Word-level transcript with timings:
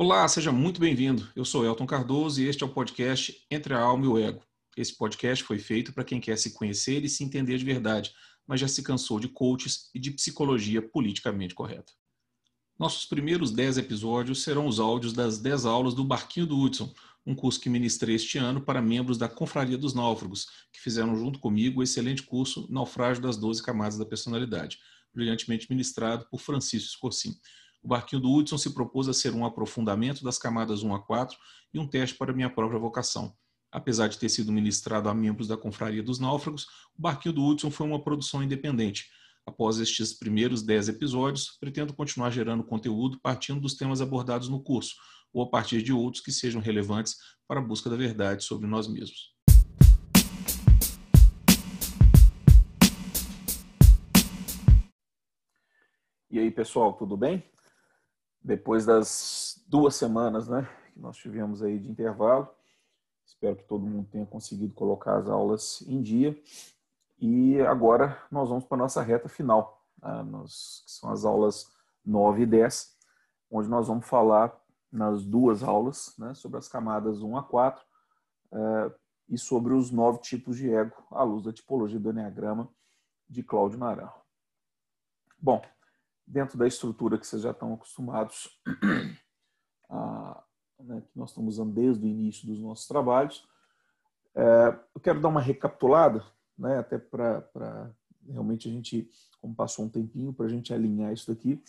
Olá, 0.00 0.28
seja 0.28 0.52
muito 0.52 0.80
bem-vindo. 0.80 1.28
Eu 1.34 1.44
sou 1.44 1.66
Elton 1.66 1.84
Cardoso 1.84 2.40
e 2.40 2.46
este 2.46 2.62
é 2.62 2.66
o 2.66 2.68
podcast 2.68 3.44
Entre 3.50 3.74
a 3.74 3.80
Alma 3.80 4.04
e 4.04 4.08
o 4.08 4.16
Ego. 4.16 4.44
Esse 4.76 4.96
podcast 4.96 5.42
foi 5.42 5.58
feito 5.58 5.92
para 5.92 6.04
quem 6.04 6.20
quer 6.20 6.38
se 6.38 6.52
conhecer 6.52 7.04
e 7.04 7.08
se 7.08 7.24
entender 7.24 7.58
de 7.58 7.64
verdade, 7.64 8.14
mas 8.46 8.60
já 8.60 8.68
se 8.68 8.80
cansou 8.80 9.18
de 9.18 9.26
coaches 9.26 9.90
e 9.92 9.98
de 9.98 10.12
psicologia 10.12 10.80
politicamente 10.80 11.52
correta. 11.52 11.92
Nossos 12.78 13.06
primeiros 13.06 13.50
10 13.50 13.78
episódios 13.78 14.44
serão 14.44 14.68
os 14.68 14.78
áudios 14.78 15.12
das 15.12 15.40
10 15.40 15.66
aulas 15.66 15.94
do 15.94 16.04
Barquinho 16.04 16.46
do 16.46 16.56
Hudson, 16.56 16.94
um 17.26 17.34
curso 17.34 17.60
que 17.60 17.68
ministrei 17.68 18.14
este 18.14 18.38
ano 18.38 18.60
para 18.60 18.80
membros 18.80 19.18
da 19.18 19.28
Confraria 19.28 19.76
dos 19.76 19.94
Náufragos, 19.94 20.46
que 20.72 20.80
fizeram 20.80 21.16
junto 21.16 21.40
comigo 21.40 21.80
o 21.80 21.82
excelente 21.82 22.22
curso 22.22 22.68
Naufrágio 22.70 23.20
das 23.20 23.36
12 23.36 23.60
Camadas 23.64 23.98
da 23.98 24.06
Personalidade, 24.06 24.78
brilhantemente 25.12 25.66
ministrado 25.68 26.24
por 26.30 26.38
Francisco 26.38 26.86
Escorcim. 26.86 27.36
O 27.82 27.88
barquinho 27.88 28.20
do 28.20 28.32
Hudson 28.32 28.58
se 28.58 28.74
propôs 28.74 29.08
a 29.08 29.14
ser 29.14 29.32
um 29.34 29.44
aprofundamento 29.44 30.24
das 30.24 30.36
camadas 30.36 30.82
1 30.82 30.94
a 30.94 30.98
4 31.00 31.36
e 31.72 31.78
um 31.78 31.86
teste 31.86 32.16
para 32.16 32.32
minha 32.32 32.50
própria 32.50 32.78
vocação. 32.78 33.32
Apesar 33.70 34.08
de 34.08 34.18
ter 34.18 34.28
sido 34.28 34.50
ministrado 34.50 35.08
a 35.08 35.14
membros 35.14 35.46
da 35.46 35.56
Confraria 35.56 36.02
dos 36.02 36.18
Náufragos, 36.18 36.64
o 36.98 37.02
barquinho 37.02 37.34
do 37.34 37.44
Hudson 37.44 37.70
foi 37.70 37.86
uma 37.86 38.02
produção 38.02 38.42
independente. 38.42 39.08
Após 39.46 39.78
estes 39.78 40.12
primeiros 40.12 40.62
10 40.62 40.88
episódios, 40.88 41.56
pretendo 41.60 41.94
continuar 41.94 42.30
gerando 42.30 42.64
conteúdo 42.64 43.20
partindo 43.22 43.60
dos 43.60 43.74
temas 43.74 44.00
abordados 44.00 44.48
no 44.48 44.62
curso, 44.62 44.94
ou 45.32 45.42
a 45.42 45.48
partir 45.48 45.82
de 45.82 45.92
outros 45.92 46.22
que 46.22 46.32
sejam 46.32 46.60
relevantes 46.60 47.16
para 47.46 47.60
a 47.60 47.62
busca 47.62 47.88
da 47.88 47.96
verdade 47.96 48.42
sobre 48.42 48.66
nós 48.66 48.88
mesmos. 48.88 49.34
E 56.30 56.38
aí, 56.38 56.50
pessoal, 56.50 56.92
tudo 56.92 57.16
bem? 57.16 57.42
Depois 58.42 58.86
das 58.86 59.62
duas 59.66 59.94
semanas 59.96 60.48
né, 60.48 60.68
que 60.92 61.00
nós 61.00 61.16
tivemos 61.16 61.62
aí 61.62 61.78
de 61.78 61.90
intervalo. 61.90 62.48
Espero 63.26 63.56
que 63.56 63.64
todo 63.64 63.86
mundo 63.86 64.08
tenha 64.10 64.26
conseguido 64.26 64.74
colocar 64.74 65.16
as 65.16 65.28
aulas 65.28 65.82
em 65.86 66.00
dia. 66.00 66.40
E 67.18 67.60
agora 67.62 68.20
nós 68.30 68.48
vamos 68.48 68.64
para 68.64 68.76
a 68.76 68.80
nossa 68.80 69.02
reta 69.02 69.28
final, 69.28 69.84
né, 70.02 70.24
que 70.84 70.90
são 70.90 71.10
as 71.10 71.24
aulas 71.24 71.70
9 72.04 72.42
e 72.42 72.46
10, 72.46 72.96
onde 73.50 73.68
nós 73.68 73.88
vamos 73.88 74.06
falar 74.06 74.58
nas 74.90 75.24
duas 75.24 75.62
aulas 75.62 76.14
né, 76.18 76.32
sobre 76.34 76.58
as 76.58 76.68
camadas 76.68 77.20
1 77.22 77.36
a 77.36 77.42
4 77.42 77.84
é, 78.52 78.92
e 79.28 79.38
sobre 79.38 79.74
os 79.74 79.90
nove 79.90 80.20
tipos 80.20 80.56
de 80.56 80.72
ego 80.72 80.94
à 81.10 81.22
luz 81.22 81.44
da 81.44 81.52
tipologia 81.52 82.00
do 82.00 82.10
Enneagrama 82.10 82.68
de 83.28 83.42
Cláudio 83.42 83.78
Naranjo. 83.78 84.12
Bom, 85.38 85.62
dentro 86.28 86.58
da 86.58 86.66
estrutura 86.66 87.18
que 87.18 87.26
vocês 87.26 87.42
já 87.42 87.50
estão 87.50 87.72
acostumados, 87.72 88.60
a, 89.88 90.42
né, 90.80 91.00
que 91.00 91.18
nós 91.18 91.30
estamos 91.30 91.54
usando 91.54 91.72
desde 91.72 92.04
o 92.04 92.08
início 92.08 92.46
dos 92.46 92.60
nossos 92.60 92.86
trabalhos. 92.86 93.48
É, 94.34 94.78
eu 94.94 95.00
quero 95.00 95.20
dar 95.20 95.28
uma 95.28 95.40
recapitulada, 95.40 96.24
né, 96.56 96.78
até 96.78 96.98
para 96.98 97.90
realmente 98.28 98.68
a 98.68 98.70
gente, 98.70 99.10
como 99.40 99.54
passou 99.54 99.86
um 99.86 99.88
tempinho, 99.88 100.32
para 100.32 100.46
a 100.46 100.48
gente 100.48 100.72
alinhar 100.72 101.12
isso 101.12 101.32
daqui. 101.32 101.62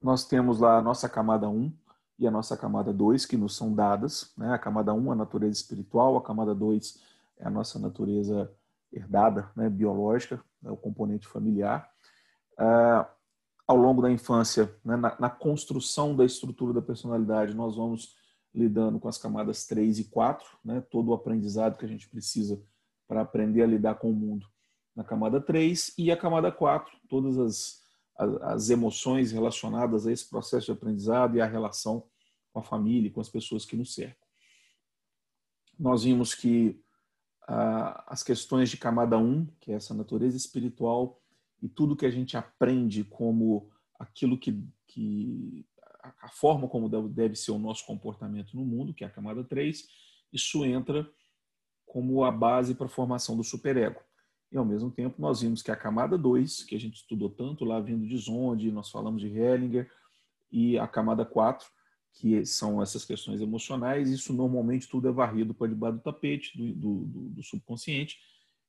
Nós 0.00 0.24
temos 0.24 0.60
lá 0.60 0.78
a 0.78 0.82
nossa 0.82 1.08
camada 1.08 1.48
1 1.48 1.72
e 2.18 2.26
a 2.26 2.30
nossa 2.30 2.56
camada 2.56 2.92
2, 2.92 3.26
que 3.26 3.36
nos 3.36 3.56
são 3.56 3.74
dadas. 3.74 4.32
Né? 4.36 4.52
A 4.52 4.58
camada 4.58 4.94
1 4.94 5.08
é 5.08 5.12
a 5.12 5.16
natureza 5.16 5.58
espiritual, 5.58 6.16
a 6.16 6.22
camada 6.22 6.54
2 6.54 7.02
é 7.38 7.46
a 7.46 7.50
nossa 7.50 7.78
natureza 7.78 8.50
herdada, 8.92 9.50
né, 9.56 9.68
biológica, 9.68 10.42
é 10.64 10.70
o 10.70 10.76
componente 10.76 11.26
familiar. 11.26 11.92
Uh, 12.58 13.06
ao 13.66 13.76
longo 13.76 14.00
da 14.00 14.10
infância, 14.10 14.74
né, 14.84 14.96
na, 14.96 15.16
na, 15.18 15.30
construção 15.30 16.14
da 16.14 16.24
estrutura 16.24 16.72
da 16.72 16.80
personalidade, 16.80 17.54
nós 17.54 17.76
vamos 17.76 18.14
lidando 18.54 18.98
com 18.98 19.08
as 19.08 19.18
camadas 19.18 19.66
3 19.66 19.98
e 19.98 20.04
4, 20.04 20.46
né, 20.64 20.80
todo 20.80 21.08
o 21.10 21.14
aprendizado 21.14 21.76
que 21.76 21.84
a 21.84 21.88
gente 21.88 22.08
precisa 22.08 22.62
para 23.08 23.22
aprender 23.22 23.62
a 23.62 23.66
lidar 23.66 23.96
com 23.96 24.10
o 24.10 24.14
mundo 24.14 24.46
na 24.94 25.04
camada 25.04 25.40
3 25.40 25.92
e 25.98 26.10
a 26.10 26.16
camada 26.16 26.50
4, 26.50 26.90
todas 27.08 27.38
as, 27.38 27.82
as, 28.16 28.42
as 28.42 28.70
emoções 28.70 29.30
relacionadas 29.30 30.06
a 30.06 30.12
esse 30.12 30.28
processo 30.28 30.66
de 30.66 30.72
aprendizado 30.72 31.36
e 31.36 31.40
a 31.40 31.46
relação 31.46 32.08
com 32.52 32.60
a 32.60 32.62
família 32.62 33.08
e 33.08 33.10
com 33.10 33.20
as 33.20 33.28
pessoas 33.28 33.66
que 33.66 33.76
nos 33.76 33.94
cercam. 33.94 34.26
Nós 35.78 36.04
vimos 36.04 36.34
que 36.34 36.80
uh, 37.42 38.00
as 38.06 38.22
questões 38.22 38.70
de 38.70 38.78
camada 38.78 39.18
1, 39.18 39.46
que 39.60 39.72
é 39.72 39.74
essa 39.74 39.92
natureza 39.92 40.38
espiritual, 40.38 41.20
e 41.62 41.68
tudo 41.68 41.96
que 41.96 42.06
a 42.06 42.10
gente 42.10 42.36
aprende 42.36 43.04
como 43.04 43.70
aquilo 43.98 44.38
que, 44.38 44.62
que 44.86 45.66
a 46.20 46.28
forma 46.28 46.68
como 46.68 46.88
deve 47.08 47.34
ser 47.34 47.50
o 47.50 47.58
nosso 47.58 47.84
comportamento 47.86 48.54
no 48.54 48.64
mundo, 48.64 48.94
que 48.94 49.04
é 49.04 49.06
a 49.06 49.10
camada 49.10 49.42
3, 49.42 49.86
isso 50.32 50.64
entra 50.64 51.08
como 51.86 52.24
a 52.24 52.30
base 52.30 52.74
para 52.74 52.86
a 52.86 52.90
formação 52.90 53.36
do 53.36 53.44
superego. 53.44 54.00
E 54.52 54.56
ao 54.56 54.64
mesmo 54.64 54.90
tempo 54.90 55.20
nós 55.20 55.40
vimos 55.40 55.62
que 55.62 55.70
a 55.70 55.76
camada 55.76 56.16
2, 56.16 56.64
que 56.64 56.76
a 56.76 56.80
gente 56.80 56.96
estudou 56.96 57.30
tanto 57.30 57.64
lá 57.64 57.80
vindo 57.80 58.06
de 58.06 58.16
Zonde, 58.16 58.70
nós 58.70 58.90
falamos 58.90 59.20
de 59.20 59.28
Hellinger, 59.28 59.90
e 60.50 60.78
a 60.78 60.86
camada 60.86 61.24
4, 61.24 61.68
que 62.12 62.46
são 62.46 62.80
essas 62.80 63.04
questões 63.04 63.40
emocionais, 63.40 64.10
isso 64.10 64.32
normalmente 64.32 64.88
tudo 64.88 65.08
é 65.08 65.12
varrido 65.12 65.52
para 65.52 65.68
debaixo 65.68 65.98
do 65.98 66.02
tapete, 66.02 66.56
do, 66.56 66.74
do, 66.74 67.28
do 67.30 67.42
subconsciente, 67.42 68.18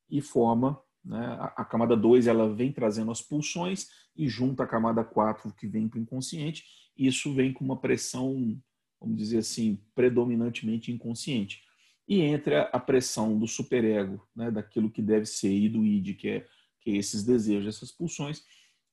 e 0.10 0.22
forma 0.22 0.82
né? 1.08 1.26
A, 1.40 1.46
a, 1.62 1.66
camada 1.66 1.96
2 1.96 2.28
ela 2.28 2.54
vem 2.54 2.72
trazendo 2.72 3.12
as 3.12 3.22
pulsões 3.22 3.88
e 4.16 4.28
junto 4.28 4.62
à 4.62 4.68
camada 4.68 5.04
4 5.04 5.54
que 5.54 5.66
vem 5.66 5.88
para 5.88 5.98
o 5.98 6.02
inconsciente, 6.02 6.66
isso 6.98 7.34
vem 7.34 7.54
com 7.54 7.64
uma 7.64 7.80
pressão, 7.80 8.60
vamos 9.00 9.18
dizer 9.18 9.40
assim, 9.40 9.80
predominantemente 9.96 10.92
inconsciente. 10.92 11.64
E 12.08 12.22
entre 12.22 12.56
a, 12.56 12.64
a 12.64 12.80
pressão 12.80 13.38
do 13.38 13.48
superego, 13.48 14.28
né, 14.36 14.52
daquilo 14.52 14.92
que 14.92 15.02
deve 15.02 15.26
ser, 15.26 15.52
e 15.52 15.70
do 15.70 15.86
id, 15.86 16.16
que 16.16 16.30
é, 16.30 16.48
que 16.82 16.92
é 16.92 16.96
esses 16.98 17.24
desejos, 17.24 17.76
essas 17.76 17.92
pulsões, 17.92 18.44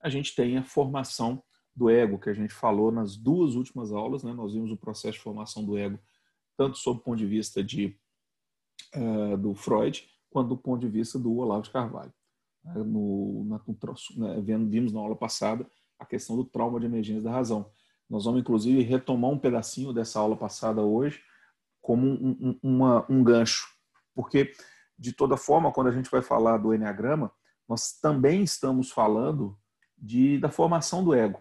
a 0.01 0.09
gente 0.09 0.35
tem 0.35 0.57
a 0.57 0.65
formação 0.65 1.43
do 1.75 1.91
ego, 1.91 2.19
que 2.19 2.31
a 2.31 2.35
gente 2.35 2.53
falou 2.53 2.93
nas 2.93 3.17
duas 3.17 3.57
últimas 3.57 3.91
aulas, 3.91 4.23
né? 4.23 4.33
nós 4.33 4.53
vimos 4.53 4.71
o 4.71 4.77
processo 4.77 5.19
de 5.19 5.25
formação 5.25 5.65
do 5.65 5.77
ego, 5.77 5.99
tanto 6.57 6.79
sob 6.79 7.01
o 7.01 7.03
ponto 7.03 7.19
de 7.19 7.27
vista 7.27 7.65
de, 7.65 7.97
uh, 8.95 9.37
do 9.37 9.55
Freud, 9.55 10.07
quanto 10.35 10.49
do 10.49 10.57
ponto 10.57 10.81
de 10.81 10.89
vista 10.89 11.17
do 11.17 11.33
Olavo 11.37 11.63
de 11.63 11.71
Carvalho. 11.71 12.13
Né, 12.65 12.75
no, 12.83 13.45
na, 13.45 13.61
no, 13.65 14.17
né, 14.17 14.67
vimos 14.69 14.93
na 14.93 14.99
aula 14.99 15.15
passada 15.15 15.65
a 15.97 16.05
questão 16.05 16.35
do 16.35 16.45
trauma 16.45 16.81
de 16.81 16.87
emergência 16.87 17.23
da 17.23 17.31
razão. 17.31 17.71
Nós 18.11 18.25
vamos, 18.25 18.41
inclusive, 18.41 18.83
retomar 18.83 19.31
um 19.31 19.39
pedacinho 19.39 19.93
dessa 19.93 20.19
aula 20.19 20.37
passada 20.37 20.83
hoje 20.83 21.23
como 21.81 22.05
um, 22.05 22.31
um, 22.41 22.59
uma, 22.61 23.07
um 23.09 23.23
gancho, 23.23 23.69
porque, 24.13 24.53
de 24.99 25.13
toda 25.13 25.37
forma, 25.37 25.71
quando 25.71 25.87
a 25.87 25.93
gente 25.93 26.11
vai 26.11 26.21
falar 26.21 26.57
do 26.57 26.75
Enneagrama, 26.75 27.31
nós 27.69 27.93
também 28.01 28.43
estamos 28.43 28.91
falando 28.91 29.57
de, 29.97 30.39
da 30.39 30.51
formação 30.51 31.05
do 31.05 31.15
ego. 31.15 31.41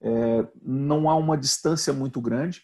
É, 0.00 0.46
não 0.62 1.10
há 1.10 1.16
uma 1.16 1.36
distância 1.36 1.92
muito 1.92 2.20
grande 2.20 2.62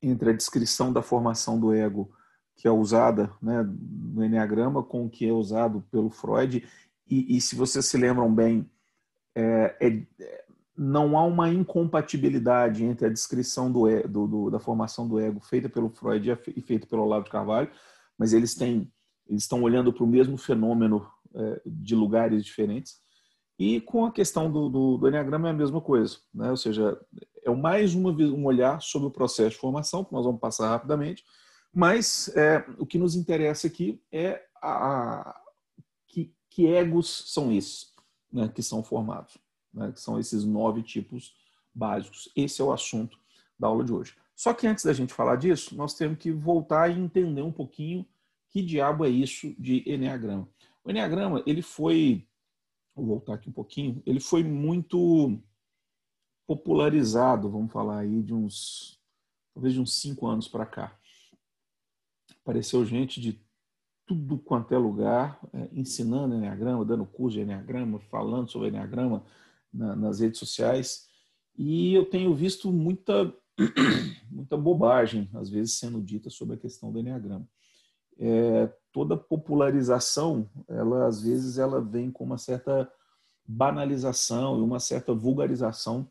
entre 0.00 0.30
a 0.30 0.32
descrição 0.32 0.92
da 0.92 1.02
formação 1.02 1.60
do 1.60 1.72
ego 1.72 2.12
que 2.58 2.66
é 2.66 2.70
usada 2.70 3.32
né, 3.40 3.62
no 3.62 4.24
Enneagrama 4.24 4.82
com 4.82 5.06
o 5.06 5.08
que 5.08 5.26
é 5.26 5.32
usado 5.32 5.80
pelo 5.92 6.10
Freud. 6.10 6.68
E, 7.08 7.36
e 7.36 7.40
se 7.40 7.54
vocês 7.54 7.86
se 7.86 7.96
lembram 7.96 8.34
bem, 8.34 8.68
é, 9.34 9.76
é, 9.80 10.44
não 10.76 11.16
há 11.16 11.24
uma 11.24 11.48
incompatibilidade 11.48 12.84
entre 12.84 13.06
a 13.06 13.10
descrição 13.10 13.70
do, 13.70 13.86
do, 14.08 14.26
do, 14.26 14.50
da 14.50 14.58
formação 14.58 15.08
do 15.08 15.20
ego 15.20 15.38
feita 15.38 15.68
pelo 15.68 15.88
Freud 15.88 16.36
e 16.54 16.60
feita 16.60 16.86
pelo 16.86 17.02
Olavo 17.04 17.24
de 17.24 17.30
Carvalho, 17.30 17.70
mas 18.18 18.32
eles 18.32 18.54
têm 18.54 18.92
eles 19.28 19.42
estão 19.42 19.62
olhando 19.62 19.92
para 19.92 20.02
o 20.02 20.06
mesmo 20.06 20.38
fenômeno 20.38 21.06
é, 21.34 21.60
de 21.66 21.94
lugares 21.94 22.44
diferentes. 22.44 22.96
E 23.58 23.80
com 23.80 24.06
a 24.06 24.12
questão 24.12 24.50
do, 24.50 24.68
do, 24.68 24.96
do 24.96 25.08
Enneagrama 25.08 25.48
é 25.48 25.50
a 25.50 25.54
mesma 25.54 25.80
coisa, 25.80 26.16
né? 26.32 26.50
ou 26.50 26.56
seja, 26.56 26.98
é 27.44 27.50
mais 27.50 27.94
uma, 27.94 28.10
um 28.10 28.46
olhar 28.46 28.80
sobre 28.80 29.08
o 29.08 29.10
processo 29.10 29.50
de 29.50 29.56
formação, 29.56 30.04
que 30.04 30.12
nós 30.12 30.24
vamos 30.24 30.40
passar 30.40 30.70
rapidamente, 30.70 31.24
mas 31.72 32.28
é, 32.36 32.64
o 32.78 32.86
que 32.86 32.98
nos 32.98 33.14
interessa 33.14 33.66
aqui 33.66 34.00
é 34.10 34.44
a, 34.60 35.20
a 35.20 35.40
que, 36.06 36.34
que, 36.50 36.66
egos 36.66 37.32
são 37.32 37.52
esses 37.52 37.94
né, 38.32 38.48
que 38.48 38.62
são 38.62 38.82
formados, 38.82 39.38
né, 39.72 39.92
que 39.92 40.00
são 40.00 40.18
esses 40.18 40.44
nove 40.44 40.82
tipos 40.82 41.34
básicos. 41.74 42.30
Esse 42.34 42.60
é 42.60 42.64
o 42.64 42.72
assunto 42.72 43.18
da 43.58 43.68
aula 43.68 43.84
de 43.84 43.92
hoje. 43.92 44.16
Só 44.34 44.54
que 44.54 44.66
antes 44.66 44.84
da 44.84 44.92
gente 44.92 45.12
falar 45.12 45.36
disso, 45.36 45.76
nós 45.76 45.94
temos 45.94 46.18
que 46.18 46.30
voltar 46.30 46.88
e 46.90 46.98
entender 46.98 47.42
um 47.42 47.52
pouquinho 47.52 48.06
que 48.48 48.62
diabo 48.62 49.04
é 49.04 49.08
isso 49.08 49.54
de 49.58 49.82
Enneagrama. 49.86 50.48
O 50.84 50.90
Enneagrama, 50.90 51.42
ele 51.46 51.60
foi, 51.60 52.26
vou 52.94 53.04
voltar 53.04 53.34
aqui 53.34 53.48
um 53.48 53.52
pouquinho, 53.52 54.02
ele 54.06 54.20
foi 54.20 54.42
muito 54.42 55.38
popularizado, 56.46 57.50
vamos 57.50 57.70
falar 57.70 57.98
aí, 57.98 58.22
de 58.22 58.32
uns, 58.32 58.98
talvez 59.52 59.74
de 59.74 59.80
uns 59.80 60.00
cinco 60.00 60.26
anos 60.26 60.48
para 60.48 60.64
cá 60.64 60.97
apareceu 62.48 62.82
gente 62.82 63.20
de 63.20 63.38
tudo 64.06 64.38
quanto 64.38 64.72
é 64.72 64.78
lugar, 64.78 65.38
é, 65.52 65.68
ensinando 65.70 66.34
Enneagrama, 66.34 66.82
dando 66.82 67.04
curso 67.04 67.36
de 67.36 67.42
Enneagrama, 67.42 68.00
falando 68.10 68.50
sobre 68.50 68.68
Enneagrama 68.68 69.22
na, 69.70 69.94
nas 69.94 70.20
redes 70.20 70.38
sociais. 70.38 71.06
E 71.54 71.92
eu 71.92 72.06
tenho 72.06 72.34
visto 72.34 72.72
muita, 72.72 73.34
muita 74.32 74.56
bobagem, 74.56 75.28
às 75.34 75.50
vezes, 75.50 75.74
sendo 75.74 76.00
dita 76.00 76.30
sobre 76.30 76.54
a 76.54 76.58
questão 76.58 76.90
do 76.90 76.98
Enneagrama. 76.98 77.46
É, 78.18 78.72
toda 78.92 79.14
popularização, 79.14 80.48
ela 80.66 81.06
às 81.06 81.20
vezes 81.22 81.58
ela 81.58 81.82
vem 81.82 82.10
com 82.10 82.24
uma 82.24 82.38
certa 82.38 82.90
banalização 83.46 84.58
e 84.58 84.62
uma 84.62 84.80
certa 84.80 85.12
vulgarização 85.12 86.10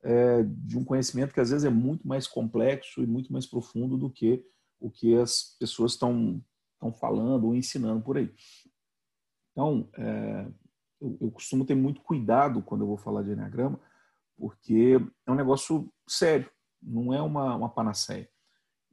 é, 0.00 0.44
de 0.44 0.78
um 0.78 0.84
conhecimento 0.84 1.34
que 1.34 1.40
às 1.40 1.50
vezes 1.50 1.64
é 1.64 1.70
muito 1.70 2.06
mais 2.06 2.28
complexo 2.28 3.02
e 3.02 3.06
muito 3.06 3.32
mais 3.32 3.46
profundo 3.46 3.98
do 3.98 4.08
que 4.08 4.44
o 4.82 4.90
que 4.90 5.16
as 5.16 5.56
pessoas 5.58 5.92
estão 5.92 6.42
falando 6.98 7.46
ou 7.46 7.54
ensinando 7.54 8.02
por 8.02 8.18
aí. 8.18 8.34
Então, 9.52 9.88
é, 9.94 10.46
eu, 11.00 11.18
eu, 11.20 11.30
costumo 11.30 11.64
ter 11.64 11.74
muito 11.74 12.00
cuidado 12.00 12.62
quando 12.62 12.82
eu 12.82 12.88
vou 12.88 12.96
falar 12.96 13.22
de 13.22 13.30
Enneagrama, 13.30 13.80
porque 14.36 14.98
é 15.26 15.30
um 15.30 15.36
negócio 15.36 15.92
sério, 16.06 16.50
não 16.82 17.14
é 17.14 17.22
uma, 17.22 17.54
uma 17.54 17.68
panaceia. 17.68 18.28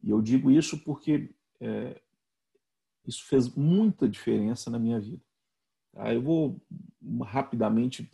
E 0.03 0.09
eu 0.09 0.21
digo 0.21 0.51
isso 0.51 0.83
porque 0.83 1.33
é, 1.59 2.00
isso 3.07 3.25
fez 3.25 3.53
muita 3.56 4.07
diferença 4.07 4.69
na 4.69 4.77
minha 4.77 5.00
vida. 5.00 5.24
Tá? 5.91 6.13
Eu 6.13 6.21
vou 6.21 6.62
rapidamente 7.24 8.09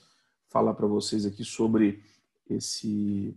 falar 0.47 0.73
para 0.73 0.87
vocês 0.87 1.25
aqui 1.25 1.43
sobre 1.43 2.03
esse 2.49 3.35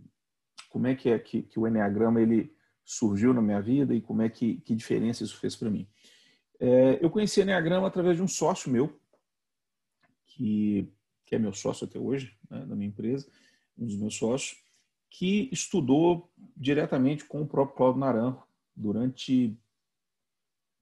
como 0.69 0.87
é 0.87 0.95
que 0.95 1.09
é 1.09 1.17
que, 1.17 1.41
que 1.41 1.59
o 1.59 1.67
enneagrama 1.67 2.21
ele 2.21 2.55
surgiu 2.89 3.33
na 3.35 3.41
minha 3.41 3.61
vida 3.61 3.93
e 3.93 4.01
como 4.01 4.23
é 4.23 4.29
que, 4.29 4.61
que 4.61 4.75
diferença 4.75 5.23
isso 5.23 5.37
fez 5.37 5.55
para 5.55 5.69
mim. 5.69 5.87
É, 6.59 6.97
eu 7.03 7.09
conheci 7.11 7.39
enneagrama 7.39 7.87
através 7.87 8.17
de 8.17 8.23
um 8.23 8.27
sócio 8.27 8.71
meu 8.71 8.99
que, 10.25 10.91
que 11.23 11.35
é 11.35 11.39
meu 11.39 11.53
sócio 11.53 11.85
até 11.85 11.99
hoje 11.99 12.35
né, 12.49 12.65
da 12.65 12.75
minha 12.75 12.89
empresa, 12.89 13.29
um 13.77 13.85
dos 13.85 13.95
meus 13.95 14.15
sócios 14.15 14.57
que 15.07 15.49
estudou 15.51 16.31
diretamente 16.57 17.25
com 17.25 17.43
o 17.43 17.47
próprio 17.47 17.77
Claudio 17.77 17.99
Naranjo 17.99 18.41
durante 18.75 19.55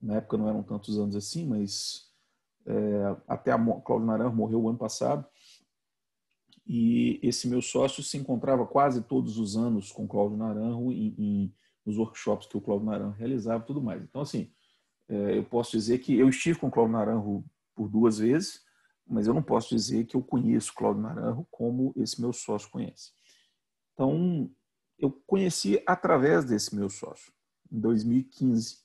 na 0.02 0.16
época 0.16 0.38
não 0.38 0.48
eram 0.48 0.64
tantos 0.64 0.98
anos 0.98 1.16
assim, 1.16 1.46
mas 1.46 2.10
é, 2.66 3.18
até 3.28 3.52
a 3.52 3.58
Cláudio 3.58 4.06
Naranjo 4.06 4.36
morreu 4.36 4.62
o 4.62 4.70
ano 4.70 4.78
passado. 4.78 5.26
E 6.66 7.20
esse 7.24 7.48
meu 7.48 7.62
sócio 7.62 8.04
se 8.04 8.18
encontrava 8.18 8.66
quase 8.66 9.02
todos 9.02 9.38
os 9.38 9.58
anos 9.58 9.92
com 9.92 10.08
Cláudio 10.08 10.38
Naranjo 10.38 10.92
em, 10.92 11.16
em, 11.18 11.56
nos 11.88 11.98
workshops 11.98 12.46
que 12.48 12.58
o 12.58 12.62
Cláudio 12.62 12.86
Naranjo 12.86 13.18
realizava 13.18 13.64
e 13.64 13.66
tudo 13.66 13.82
mais. 13.82 14.04
Então, 14.04 14.22
assim, 14.22 14.52
é, 15.08 15.38
eu 15.38 15.44
posso 15.46 15.72
dizer 15.72 16.00
que 16.00 16.20
eu 16.20 16.28
estive 16.28 16.60
com 16.60 16.68
o 16.68 16.72
Cláudio 16.72 16.92
Naranjo 16.92 17.46
por 17.74 17.88
duas 17.88 18.18
vezes, 18.18 18.62
mas 19.08 19.26
eu 19.26 19.34
não 19.34 19.42
posso 19.42 19.70
dizer 19.70 20.06
que 20.06 20.18
eu 20.18 20.22
conheço 20.22 20.72
o 20.72 20.76
Cláudio 20.76 21.02
Naranjo 21.02 21.48
como 21.50 21.94
esse 21.96 22.20
meu 22.20 22.34
sócio 22.34 22.70
conhece. 22.70 23.12
Então, 23.94 24.52
eu 25.00 25.10
conheci 25.26 25.82
através 25.88 26.44
desse 26.44 26.76
meu 26.76 26.90
sócio, 26.90 27.32
em 27.72 27.80
2015. 27.80 28.80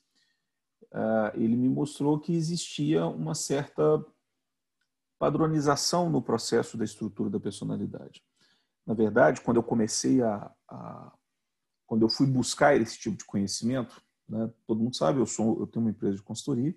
Ah, 0.93 1.33
ele 1.35 1.57
me 1.57 1.67
mostrou 1.67 2.17
que 2.17 2.33
existia 2.33 3.05
uma 3.05 3.35
certa 3.35 3.83
padronização 5.19 6.09
no 6.09 6.21
processo 6.21 6.77
da 6.77 6.85
estrutura 6.85 7.29
da 7.29 7.39
personalidade. 7.39 8.23
Na 8.85 8.93
verdade, 8.93 9.41
quando 9.41 9.57
eu 9.57 9.63
comecei 9.63 10.21
a, 10.21 10.49
a 10.69 11.13
quando 11.85 12.03
eu 12.03 12.09
fui 12.09 12.27
buscar 12.27 12.79
esse 12.79 12.97
tipo 12.97 13.17
de 13.17 13.25
conhecimento, 13.25 14.01
né, 14.27 14.51
todo 14.65 14.81
mundo 14.81 14.95
sabe, 14.95 15.19
eu 15.19 15.25
sou, 15.25 15.59
eu 15.59 15.67
tenho 15.67 15.85
uma 15.85 15.91
empresa 15.91 16.15
de 16.15 16.23
consultoria 16.23 16.75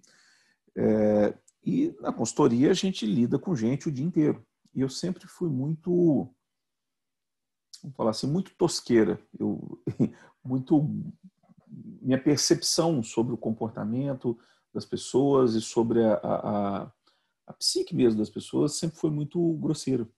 é, 0.76 1.34
e 1.64 1.96
na 2.00 2.12
consultoria 2.12 2.70
a 2.70 2.74
gente 2.74 3.06
lida 3.06 3.38
com 3.38 3.56
gente 3.56 3.88
o 3.88 3.92
dia 3.92 4.04
inteiro. 4.04 4.46
E 4.74 4.80
eu 4.82 4.90
sempre 4.90 5.26
fui 5.26 5.48
muito, 5.48 6.30
vamos 7.82 7.96
falar 7.96 8.10
assim, 8.10 8.26
muito 8.26 8.54
tosqueira, 8.56 9.20
eu 9.38 9.82
muito 10.44 10.88
minha 12.02 12.22
percepção 12.22 13.02
sobre 13.02 13.34
o 13.34 13.38
comportamento 13.38 14.38
das 14.72 14.84
pessoas 14.84 15.54
e 15.54 15.60
sobre 15.60 16.04
a, 16.04 16.20
a, 16.22 16.92
a 17.46 17.52
psique 17.54 17.94
mesmo 17.94 18.18
das 18.18 18.30
pessoas 18.30 18.78
sempre 18.78 18.98
foi 18.98 19.10
muito 19.10 19.54
grosseira. 19.54 20.08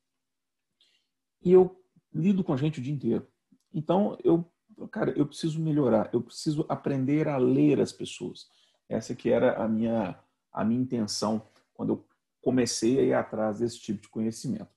E 1.40 1.52
eu 1.52 1.80
lido 2.12 2.42
com 2.42 2.56
gente 2.56 2.80
o 2.80 2.82
dia 2.82 2.92
inteiro. 2.92 3.26
Então, 3.72 4.18
eu, 4.24 4.50
cara, 4.86 5.10
eu 5.16 5.26
preciso 5.26 5.60
melhorar, 5.60 6.10
eu 6.12 6.20
preciso 6.20 6.64
aprender 6.68 7.26
a 7.26 7.36
ler 7.36 7.80
as 7.80 7.92
pessoas. 7.92 8.48
Essa 8.88 9.14
que 9.14 9.30
era 9.30 9.62
a 9.62 9.66
minha, 9.66 10.18
a 10.52 10.64
minha 10.64 10.80
intenção 10.80 11.42
quando 11.74 11.94
eu 11.94 12.06
comecei 12.40 12.98
a 12.98 13.02
ir 13.02 13.14
atrás 13.14 13.58
desse 13.58 13.80
tipo 13.80 14.02
de 14.02 14.08
conhecimento. 14.08 14.68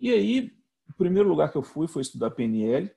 E 0.00 0.10
aí, 0.10 0.52
o 0.88 0.94
primeiro 0.94 1.28
lugar 1.28 1.50
que 1.50 1.56
eu 1.56 1.62
fui 1.62 1.86
foi 1.86 2.02
estudar 2.02 2.30
PNL, 2.30 2.90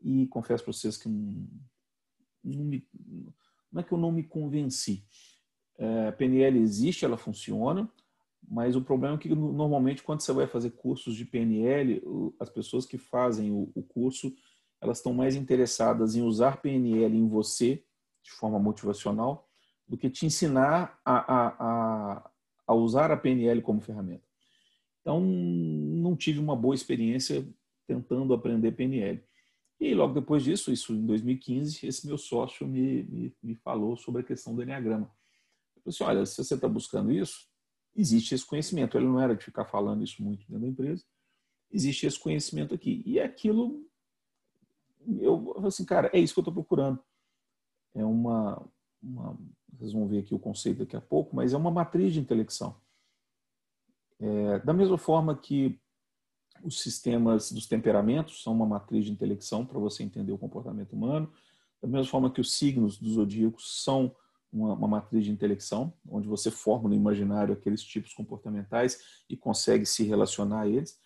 e 0.00 0.26
confesso 0.28 0.64
para 0.64 0.72
vocês 0.72 0.96
que 0.96 1.08
não, 1.08 2.64
me, 2.64 2.86
não 3.72 3.80
é 3.80 3.84
que 3.84 3.92
eu 3.92 3.98
não 3.98 4.12
me 4.12 4.22
convenci. 4.22 5.04
É, 5.76 6.10
PNL 6.12 6.58
existe, 6.58 7.04
ela 7.04 7.16
funciona, 7.16 7.90
mas 8.48 8.76
o 8.76 8.82
problema 8.82 9.16
é 9.16 9.18
que 9.18 9.28
normalmente 9.28 10.02
quando 10.02 10.20
você 10.20 10.32
vai 10.32 10.46
fazer 10.46 10.70
cursos 10.70 11.14
de 11.14 11.24
PNL, 11.24 12.02
as 12.38 12.48
pessoas 12.48 12.86
que 12.86 12.98
fazem 12.98 13.50
o, 13.50 13.70
o 13.74 13.82
curso, 13.82 14.34
elas 14.80 14.98
estão 14.98 15.12
mais 15.12 15.34
interessadas 15.34 16.14
em 16.14 16.22
usar 16.22 16.60
PNL 16.60 17.16
em 17.16 17.28
você 17.28 17.84
de 18.22 18.30
forma 18.30 18.58
motivacional 18.58 19.48
do 19.86 19.96
que 19.96 20.10
te 20.10 20.26
ensinar 20.26 21.00
a, 21.04 21.34
a, 21.34 22.30
a, 22.66 22.74
usar 22.74 23.10
a 23.10 23.16
PNL 23.16 23.62
como 23.62 23.80
ferramenta. 23.80 24.24
Então, 25.00 25.20
não 25.20 26.14
tive 26.14 26.38
uma 26.38 26.54
boa 26.54 26.74
experiência 26.74 27.46
tentando 27.86 28.34
aprender 28.34 28.72
PNL. 28.72 29.24
E 29.80 29.94
logo 29.94 30.12
depois 30.12 30.42
disso, 30.42 30.70
isso 30.70 30.92
em 30.92 31.06
2015, 31.06 31.86
esse 31.86 32.06
meu 32.06 32.18
sócio 32.18 32.66
me, 32.66 33.04
me, 33.04 33.36
me 33.42 33.54
falou 33.54 33.96
sobre 33.96 34.20
a 34.20 34.24
questão 34.24 34.54
do 34.54 34.62
Enneagrama. 34.62 35.10
Eu 35.76 35.82
falei 35.82 35.94
assim, 35.94 36.04
olha, 36.04 36.26
se 36.26 36.36
você 36.36 36.54
está 36.54 36.68
buscando 36.68 37.10
isso, 37.10 37.48
existe 37.96 38.34
esse 38.34 38.44
conhecimento. 38.44 38.98
Ele 38.98 39.06
não 39.06 39.20
era 39.20 39.34
de 39.34 39.44
ficar 39.44 39.64
falando 39.64 40.02
isso 40.02 40.22
muito 40.22 40.40
dentro 40.46 40.60
da 40.60 40.66
empresa. 40.66 41.04
Existe 41.70 42.06
esse 42.06 42.18
conhecimento 42.18 42.74
aqui. 42.74 43.02
E 43.06 43.20
aquilo, 43.20 43.86
eu 45.20 45.54
assim, 45.66 45.84
cara, 45.84 46.10
é 46.12 46.18
isso 46.18 46.34
que 46.34 46.40
eu 46.40 46.42
estou 46.42 46.54
procurando. 46.54 47.02
É 47.94 48.04
uma, 48.04 48.64
uma, 49.02 49.38
vocês 49.72 49.92
vão 49.92 50.06
ver 50.06 50.20
aqui 50.20 50.34
o 50.34 50.38
conceito 50.38 50.78
daqui 50.78 50.96
a 50.96 51.00
pouco, 51.00 51.34
mas 51.34 51.52
é 51.52 51.56
uma 51.56 51.70
matriz 51.70 52.12
de 52.12 52.20
intelecção. 52.20 52.76
É, 54.20 54.58
da 54.60 54.72
mesma 54.72 54.98
forma 54.98 55.36
que 55.36 55.80
os 56.62 56.80
sistemas 56.80 57.52
dos 57.52 57.66
temperamentos 57.66 58.42
são 58.42 58.52
uma 58.52 58.66
matriz 58.66 59.04
de 59.04 59.12
intelecção 59.12 59.64
para 59.64 59.78
você 59.78 60.02
entender 60.02 60.32
o 60.32 60.38
comportamento 60.38 60.92
humano. 60.92 61.32
Da 61.80 61.86
mesma 61.86 62.10
forma 62.10 62.30
que 62.30 62.40
os 62.40 62.54
signos 62.54 62.98
dos 62.98 63.12
zodíacos 63.12 63.82
são 63.84 64.14
uma, 64.52 64.74
uma, 64.74 64.88
matriz 64.88 65.24
de 65.24 65.30
intelecção, 65.30 65.92
onde 66.08 66.26
você 66.26 66.50
forma 66.50 66.88
no 66.88 66.94
imaginário 66.94 67.54
aqueles 67.54 67.82
tipos 67.82 68.12
comportamentais 68.12 69.22
e 69.28 69.36
consegue 69.36 69.86
se 69.86 70.02
relacionar 70.04 70.62
a 70.62 70.68
eles. 70.68 70.98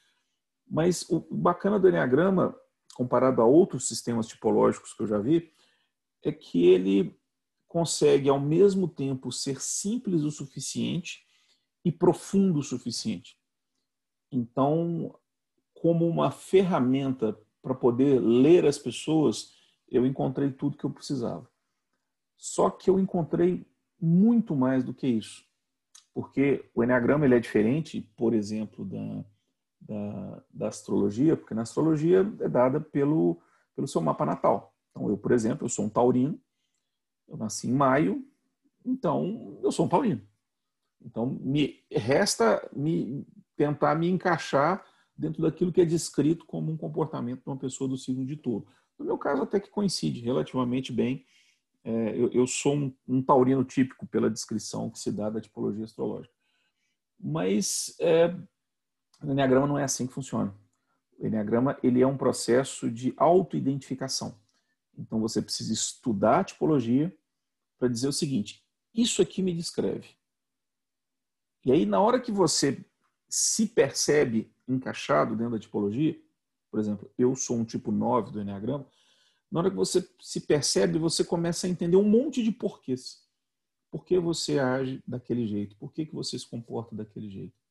Mas 0.66 1.09
o 1.11 1.21
bacana 1.30 1.78
do 1.78 1.88
Enneagrama, 1.88 2.56
comparado 2.94 3.40
a 3.40 3.46
outros 3.46 3.88
sistemas 3.88 4.26
tipológicos 4.26 4.92
que 4.92 5.02
eu 5.02 5.06
já 5.06 5.18
vi, 5.18 5.52
é 6.22 6.30
que 6.30 6.66
ele 6.66 7.18
consegue 7.66 8.28
ao 8.28 8.38
mesmo 8.38 8.87
tempo 8.87 9.32
ser 9.32 9.61
simples 9.61 10.22
o 10.22 10.30
suficiente 10.30 11.26
e 11.84 11.90
profundo 11.90 12.61
o 12.61 12.62
suficiente. 12.62 13.37
Então, 14.30 15.18
como 15.75 16.06
uma 16.06 16.30
ferramenta 16.30 17.38
para 17.62 17.75
poder 17.75 18.20
ler 18.20 18.66
as 18.66 18.78
pessoas, 18.78 19.52
eu 19.88 20.06
encontrei 20.06 20.50
tudo 20.50 20.76
que 20.76 20.84
eu 20.84 20.90
precisava. 20.90 21.50
Só 22.37 22.70
que 22.70 22.90
eu 22.90 22.99
encontrei 22.99 23.66
muito 24.00 24.54
mais 24.54 24.84
do 24.84 24.92
que 24.92 25.06
isso. 25.06 25.44
Porque 26.12 26.68
o 26.75 26.82
Enneagrama 26.82 27.25
ele 27.25 27.37
é 27.37 27.40
diferente, 27.40 28.00
por 28.16 28.34
exemplo, 28.34 28.84
da, 28.84 29.25
da, 29.86 30.42
da 30.52 30.68
astrologia, 30.68 31.36
porque 31.36 31.54
na 31.54 31.62
astrologia 31.62 32.20
é 32.40 32.48
dada 32.48 32.80
pelo, 32.80 33.40
pelo 33.74 33.88
seu 33.88 34.00
mapa 34.00 34.24
natal. 34.24 34.74
Então, 34.90 35.08
eu, 35.08 35.16
por 35.16 35.32
exemplo, 35.32 35.64
eu 35.64 35.68
sou 35.68 35.86
um 35.86 35.88
taurino, 35.88 36.40
eu 37.28 37.36
nasci 37.36 37.68
em 37.68 37.72
maio, 37.72 38.24
então 38.84 39.58
eu 39.62 39.72
sou 39.72 39.86
um 39.86 39.88
taurino. 39.88 40.20
Então, 41.00 41.26
me 41.26 41.82
resta 41.90 42.68
me 42.72 43.26
tentar 43.56 43.94
me 43.94 44.08
encaixar 44.08 44.84
dentro 45.16 45.42
daquilo 45.42 45.72
que 45.72 45.80
é 45.80 45.84
descrito 45.84 46.44
como 46.46 46.70
um 46.70 46.76
comportamento 46.76 47.42
de 47.42 47.48
uma 47.48 47.56
pessoa 47.56 47.88
do 47.88 47.96
signo 47.96 48.24
de 48.24 48.36
touro. 48.36 48.66
No 48.98 49.04
meu 49.04 49.18
caso, 49.18 49.42
até 49.42 49.58
que 49.58 49.70
coincide 49.70 50.20
relativamente 50.20 50.92
bem. 50.92 51.24
É, 51.84 52.16
eu, 52.16 52.30
eu, 52.30 52.46
sou 52.46 52.76
um, 52.76 52.94
um, 53.08 53.20
taurino 53.20 53.64
típico 53.64 54.06
pela 54.06 54.30
descrição 54.30 54.88
que 54.88 55.00
se 55.00 55.10
dá 55.10 55.28
da 55.28 55.40
tipologia 55.40 55.84
astrológica. 55.84 56.32
Mas 57.18 57.96
é, 57.98 58.36
o 59.23 59.31
Enneagrama 59.31 59.67
não 59.67 59.79
é 59.79 59.85
assim 59.85 60.07
que 60.07 60.12
funciona. 60.12 60.55
O 61.19 61.26
Enneagrama 61.26 61.79
ele 61.83 62.00
é 62.00 62.07
um 62.07 62.17
processo 62.17 62.91
de 62.91 63.14
autoidentificação. 63.17 64.38
Então 64.99 65.21
você 65.21 65.41
precisa 65.41 65.73
estudar 65.73 66.41
a 66.41 66.45
tipologia 66.45 67.17
para 67.79 67.88
dizer 67.88 68.09
o 68.09 68.12
seguinte: 68.12 68.64
isso 68.95 69.23
aqui 69.23 69.43
me 69.43 69.55
descreve. 69.55 70.09
E 71.64 71.71
aí, 71.71 71.87
na 71.87 72.00
hora 72.00 72.21
que 72.21 72.33
você 72.33 72.85
se 73.29 73.67
percebe 73.67 74.52
encaixado 74.67 75.37
dentro 75.37 75.52
da 75.52 75.59
tipologia, 75.59 76.21
por 76.71 76.81
exemplo, 76.81 77.11
eu 77.17 77.37
sou 77.37 77.57
um 77.57 77.64
tipo 77.64 77.93
9 77.93 78.33
do 78.33 78.41
Enneagrama, 78.41 78.87
na 79.50 79.61
hora 79.61 79.71
que 79.71 79.76
você 79.76 80.07
se 80.21 80.41
percebe, 80.41 80.99
você 80.99 81.23
começa 81.23 81.67
a 81.67 81.71
entender 81.71 81.97
um 81.97 82.09
monte 82.09 82.43
de 82.43 82.50
porquês. 82.50 83.23
Por 83.91 84.05
que 84.05 84.19
você 84.19 84.59
age 84.59 85.02
daquele 85.07 85.47
jeito? 85.47 85.76
Por 85.76 85.93
que, 85.93 86.07
que 86.07 86.14
você 86.14 86.38
se 86.38 86.49
comporta 86.49 86.97
daquele 86.97 87.29
jeito? 87.29 87.62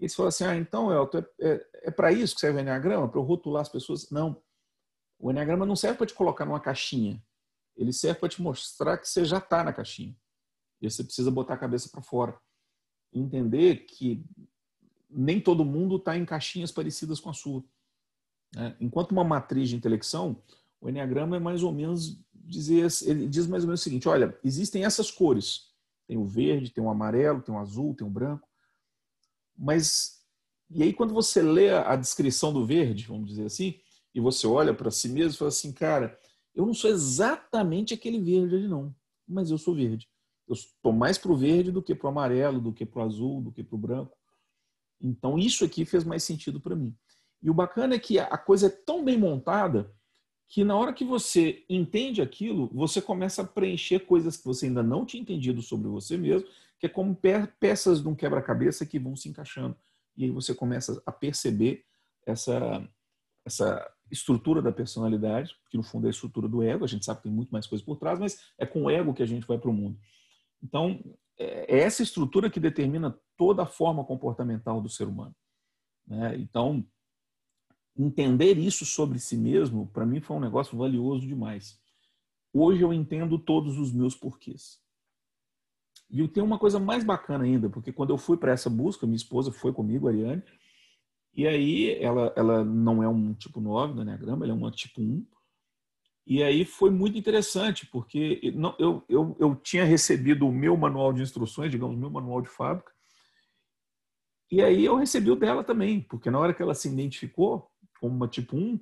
E 0.00 0.08
você 0.08 0.16
fala 0.16 0.28
assim, 0.30 0.44
ah, 0.44 0.56
então, 0.56 0.90
Elton, 0.90 1.18
é, 1.18 1.24
é, 1.40 1.66
é 1.84 1.90
para 1.90 2.10
isso 2.10 2.34
que 2.34 2.40
serve 2.40 2.58
o 2.58 2.62
Enneagrama? 2.62 3.06
Para 3.08 3.20
eu 3.20 3.24
rotular 3.24 3.60
as 3.60 3.68
pessoas? 3.68 4.10
Não. 4.10 4.42
O 5.18 5.30
Enneagrama 5.30 5.66
não 5.66 5.76
serve 5.76 5.98
para 5.98 6.06
te 6.06 6.14
colocar 6.14 6.46
numa 6.46 6.58
caixinha. 6.58 7.22
Ele 7.76 7.92
serve 7.92 8.18
para 8.18 8.28
te 8.30 8.40
mostrar 8.40 8.96
que 8.96 9.06
você 9.06 9.24
já 9.26 9.36
está 9.36 9.62
na 9.62 9.72
caixinha. 9.72 10.16
E 10.80 10.90
você 10.90 11.04
precisa 11.04 11.30
botar 11.30 11.54
a 11.54 11.58
cabeça 11.58 11.90
para 11.90 12.00
fora. 12.00 12.40
Entender 13.12 13.84
que 13.84 14.24
nem 15.10 15.38
todo 15.38 15.64
mundo 15.64 15.96
está 15.96 16.16
em 16.16 16.24
caixinhas 16.24 16.72
parecidas 16.72 17.20
com 17.20 17.28
a 17.28 17.34
sua. 17.34 17.62
Né? 18.54 18.74
Enquanto 18.80 19.12
uma 19.12 19.24
matriz 19.24 19.68
de 19.68 19.76
intelecção, 19.76 20.42
o 20.80 20.88
Enneagrama 20.88 21.36
é 21.36 21.40
mais 21.40 21.62
ou 21.62 21.72
menos 21.72 22.18
dizer, 22.32 22.88
ele 23.02 23.28
diz 23.28 23.46
mais 23.46 23.64
ou 23.64 23.68
menos 23.68 23.80
o 23.80 23.84
seguinte: 23.84 24.08
olha, 24.08 24.38
existem 24.42 24.84
essas 24.84 25.10
cores. 25.10 25.68
Tem 26.06 26.16
o 26.16 26.24
verde, 26.24 26.70
tem 26.70 26.82
o 26.82 26.90
amarelo, 26.90 27.42
tem 27.42 27.54
o 27.54 27.58
azul, 27.58 27.94
tem 27.94 28.06
o 28.06 28.10
branco. 28.10 28.49
Mas, 29.56 30.22
e 30.70 30.82
aí 30.82 30.92
quando 30.92 31.14
você 31.14 31.42
lê 31.42 31.70
a 31.70 31.96
descrição 31.96 32.52
do 32.52 32.64
verde, 32.64 33.06
vamos 33.06 33.28
dizer 33.28 33.46
assim, 33.46 33.78
e 34.14 34.20
você 34.20 34.46
olha 34.46 34.74
para 34.74 34.90
si 34.90 35.08
mesmo 35.08 35.32
e 35.32 35.36
fala 35.36 35.48
assim, 35.48 35.72
cara, 35.72 36.18
eu 36.54 36.66
não 36.66 36.74
sou 36.74 36.90
exatamente 36.90 37.94
aquele 37.94 38.18
verde 38.18 38.56
ali 38.56 38.68
não, 38.68 38.94
mas 39.26 39.50
eu 39.50 39.58
sou 39.58 39.74
verde. 39.74 40.08
Eu 40.48 40.54
estou 40.54 40.92
mais 40.92 41.16
para 41.16 41.30
o 41.30 41.36
verde 41.36 41.70
do 41.70 41.82
que 41.82 41.94
para 41.94 42.06
o 42.06 42.10
amarelo, 42.10 42.60
do 42.60 42.72
que 42.72 42.84
para 42.84 43.00
o 43.00 43.04
azul, 43.04 43.40
do 43.40 43.52
que 43.52 43.62
para 43.62 43.76
o 43.76 43.78
branco. 43.78 44.16
Então 45.00 45.38
isso 45.38 45.64
aqui 45.64 45.84
fez 45.84 46.04
mais 46.04 46.24
sentido 46.24 46.60
para 46.60 46.74
mim. 46.74 46.94
E 47.42 47.48
o 47.48 47.54
bacana 47.54 47.94
é 47.94 47.98
que 47.98 48.18
a 48.18 48.36
coisa 48.36 48.66
é 48.66 48.70
tão 48.70 49.04
bem 49.04 49.16
montada 49.16 49.94
que 50.48 50.64
na 50.64 50.76
hora 50.76 50.92
que 50.92 51.04
você 51.04 51.64
entende 51.68 52.20
aquilo, 52.20 52.68
você 52.74 53.00
começa 53.00 53.42
a 53.42 53.46
preencher 53.46 54.00
coisas 54.00 54.36
que 54.36 54.44
você 54.44 54.66
ainda 54.66 54.82
não 54.82 55.06
tinha 55.06 55.22
entendido 55.22 55.62
sobre 55.62 55.88
você 55.88 56.16
mesmo, 56.16 56.48
que 56.80 56.86
é 56.86 56.88
como 56.88 57.14
peças 57.14 58.02
de 58.02 58.08
um 58.08 58.14
quebra-cabeça 58.14 58.86
que 58.86 58.98
vão 58.98 59.14
se 59.14 59.28
encaixando. 59.28 59.76
E 60.16 60.24
aí 60.24 60.30
você 60.30 60.54
começa 60.54 61.00
a 61.04 61.12
perceber 61.12 61.84
essa, 62.26 62.88
essa 63.44 63.94
estrutura 64.10 64.62
da 64.62 64.72
personalidade, 64.72 65.54
que 65.68 65.76
no 65.76 65.82
fundo 65.82 66.06
é 66.06 66.08
a 66.08 66.10
estrutura 66.10 66.48
do 66.48 66.62
ego, 66.62 66.82
a 66.82 66.88
gente 66.88 67.04
sabe 67.04 67.18
que 67.18 67.24
tem 67.24 67.32
muito 67.32 67.50
mais 67.50 67.66
coisa 67.66 67.84
por 67.84 67.98
trás, 67.98 68.18
mas 68.18 68.50
é 68.56 68.64
com 68.64 68.84
o 68.84 68.90
ego 68.90 69.12
que 69.12 69.22
a 69.22 69.26
gente 69.26 69.46
vai 69.46 69.58
para 69.58 69.68
o 69.68 69.74
mundo. 69.74 70.00
Então, 70.62 70.98
é, 71.38 71.76
é 71.76 71.80
essa 71.80 72.02
estrutura 72.02 72.48
que 72.48 72.58
determina 72.58 73.14
toda 73.36 73.62
a 73.62 73.66
forma 73.66 74.02
comportamental 74.02 74.80
do 74.80 74.88
ser 74.88 75.06
humano. 75.06 75.36
Né? 76.06 76.34
Então, 76.38 76.84
entender 77.94 78.56
isso 78.56 78.86
sobre 78.86 79.18
si 79.18 79.36
mesmo, 79.36 79.86
para 79.88 80.06
mim 80.06 80.20
foi 80.20 80.34
um 80.34 80.40
negócio 80.40 80.78
valioso 80.78 81.26
demais. 81.26 81.78
Hoje 82.54 82.82
eu 82.82 82.90
entendo 82.90 83.38
todos 83.38 83.78
os 83.78 83.92
meus 83.92 84.14
porquês. 84.14 84.80
E 86.10 86.20
eu 86.20 86.28
tenho 86.28 86.44
uma 86.44 86.58
coisa 86.58 86.78
mais 86.78 87.04
bacana 87.04 87.44
ainda, 87.44 87.70
porque 87.70 87.92
quando 87.92 88.10
eu 88.10 88.18
fui 88.18 88.36
para 88.36 88.52
essa 88.52 88.68
busca, 88.68 89.06
minha 89.06 89.16
esposa 89.16 89.52
foi 89.52 89.72
comigo, 89.72 90.08
Ariane, 90.08 90.42
e 91.32 91.46
aí 91.46 91.94
ela, 92.02 92.32
ela 92.36 92.64
não 92.64 93.02
é 93.02 93.08
um 93.08 93.32
tipo 93.34 93.60
9 93.60 93.94
do 93.94 94.02
Enneagrama, 94.02 94.44
ela 94.44 94.52
é 94.52 94.56
uma 94.56 94.70
tipo 94.70 95.00
1. 95.00 95.24
E 96.26 96.42
aí 96.42 96.64
foi 96.64 96.90
muito 96.90 97.16
interessante, 97.16 97.86
porque 97.86 98.40
eu, 98.78 99.04
eu, 99.08 99.36
eu 99.38 99.54
tinha 99.56 99.84
recebido 99.84 100.46
o 100.46 100.52
meu 100.52 100.76
manual 100.76 101.12
de 101.12 101.22
instruções, 101.22 101.70
digamos, 101.70 101.96
o 101.96 101.98
meu 101.98 102.10
manual 102.10 102.42
de 102.42 102.48
fábrica, 102.48 102.92
e 104.50 104.60
aí 104.60 104.84
eu 104.84 104.96
recebi 104.96 105.30
o 105.30 105.36
dela 105.36 105.62
também, 105.62 106.00
porque 106.00 106.28
na 106.28 106.38
hora 106.38 106.52
que 106.52 106.60
ela 106.60 106.74
se 106.74 106.88
identificou, 106.88 107.70
como 108.00 108.16
uma 108.16 108.26
tipo 108.26 108.56
1, 108.56 108.80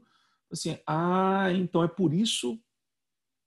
assim, 0.50 0.78
ah, 0.87 1.52
então 1.52 1.85
é 1.85 1.88
por 1.88 2.14
isso 2.14 2.58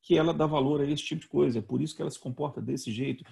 que 0.04 0.16
ela 0.16 0.34
dá 0.34 0.46
valor 0.46 0.82
a 0.82 0.86
esse 0.86 1.04
tipo 1.04 1.22
de 1.22 1.28
coisa, 1.28 1.60
é 1.60 1.62
por 1.62 1.82
isso 1.82 1.96
que 1.96 2.02
ela 2.02 2.12
se 2.12 2.20
comporta 2.20 2.62
desse 2.62 2.92
jeito, 2.92 3.24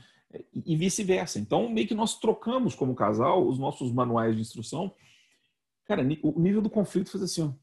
e 0.53 0.75
vice-versa. 0.75 1.39
Então, 1.39 1.69
meio 1.69 1.87
que 1.87 1.95
nós 1.95 2.19
trocamos 2.19 2.75
como 2.75 2.95
casal 2.95 3.47
os 3.47 3.57
nossos 3.57 3.91
manuais 3.91 4.35
de 4.35 4.41
instrução. 4.41 4.93
Cara, 5.85 6.03
o 6.21 6.39
nível 6.39 6.61
do 6.61 6.69
conflito 6.69 7.09
fez 7.09 7.23
assim, 7.23 7.43
ó. 7.43 7.53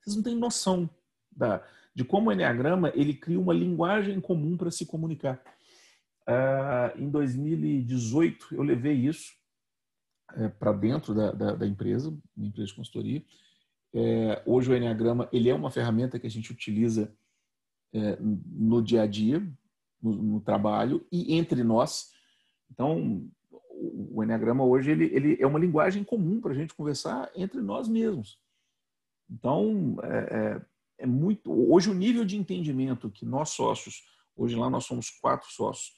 Vocês 0.00 0.16
não 0.16 0.22
têm 0.22 0.36
noção 0.36 0.88
da, 1.30 1.66
de 1.94 2.04
como 2.04 2.30
o 2.30 2.32
Enneagrama 2.32 2.92
ele 2.94 3.12
cria 3.12 3.40
uma 3.40 3.52
linguagem 3.52 4.20
comum 4.20 4.56
para 4.56 4.70
se 4.70 4.86
comunicar. 4.86 5.42
Uh, 6.28 6.98
em 6.98 7.10
2018, 7.10 8.54
eu 8.54 8.62
levei 8.62 8.94
isso 8.94 9.32
é, 10.34 10.48
para 10.48 10.72
dentro 10.72 11.14
da, 11.14 11.32
da, 11.32 11.54
da, 11.54 11.66
empresa, 11.66 12.08
uma 12.36 12.46
empresa 12.46 12.68
de 12.68 12.74
consultoria. 12.74 13.24
É, 13.94 14.42
hoje 14.44 14.70
o 14.70 14.76
Enneagrama 14.76 15.28
ele 15.32 15.48
é 15.48 15.54
uma 15.54 15.70
ferramenta 15.70 16.18
que 16.18 16.26
a 16.26 16.30
gente 16.30 16.52
utiliza 16.52 17.14
é, 17.92 18.16
no 18.20 18.82
dia 18.82 19.02
a 19.02 19.06
dia, 19.06 19.40
no, 20.00 20.12
no, 20.14 20.40
trabalho 20.40 21.06
e 21.10 21.34
entre 21.34 21.62
nós. 21.62 22.10
Então, 22.70 23.28
o 23.70 24.22
Enneagrama 24.22 24.64
hoje 24.64 24.90
ele, 24.90 25.04
ele 25.06 25.36
é 25.40 25.46
uma 25.46 25.58
linguagem 25.58 26.02
comum 26.02 26.40
para 26.40 26.52
a 26.52 26.54
gente 26.54 26.74
conversar 26.74 27.30
entre 27.34 27.60
nós 27.60 27.88
mesmos. 27.88 28.38
Então, 29.28 29.96
é, 30.02 30.18
é, 30.18 31.04
é 31.04 31.06
muito. 31.06 31.52
Hoje, 31.52 31.90
o 31.90 31.94
nível 31.94 32.24
de 32.24 32.36
entendimento 32.36 33.10
que 33.10 33.24
nós 33.24 33.50
sócios, 33.50 34.04
hoje 34.36 34.56
lá 34.56 34.70
nós 34.70 34.84
somos 34.84 35.10
quatro 35.10 35.50
sócios, 35.50 35.94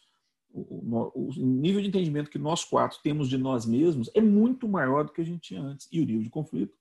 o, 0.51 1.13
o, 1.15 1.31
nível 1.37 1.81
de 1.83 1.89
entendimento 1.89 2.31
que 2.31 2.39
nós 2.39 2.65
quatro 2.65 2.99
temos 3.03 3.29
de 3.29 3.37
nós 3.37 3.67
mesmos 3.67 4.11
é 4.15 4.21
muito 4.21 4.67
maior 4.67 5.05
do 5.05 5.13
que 5.13 5.21
a 5.21 5.25
gente 5.25 5.41
tinha 5.41 5.61
antes. 5.61 5.89
E 5.93 6.01
o 6.01 6.07
nível 6.07 6.23
de 6.23 6.31
conflito 6.31 6.77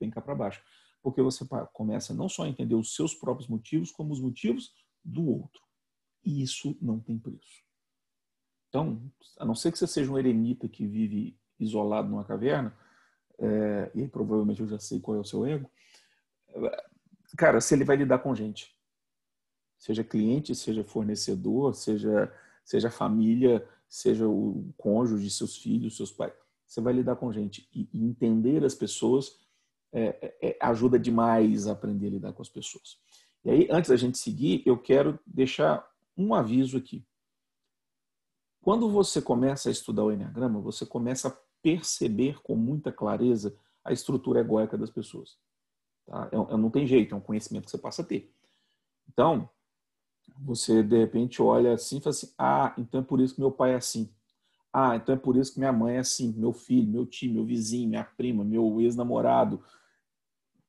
vem 0.00 0.10
cá 0.10 0.20
para 0.20 0.34
baixo. 0.34 0.62
Porque 1.02 1.20
você 1.20 1.44
começa 1.72 2.14
não 2.14 2.28
só 2.28 2.44
a 2.44 2.48
entender 2.48 2.74
os 2.74 2.94
seus 2.94 3.14
próprios 3.14 3.48
motivos, 3.48 3.90
como 3.90 4.12
os 4.12 4.20
motivos 4.20 4.72
do 5.04 5.28
outro. 5.28 5.62
E 6.24 6.42
isso 6.42 6.76
não 6.80 6.98
tem 6.98 7.18
preço. 7.18 7.62
Então, 8.68 9.00
a 9.38 9.44
não 9.44 9.54
ser 9.54 9.70
que 9.70 9.78
você 9.78 9.86
seja 9.86 10.10
um 10.10 10.18
eremita 10.18 10.68
que 10.68 10.86
vive 10.86 11.38
isolado 11.58 12.08
numa 12.08 12.24
caverna, 12.24 12.76
é, 13.38 13.90
e 13.94 14.00
aí 14.02 14.08
provavelmente 14.08 14.60
eu 14.60 14.66
já 14.66 14.78
sei 14.78 15.00
qual 15.00 15.16
é 15.16 15.20
o 15.20 15.24
seu 15.24 15.46
ego, 15.46 15.70
cara, 17.36 17.60
se 17.60 17.74
ele 17.74 17.84
vai 17.84 17.96
lidar 17.96 18.18
com 18.18 18.34
gente, 18.34 18.74
seja 19.78 20.02
cliente, 20.02 20.54
seja 20.54 20.82
fornecedor, 20.82 21.74
seja 21.74 22.32
seja 22.64 22.90
família, 22.90 23.66
seja 23.88 24.26
o 24.26 24.72
cônjuge, 24.76 25.30
seus 25.30 25.56
filhos, 25.56 25.96
seus 25.96 26.10
pais. 26.10 26.32
Você 26.66 26.80
vai 26.80 26.92
lidar 26.94 27.16
com 27.16 27.30
gente 27.30 27.68
e, 27.72 27.88
entender 27.92 28.64
as 28.64 28.74
pessoas 28.74 29.38
é, 29.92 30.16
é, 30.20 30.48
é, 30.48 30.58
ajuda 30.60 30.98
demais 30.98 31.66
a 31.66 31.72
aprender 31.72 32.08
a 32.08 32.10
lidar 32.10 32.32
com 32.32 32.42
as 32.42 32.48
pessoas. 32.48 32.98
E 33.44 33.50
aí, 33.50 33.68
antes 33.70 33.90
da 33.90 33.96
gente 33.96 34.18
seguir, 34.18 34.62
eu 34.64 34.78
quero 34.78 35.18
deixar 35.26 35.86
um 36.16 36.34
aviso 36.34 36.76
aqui. 36.76 37.04
Quando 38.60 38.88
você 38.88 39.20
começa 39.20 39.68
a 39.68 39.72
estudar 39.72 40.04
o 40.04 40.12
Enneagrama, 40.12 40.60
você 40.60 40.86
começa 40.86 41.28
a 41.28 41.36
perceber 41.62 42.40
com 42.42 42.56
muita 42.56 42.90
clareza 42.90 43.56
a 43.84 43.92
estrutura 43.92 44.40
egóica 44.40 44.78
das 44.78 44.90
pessoas. 44.90 45.36
Tá? 46.06 46.28
É, 46.32 46.36
é 46.36 46.56
não 46.56 46.70
tem 46.70 46.86
jeito, 46.86 47.14
é 47.14 47.18
um 47.18 47.20
conhecimento 47.20 47.66
que 47.66 47.70
você 47.70 47.78
passa 47.78 48.02
a 48.02 48.04
ter. 48.04 48.32
Então, 49.08 49.50
você 50.38 50.82
de 50.82 50.98
repente 50.98 51.42
olha 51.42 51.74
assim 51.74 51.98
e 51.98 52.00
fala 52.00 52.10
assim: 52.10 52.32
ah, 52.38 52.74
então 52.78 53.00
é 53.00 53.04
por 53.04 53.20
isso 53.20 53.34
que 53.34 53.40
meu 53.40 53.52
pai 53.52 53.72
é 53.72 53.76
assim. 53.76 54.10
Ah, 54.72 54.96
então 54.96 55.14
é 55.14 55.18
por 55.18 55.36
isso 55.36 55.52
que 55.52 55.60
minha 55.60 55.72
mãe 55.72 55.96
é 55.96 55.98
assim, 56.00 56.32
meu 56.32 56.52
filho, 56.52 56.90
meu 56.90 57.06
tio, 57.06 57.32
meu 57.32 57.44
vizinho, 57.44 57.88
minha 57.88 58.04
prima, 58.04 58.42
meu 58.42 58.80
ex-namorado. 58.80 59.62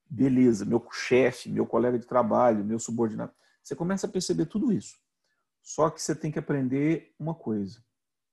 Beleza, 0.08 0.64
meu 0.64 0.86
chefe, 0.92 1.50
meu 1.50 1.66
colega 1.66 1.98
de 1.98 2.06
trabalho, 2.06 2.64
meu 2.64 2.78
subordinado. 2.78 3.34
Você 3.64 3.76
começa 3.76 4.06
a 4.06 4.10
perceber 4.10 4.46
tudo 4.46 4.72
isso. 4.72 4.96
Só 5.66 5.90
que 5.90 6.02
você 6.02 6.16
tem 6.16 6.32
que 6.32 6.40
aprender 6.40 7.14
uma 7.20 7.36
coisa. 7.36 7.84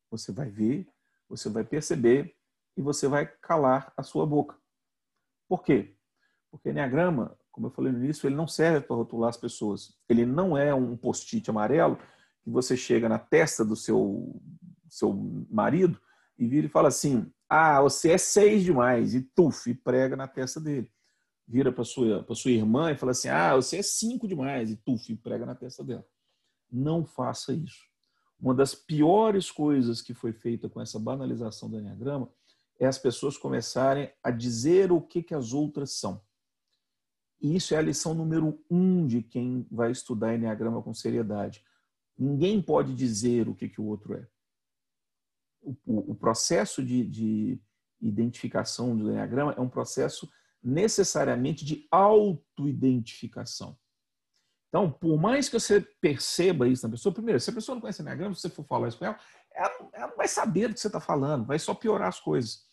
Você 0.09 0.31
vai 0.31 0.49
ver, 0.49 0.87
você 1.29 1.49
vai 1.49 1.65
perceber 1.65 2.37
e 2.77 2.83
você 2.83 3.09
vai 3.09 3.27
calar 3.27 3.93
a 3.97 4.05
sua 4.05 4.25
boca. 4.25 4.57
Por 5.49 5.65
quê? 5.65 5.97
Porque 6.49 6.71
Enneagrama 6.71 7.37
como 7.53 7.67
eu 7.67 7.71
falei 7.71 7.93
no 7.93 8.03
início, 8.03 8.27
ele 8.27 8.35
não 8.35 8.49
serve 8.49 8.87
para 8.87 8.97
rotular 8.97 9.29
as 9.29 9.37
pessoas. 9.37 9.95
Ele 10.09 10.25
não 10.25 10.57
é 10.57 10.75
um 10.75 10.97
post-it 10.97 11.49
amarelo 11.51 11.99
que 12.43 12.51
você 12.51 12.77
chega 12.77 13.09
na 13.09 13.19
testa 13.19 13.63
do 13.63 13.77
seu, 13.77 14.41
seu 14.89 15.13
marido 15.51 16.01
e 16.39 16.49
vira 16.49 16.67
e 16.67 16.71
fala 16.71 16.89
assim: 16.89 17.31
Ah, 17.49 17.81
você 17.83 18.13
é 18.13 18.19
seis 18.19 18.65
demais, 18.65 19.15
e 19.15 19.21
tuf, 19.21 19.71
e 19.71 19.75
prega 19.75 20.17
na 20.17 20.27
testa 20.27 20.59
dele. 20.59 20.91
Vira 21.47 21.71
para 21.71 21.85
sua, 21.85 22.27
sua 22.35 22.51
irmã 22.51 22.91
e 22.91 22.97
fala 22.97 23.13
assim: 23.13 23.29
Ah, 23.29 23.55
você 23.55 23.77
é 23.77 23.83
cinco 23.83 24.27
demais, 24.27 24.71
e 24.71 24.77
tuf, 24.77 25.13
e 25.13 25.17
prega 25.17 25.45
na 25.45 25.55
testa 25.55 25.85
dela. 25.85 26.05
Não 26.73 27.05
faça 27.05 27.53
isso. 27.53 27.85
Uma 28.41 28.55
das 28.55 28.75
piores 28.75 29.51
coisas 29.51 30.01
que 30.01 30.15
foi 30.15 30.33
feita 30.33 30.69
com 30.69 30.81
essa 30.81 30.99
banalização 30.99 31.71
do 31.71 31.79
Enneagrama 31.79 32.29
é 32.81 32.87
as 32.87 32.99
pessoas 32.99 33.37
começarem 33.37 34.11
a 34.23 34.31
dizer 34.31 34.91
o 34.91 35.01
que, 35.01 35.23
que 35.23 35.35
as 35.35 35.53
outras 35.53 35.93
são. 35.93 36.21
E 37.41 37.55
isso 37.55 37.75
é 37.75 37.77
a 37.77 37.83
lição 37.83 38.15
número 38.15 38.61
um 38.71 39.07
de 39.07 39.23
quem 39.23 39.67
vai 39.71 39.91
estudar 39.91 40.35
Enneagrama 40.35 40.83
com 40.83 40.95
seriedade. 40.95 41.63
Ninguém 42.17 42.63
pode 42.63 42.95
dizer 42.95 43.49
o 43.49 43.55
que, 43.55 43.69
que 43.69 43.81
o 43.81 43.85
outro 43.85 44.15
é. 44.15 44.27
O, 45.61 45.77
o, 45.87 46.15
processo 46.15 46.85
de, 46.85 47.05
de, 47.05 47.61
identificação 48.01 48.97
do 48.97 49.11
Enneagrama 49.11 49.53
é 49.53 49.61
um 49.61 49.69
processo 49.69 50.29
necessariamente 50.63 51.65
de 51.65 51.87
autoidentificação. 51.91 53.79
Então, 54.73 54.91
por 54.91 55.21
mais 55.21 55.51
que 55.51 55.61
você 55.61 55.83
perceba 56.01 56.67
isso 56.67 56.87
na 56.87 56.91
pessoa, 56.91 57.13
primeiro, 57.13 57.39
se 57.39 57.51
a 57.51 57.53
pessoa 57.53 57.75
não 57.75 57.83
conhece 57.83 58.01
o 58.01 58.03
Enneagrama, 58.05 58.35
se 58.35 58.41
você 58.41 58.49
for 58.49 58.65
falar 58.65 58.89
isso 58.89 58.99
com 58.99 59.05
ela, 59.05 59.19
ela, 59.55 59.91
ela 59.93 60.07
não 60.09 60.17
vai 60.17 60.27
saber 60.27 60.69
do 60.69 60.73
que 60.73 60.81
você 60.81 60.87
está 60.87 60.99
falando, 60.99 61.45
vai 61.45 61.59
só 61.59 61.75
piorar 61.75 62.09
as 62.09 62.19
coisas. 62.19 62.65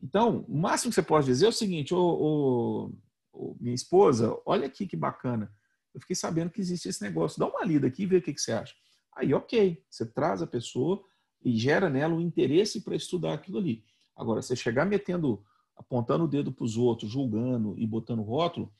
Então, 0.00 0.44
o 0.48 0.56
máximo 0.56 0.90
que 0.90 0.94
você 0.94 1.02
pode 1.02 1.26
dizer 1.26 1.46
é 1.46 1.48
o 1.48 1.52
seguinte, 1.52 1.92
ô, 1.92 2.94
ô, 3.32 3.56
minha 3.58 3.74
esposa, 3.74 4.40
olha 4.46 4.66
aqui 4.66 4.86
que 4.86 4.96
bacana. 4.96 5.52
Eu 5.92 6.00
fiquei 6.00 6.14
sabendo 6.14 6.50
que 6.50 6.60
existe 6.60 6.88
esse 6.88 7.02
negócio. 7.02 7.40
Dá 7.40 7.48
uma 7.48 7.64
lida 7.64 7.88
aqui 7.88 8.04
e 8.04 8.06
vê 8.06 8.18
o 8.18 8.22
que, 8.22 8.32
que 8.32 8.40
você 8.40 8.52
acha. 8.52 8.72
Aí, 9.16 9.34
ok, 9.34 9.82
você 9.90 10.06
traz 10.06 10.40
a 10.40 10.46
pessoa 10.46 11.02
e 11.44 11.56
gera 11.56 11.90
nela 11.90 12.14
um 12.14 12.20
interesse 12.20 12.80
para 12.80 12.94
estudar 12.94 13.34
aquilo 13.34 13.58
ali. 13.58 13.84
Agora, 14.14 14.40
você 14.40 14.54
chegar 14.54 14.84
metendo, 14.84 15.44
apontando 15.74 16.26
o 16.26 16.28
dedo 16.28 16.52
para 16.52 16.64
os 16.64 16.76
outros, 16.76 17.10
julgando 17.10 17.74
e 17.76 17.84
botando 17.84 18.22
rótulo, 18.22 18.72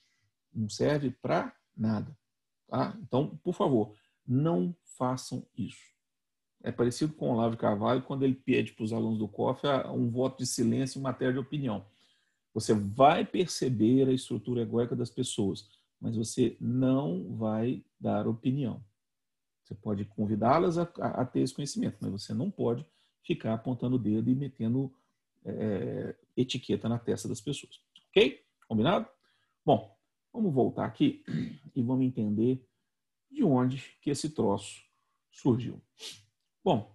não 0.55 0.69
serve 0.69 1.11
para 1.11 1.53
nada. 1.77 2.17
Tá? 2.75 2.99
Então, 3.01 3.39
por 3.45 3.55
favor, 3.55 3.95
não 4.27 4.75
façam 4.99 5.47
isso. 5.57 5.95
É 6.61 6.73
parecido 6.73 7.13
com 7.13 7.31
o 7.31 7.35
Olavo 7.35 7.57
Carvalho 7.57 8.03
quando 8.03 8.25
ele 8.25 8.35
pede 8.35 8.73
para 8.73 8.83
os 8.83 8.93
alunos 8.93 9.21
do 9.21 9.29
COF 9.29 9.65
um 9.95 10.11
voto 10.11 10.39
de 10.39 10.47
silêncio 10.47 10.99
em 10.99 11.03
matéria 11.03 11.33
de 11.33 11.39
opinião. 11.39 11.87
Você 12.53 12.75
vai 12.75 13.25
perceber 13.25 14.09
a 14.09 14.13
estrutura 14.13 14.63
egóica 14.63 14.97
das 14.97 15.09
pessoas, 15.09 15.69
mas 16.01 16.17
você 16.17 16.57
não 16.61 17.37
vai 17.37 17.85
dar 18.01 18.27
opinião. 18.27 18.85
Você 19.63 19.77
pode 19.77 20.05
convidá-las 20.07 20.77
a, 20.77 20.83
a, 20.83 21.25
ter 21.25 21.43
esse 21.43 21.55
conhecimento, 21.55 21.99
mas 22.01 22.11
você 22.11 22.35
não 22.35 22.51
pode 22.51 22.85
ficar 23.23 23.55
apontando 23.55 23.95
o 23.95 24.01
dedo 24.01 24.29
e 24.29 24.35
metendo 24.35 24.93
é, 25.45 26.17
etiqueta 26.37 26.89
na 26.89 26.99
testa 26.99 27.29
das 27.29 27.41
pessoas. 27.41 27.79
Ok? 28.11 28.43
Combinado? 28.67 29.07
Bom, 29.65 29.94
vamos 30.35 30.53
voltar 30.53 30.85
aqui 30.85 31.25
e 31.75 31.81
vamos 31.81 32.05
entender 32.05 32.67
de 33.31 33.45
onde 33.45 33.81
que 34.03 34.11
esse 34.11 34.31
troço 34.31 34.83
surgiu. 35.31 35.81
Bom, 36.63 36.93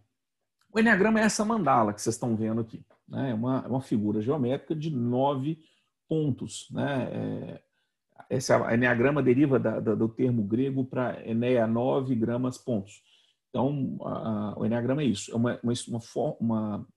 o 0.72 0.80
Enneagrama 0.80 1.20
é 1.22 1.24
essa 1.24 1.46
mandala 1.46 1.94
que 1.94 2.02
vocês 2.02 2.16
estão 2.16 2.36
vendo 2.36 2.62
aqui. 2.62 2.84
Né? 3.08 3.32
É 3.32 3.34
uma, 3.34 3.64
é 3.66 3.68
uma 3.68 3.82
figura 3.82 4.22
geométrica 4.22 4.76
de 4.76 4.92
nove 4.92 5.60
pontos. 6.08 6.68
Né? 6.72 7.10
É, 7.12 7.62
esse 8.30 8.54
Enneagrama 8.54 9.24
deriva 9.24 9.58
da, 9.58 9.80
da, 9.80 9.96
do 9.96 10.10
termo 10.10 10.44
grego 10.44 10.86
para 10.86 11.26
Enea, 11.28 11.66
nove 11.66 12.16
gramas 12.16 12.58
pontos. 12.58 13.02
Então, 13.50 13.98
a, 14.02 14.12
a, 14.54 14.60
o 14.60 14.66
Enneagrama 14.66 15.02
é 15.02 15.06
isso, 15.06 15.32
é 15.32 15.36
uma, 15.36 15.60
uma, 15.64 15.74
uma, 15.88 16.38
uma, 16.40 16.88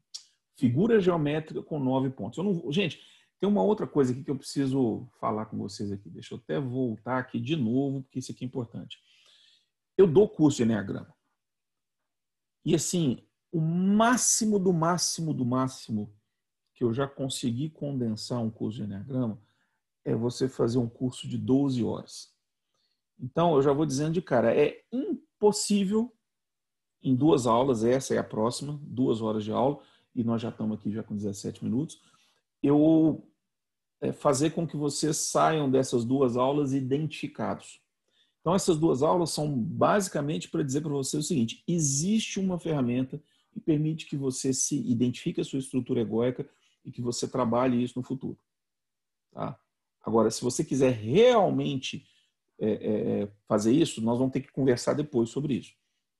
figura 0.55 1.01
geométrica 1.01 1.63
com 1.63 1.79
nove 1.79 2.11
pontos. 2.11 2.45
Não, 2.45 2.71
gente, 2.71 3.01
tem 3.43 3.49
uma 3.49 3.65
outra 3.65 3.89
coisa 3.89 4.13
aqui 4.13 4.23
que 4.23 4.31
eu 4.31 4.39
preciso 4.39 5.05
falar 5.19 5.47
com 5.47 5.59
vocês 5.59 5.91
aqui. 5.91 6.09
Deixa 6.09 6.33
eu 6.33 6.39
até 6.39 6.61
voltar 6.61 7.19
aqui 7.19 7.41
de 7.41 7.57
novo, 7.57 8.05
porque 8.05 8.21
isso 8.21 8.31
aqui 8.31 8.45
é 8.45 8.47
importante. 8.47 9.01
Eu 9.99 10.07
dou 10.07 10.29
curso 10.29 10.59
de 10.59 10.63
Enneagrama. 10.63 11.13
E 12.65 12.73
assim, 12.73 13.27
o 13.51 13.61
máximo 13.61 14.61
do 14.61 14.73
máximo 14.73 15.35
do 15.35 15.45
máximo 15.45 16.15
que 16.73 16.85
eu 16.85 16.95
já 16.95 17.09
consegui 17.09 17.69
condensar 17.69 18.39
um 18.39 18.49
curso 18.49 18.79
de 18.79 18.85
Enneagrama 18.85 19.43
é 20.05 20.15
você 20.15 20.49
fazer 20.49 20.79
um 20.79 20.89
curso 20.89 21.27
de 21.27 21.37
12 21.37 21.83
horas. 21.83 22.33
Então, 23.19 23.57
eu 23.57 23.63
já 23.63 23.73
vou 23.73 23.85
dizendo 23.85 24.13
de 24.13 24.23
cara, 24.23 24.57
é 24.57 24.85
impossível 24.93 26.17
em 27.03 27.17
duas 27.17 27.49
aulas, 27.49 27.83
essa 27.83 28.15
é 28.15 28.19
a 28.19 28.25
próxima, 28.25 28.79
duas 28.85 29.21
horas 29.21 29.43
de 29.43 29.50
aula, 29.50 29.83
e 30.15 30.23
nós 30.23 30.41
já 30.41 30.50
estamos 30.50 30.78
aqui 30.78 30.93
já 30.93 31.02
com 31.02 31.17
17 31.17 31.65
minutos, 31.65 32.00
eu 32.63 33.28
fazer 34.10 34.50
com 34.50 34.67
que 34.67 34.76
vocês 34.76 35.17
saiam 35.17 35.71
dessas 35.71 36.04
duas 36.04 36.36
aulas 36.36 36.73
identificados. 36.73 37.80
Então, 38.41 38.54
essas 38.54 38.76
duas 38.76 39.02
aulas 39.02 39.30
são 39.30 39.49
basicamente 39.56 40.49
para 40.50 40.65
dizer 40.65 40.80
para 40.80 40.91
você 40.91 41.17
o 41.17 41.23
seguinte: 41.23 41.62
existe 41.69 42.41
uma 42.41 42.58
ferramenta 42.58 43.23
que 43.52 43.60
permite 43.60 44.06
que 44.06 44.17
você 44.17 44.52
se 44.52 44.76
identifique 44.91 45.41
a 45.41 45.45
sua 45.45 45.60
estrutura 45.60 46.00
egóica 46.00 46.49
e 46.84 46.91
que 46.91 47.00
você 47.00 47.28
trabalhe 47.28 47.82
isso 47.82 47.99
no 47.99 48.04
futuro. 48.04 48.36
Tá? 49.30 49.56
Agora, 50.04 50.30
se 50.30 50.43
você 50.43 50.65
quiser 50.65 50.91
realmente 50.91 52.04
é, 52.58 52.71
é, 52.71 53.21
é, 53.23 53.32
fazer 53.47 53.73
isso, 53.73 54.00
nós 54.00 54.19
vamos 54.19 54.32
ter 54.32 54.41
que 54.41 54.50
conversar 54.50 54.95
depois 54.95 55.30
sobre 55.30 55.54
isso. 55.54 55.73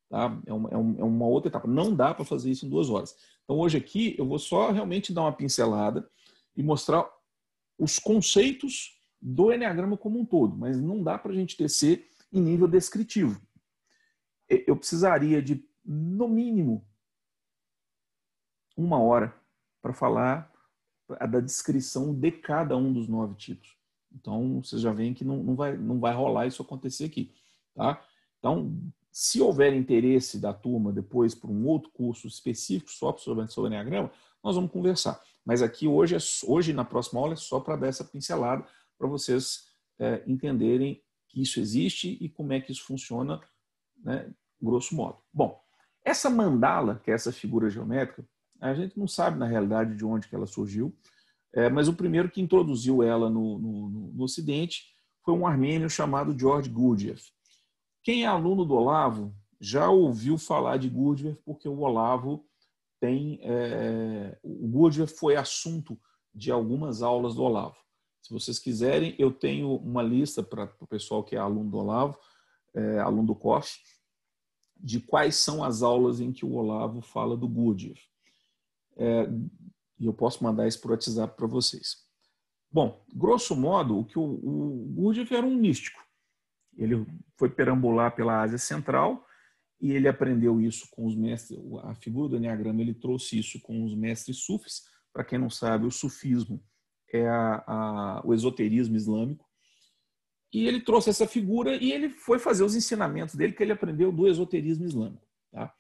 Tá? 0.09 0.40
É, 0.47 0.53
uma, 0.53 0.68
é, 0.71 0.75
é 0.75 1.05
uma 1.05 1.27
outra 1.27 1.49
etapa. 1.49 1.66
Não 1.66 1.95
dá 1.95 2.14
para 2.14 2.25
fazer 2.25 2.51
isso 2.51 2.66
em 2.66 2.68
duas 2.68 2.88
horas. 2.88 3.16
Então, 3.42 3.59
hoje 3.59 3.79
aqui, 3.79 4.14
eu 4.16 4.27
vou 4.27 4.38
só 4.38 4.71
realmente 4.71 5.12
dar 5.12 5.23
uma 5.23 5.33
pincelada 5.33 6.09
e 6.57 6.62
mostrar 6.62 7.11
os 7.83 7.99
conceitos 7.99 8.97
do 9.21 9.53
Enneagrama 9.53 9.97
como 9.97 10.21
um 10.21 10.25
todo, 10.25 10.57
mas 10.57 10.81
não 10.81 11.03
dá 11.03 11.18
para 11.18 11.33
a 11.33 11.35
gente 11.35 11.57
tecer 11.57 12.09
em 12.33 12.40
nível 12.40 12.68
descritivo. 12.68 13.42
Eu 14.49 14.77
precisaria 14.77 15.42
de, 15.42 15.68
no 15.85 16.29
mínimo, 16.29 16.87
uma 18.77 19.01
hora 19.01 19.35
para 19.81 19.92
falar 19.92 20.53
da 21.29 21.40
descrição 21.40 22.14
de 22.14 22.31
cada 22.31 22.77
um 22.77 22.92
dos 22.92 23.09
nove 23.09 23.35
tipos. 23.35 23.77
Então, 24.12 24.62
vocês 24.62 24.81
já 24.81 24.92
veem 24.92 25.12
que 25.12 25.25
não, 25.25 25.42
não, 25.42 25.57
vai, 25.57 25.77
não 25.77 25.99
vai 25.99 26.14
rolar 26.14 26.47
isso 26.47 26.62
acontecer 26.62 27.07
aqui. 27.07 27.35
Tá? 27.75 28.01
Então, 28.38 28.81
se 29.11 29.40
houver 29.40 29.75
interesse 29.75 30.38
da 30.38 30.55
turma 30.55 30.92
depois 30.92 31.35
por 31.35 31.51
um 31.51 31.66
outro 31.66 31.90
curso 31.90 32.29
específico 32.29 32.92
só 32.92 33.16
sobre, 33.16 33.45
o 33.45 33.66
Enneagrama, 33.66 34.12
nós 34.40 34.55
vamos 34.55 34.71
conversar. 34.71 35.21
Mas 35.45 35.63
aqui 35.63 35.87
hoje, 35.89 36.15
é, 36.15 36.19
hoje 36.47 36.73
na 36.73 36.85
próxima 36.85 37.21
aula, 37.21 37.33
é 37.35 37.37
só 37.37 37.61
para 37.61 37.77
dar 37.77 37.89
essa 37.89 38.05
pincelada 38.05 38.67
para 38.99 39.09
vocês 39.09 39.69
é, 39.99 40.23
entenderem 40.27 41.03
que 41.29 41.43
isso 41.43 41.59
existe 41.61 42.17
e 42.21 42.29
como 42.29 42.53
é 42.53 42.61
que 42.61 42.71
isso 42.71 42.85
funciona, 42.85 43.41
né, 44.05 44.31
grosso 44.61 44.95
modo. 44.95 45.19
Bom, 45.33 45.61
essa 46.05 46.29
mandala, 46.29 47.01
que 47.03 47.11
é 47.11 47.15
essa 47.15 47.33
figura 47.33 47.71
geométrica, 47.71 48.25
a 48.61 48.75
gente 48.75 48.99
não 48.99 49.09
sabe, 49.09 49.39
na 49.39 49.47
realidade, 49.47 49.97
de 49.97 50.05
onde 50.05 50.29
que 50.29 50.35
ela 50.35 50.47
surgiu, 50.47 50.95
é, 51.53 51.69
mas 51.69 51.89
o 51.89 51.95
primeiro 51.95 52.31
que 52.31 52.41
introduziu 52.41 53.03
ela 53.03 53.29
no, 53.29 53.59
no, 53.59 53.89
no, 53.89 54.23
Ocidente 54.23 54.87
foi 55.23 55.35
um 55.35 55.47
armênio 55.47 55.91
chamado 55.91 56.37
George 56.39 56.71
Gurdjieff. 56.71 57.31
Quem 58.03 58.25
é 58.25 58.27
aluno 58.27 58.65
do 58.65 58.75
Olavo 58.75 59.35
já 59.61 59.91
ouviu 59.91 60.39
falar 60.39 60.77
de 60.77 60.89
Gurdjieff, 60.89 61.39
porque 61.45 61.69
o 61.69 61.81
Olavo 61.81 62.45
tem... 63.03 63.41
É, 63.43 64.38
o 64.45 64.69
Gurdjieff 64.69 65.17
foi 65.19 65.35
assunto 65.35 65.99
de 66.33 66.53
algumas 66.53 67.03
aulas 67.03 67.35
do 67.35 67.43
Olavo. 67.43 67.77
Se 68.23 68.33
vocês 68.33 68.61
quiserem, 68.61 69.17
eu 69.19 69.33
tenho 69.33 69.75
uma 69.75 70.05
lista 70.05 70.41
para 70.41 70.73
o 70.79 70.87
pessoal 70.87 71.25
que 71.25 71.35
é 71.35 71.38
aluno 71.41 71.69
do 71.69 71.79
Olavo, 71.79 72.17
é, 72.73 73.01
aluno 73.01 73.27
do 73.27 73.35
COF, 73.35 73.81
de 74.77 75.01
quais 75.01 75.35
são 75.35 75.65
as 75.65 75.83
aulas 75.83 76.21
em 76.21 76.33
que 76.33 76.47
o 76.47 76.53
Olavo 76.53 77.01
fala 77.01 77.37
do 77.37 77.49
Gurdjieff. 77.49 78.01
É, 78.97 79.29
e 79.99 80.07
eu 80.07 80.15
posso 80.15 80.45
mandar 80.45 80.69
isso 80.69 80.81
por 80.81 80.93
WhatsApp 80.93 81.37
para 81.37 81.49
vocês. 81.49 81.97
Bom, 82.71 83.05
grosso 83.12 83.57
modo, 83.57 83.99
o 83.99 84.05
que 84.05 84.19
o, 84.19 84.23
o 84.23 84.87
Gurdjieff 84.95 85.35
era 85.35 85.45
um 85.45 85.57
místico. 85.57 86.01
Ele 86.77 87.05
foi 87.37 87.51
perambular 87.51 88.15
pela 88.15 88.43
Ásia 88.43 88.59
Central 88.59 89.27
e 89.83 89.90
ele 89.90 90.07
aprendeu 90.07 90.61
isso 90.61 90.87
com 90.92 91.05
os 91.05 91.16
mestres. 91.16 91.59
A 91.83 91.92
figura 91.92 92.29
do 92.29 92.37
Enneagrama 92.37 92.81
ele 92.81 92.95
trouxe 92.95 93.37
isso 93.37 93.61
com 93.61 93.85
os 93.85 93.97
mestres 93.97 94.38
sufis. 94.38 94.85
Para 95.12 95.25
quem 95.25 95.40
não 95.40 95.51
sabe, 95.51 95.85
o 95.85 95.90
sufismo 95.90 96.62
é 97.12 97.29
a, 97.29 97.64
a, 97.66 98.23
o 98.25 98.33
esoterismo 98.33 98.97
islâmico. 98.97 99.45
E 100.53 100.68
ele 100.68 100.81
trouxe 100.81 101.11
essa 101.11 101.27
figura 101.27 101.75
e 101.75 101.90
ele 101.90 102.11
foi 102.11 102.38
fazer 102.38 102.62
os 102.62 102.77
ensinamentos 102.77 103.35
dele 103.35 103.55
que 103.55 103.62
ele 103.62 103.73
aprendeu 103.73 104.12
do 104.12 104.29
esoterismo 104.29 104.85
islâmico. 104.85 105.27
Tá? 105.51 105.75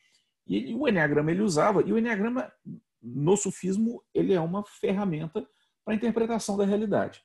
E 0.48 0.74
o 0.74 0.88
Enneagrama 0.88 1.30
ele 1.30 1.42
usava, 1.42 1.82
e 1.82 1.92
o 1.92 1.98
Enneagrama 1.98 2.52
no 3.00 3.36
sufismo, 3.36 4.02
ele 4.12 4.32
é 4.32 4.40
uma 4.40 4.64
ferramenta 4.64 5.46
para 5.84 5.94
interpretação 5.94 6.56
da 6.56 6.64
realidade. 6.64 7.22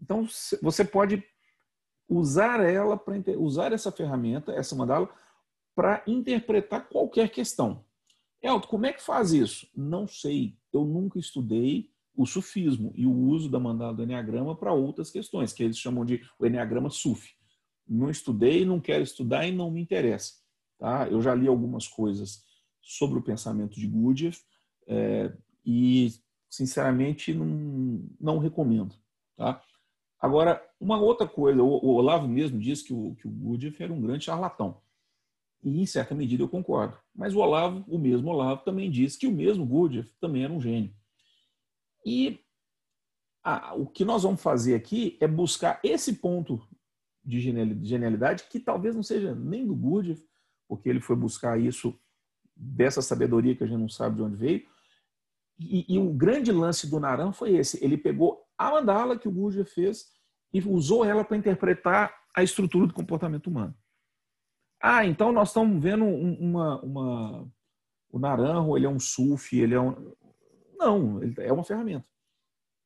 Então, 0.00 0.26
você 0.62 0.84
pode 0.84 1.22
usar 2.08 2.60
ela 2.60 2.96
para 2.96 3.14
usar 3.38 3.72
essa 3.72 3.92
ferramenta, 3.92 4.52
essa 4.52 4.74
mandala, 4.74 5.10
para 5.74 6.02
interpretar 6.06 6.88
qualquer 6.88 7.30
questão. 7.30 7.84
Elton, 8.42 8.68
como 8.68 8.86
é 8.86 8.92
que 8.92 9.02
faz 9.02 9.32
isso? 9.32 9.68
Não 9.74 10.06
sei. 10.06 10.56
Eu 10.72 10.84
nunca 10.84 11.18
estudei 11.18 11.90
o 12.16 12.26
sufismo 12.26 12.92
e 12.94 13.06
o 13.06 13.12
uso 13.12 13.50
da 13.50 13.58
mandala 13.58 13.94
do 13.94 14.02
Enneagrama 14.02 14.54
para 14.54 14.72
outras 14.72 15.10
questões, 15.10 15.52
que 15.52 15.62
eles 15.62 15.78
chamam 15.78 16.04
de 16.04 16.22
o 16.38 16.46
Enneagrama 16.46 16.90
Sufi. 16.90 17.30
Não 17.86 18.10
estudei, 18.10 18.64
não 18.64 18.80
quero 18.80 19.02
estudar 19.02 19.46
e 19.46 19.52
não 19.52 19.70
me 19.70 19.80
interessa. 19.80 20.34
Tá? 20.78 21.08
Eu 21.08 21.20
já 21.20 21.34
li 21.34 21.48
algumas 21.48 21.88
coisas 21.88 22.44
sobre 22.80 23.18
o 23.18 23.22
pensamento 23.22 23.80
de 23.80 23.86
Gurdjieff, 23.86 24.40
é, 24.86 25.32
e, 25.64 26.12
sinceramente, 26.50 27.32
não, 27.32 28.06
não 28.20 28.38
recomendo. 28.38 28.94
Tá? 29.36 29.62
Agora, 30.20 30.62
uma 30.78 31.00
outra 31.00 31.26
coisa, 31.26 31.62
o, 31.62 31.94
Olavo 31.94 32.28
mesmo 32.28 32.58
disse 32.58 32.84
que 32.84 32.92
o, 32.92 33.14
que 33.14 33.26
o 33.26 33.30
Gurdjieff 33.30 33.82
era 33.82 33.92
um 33.92 34.00
grande 34.00 34.26
charlatão. 34.26 34.80
E, 35.64 35.80
em 35.80 35.86
certa 35.86 36.14
medida, 36.14 36.42
eu 36.42 36.48
concordo. 36.48 36.98
Mas 37.14 37.34
o 37.34 37.38
Olavo, 37.38 37.82
o 37.88 37.98
mesmo 37.98 38.28
Olavo, 38.28 38.62
também 38.62 38.90
disse 38.90 39.18
que 39.18 39.26
o 39.26 39.32
mesmo 39.32 39.64
Gurdjieff 39.64 40.12
também 40.20 40.44
era 40.44 40.52
um 40.52 40.60
gênio. 40.60 40.94
E 42.04 42.38
o 43.76 43.86
que 43.86 44.04
nós 44.04 44.22
vamos 44.22 44.42
fazer 44.42 44.74
aqui 44.74 45.16
é 45.20 45.26
buscar 45.26 45.80
esse 45.82 46.14
ponto 46.14 46.60
de 47.24 47.40
genialidade 47.40 48.44
que 48.50 48.60
talvez 48.60 48.94
não 48.94 49.02
seja 49.02 49.34
nem 49.34 49.66
do 49.66 49.74
Gurdjieff, 49.74 50.22
porque 50.68 50.88
ele 50.88 51.00
foi 51.00 51.16
buscar 51.16 51.58
isso 51.58 51.98
dessa 52.54 53.00
sabedoria 53.00 53.56
que 53.56 53.64
a 53.64 53.66
gente 53.66 53.80
não 53.80 53.88
sabe 53.88 54.16
de 54.16 54.22
onde 54.22 54.36
veio. 54.36 54.66
E, 55.58 55.94
e 55.94 55.98
o 55.98 56.12
grande 56.12 56.52
lance 56.52 56.88
do 56.90 57.00
Naran 57.00 57.32
foi 57.32 57.54
esse: 57.54 57.82
ele 57.82 57.96
pegou 57.96 58.44
a 58.58 58.70
mandala 58.70 59.18
que 59.18 59.28
o 59.28 59.32
Gurdjieff 59.32 59.72
fez 59.72 60.06
e 60.52 60.60
usou 60.60 61.04
ela 61.04 61.24
para 61.24 61.36
interpretar 61.36 62.14
a 62.36 62.42
estrutura 62.42 62.86
do 62.86 62.94
comportamento 62.94 63.46
humano. 63.46 63.74
Ah, 64.86 65.06
então 65.06 65.32
nós 65.32 65.48
estamos 65.48 65.82
vendo 65.82 66.04
uma, 66.04 66.78
uma 66.82 67.50
o 68.10 68.18
Naranjo, 68.18 68.76
ele 68.76 68.84
é 68.84 68.88
um 68.88 69.00
sufi, 69.00 69.60
ele 69.60 69.74
é 69.74 69.80
um 69.80 70.14
não, 70.78 71.22
ele 71.22 71.34
é 71.38 71.50
uma 71.50 71.64
ferramenta. 71.64 72.06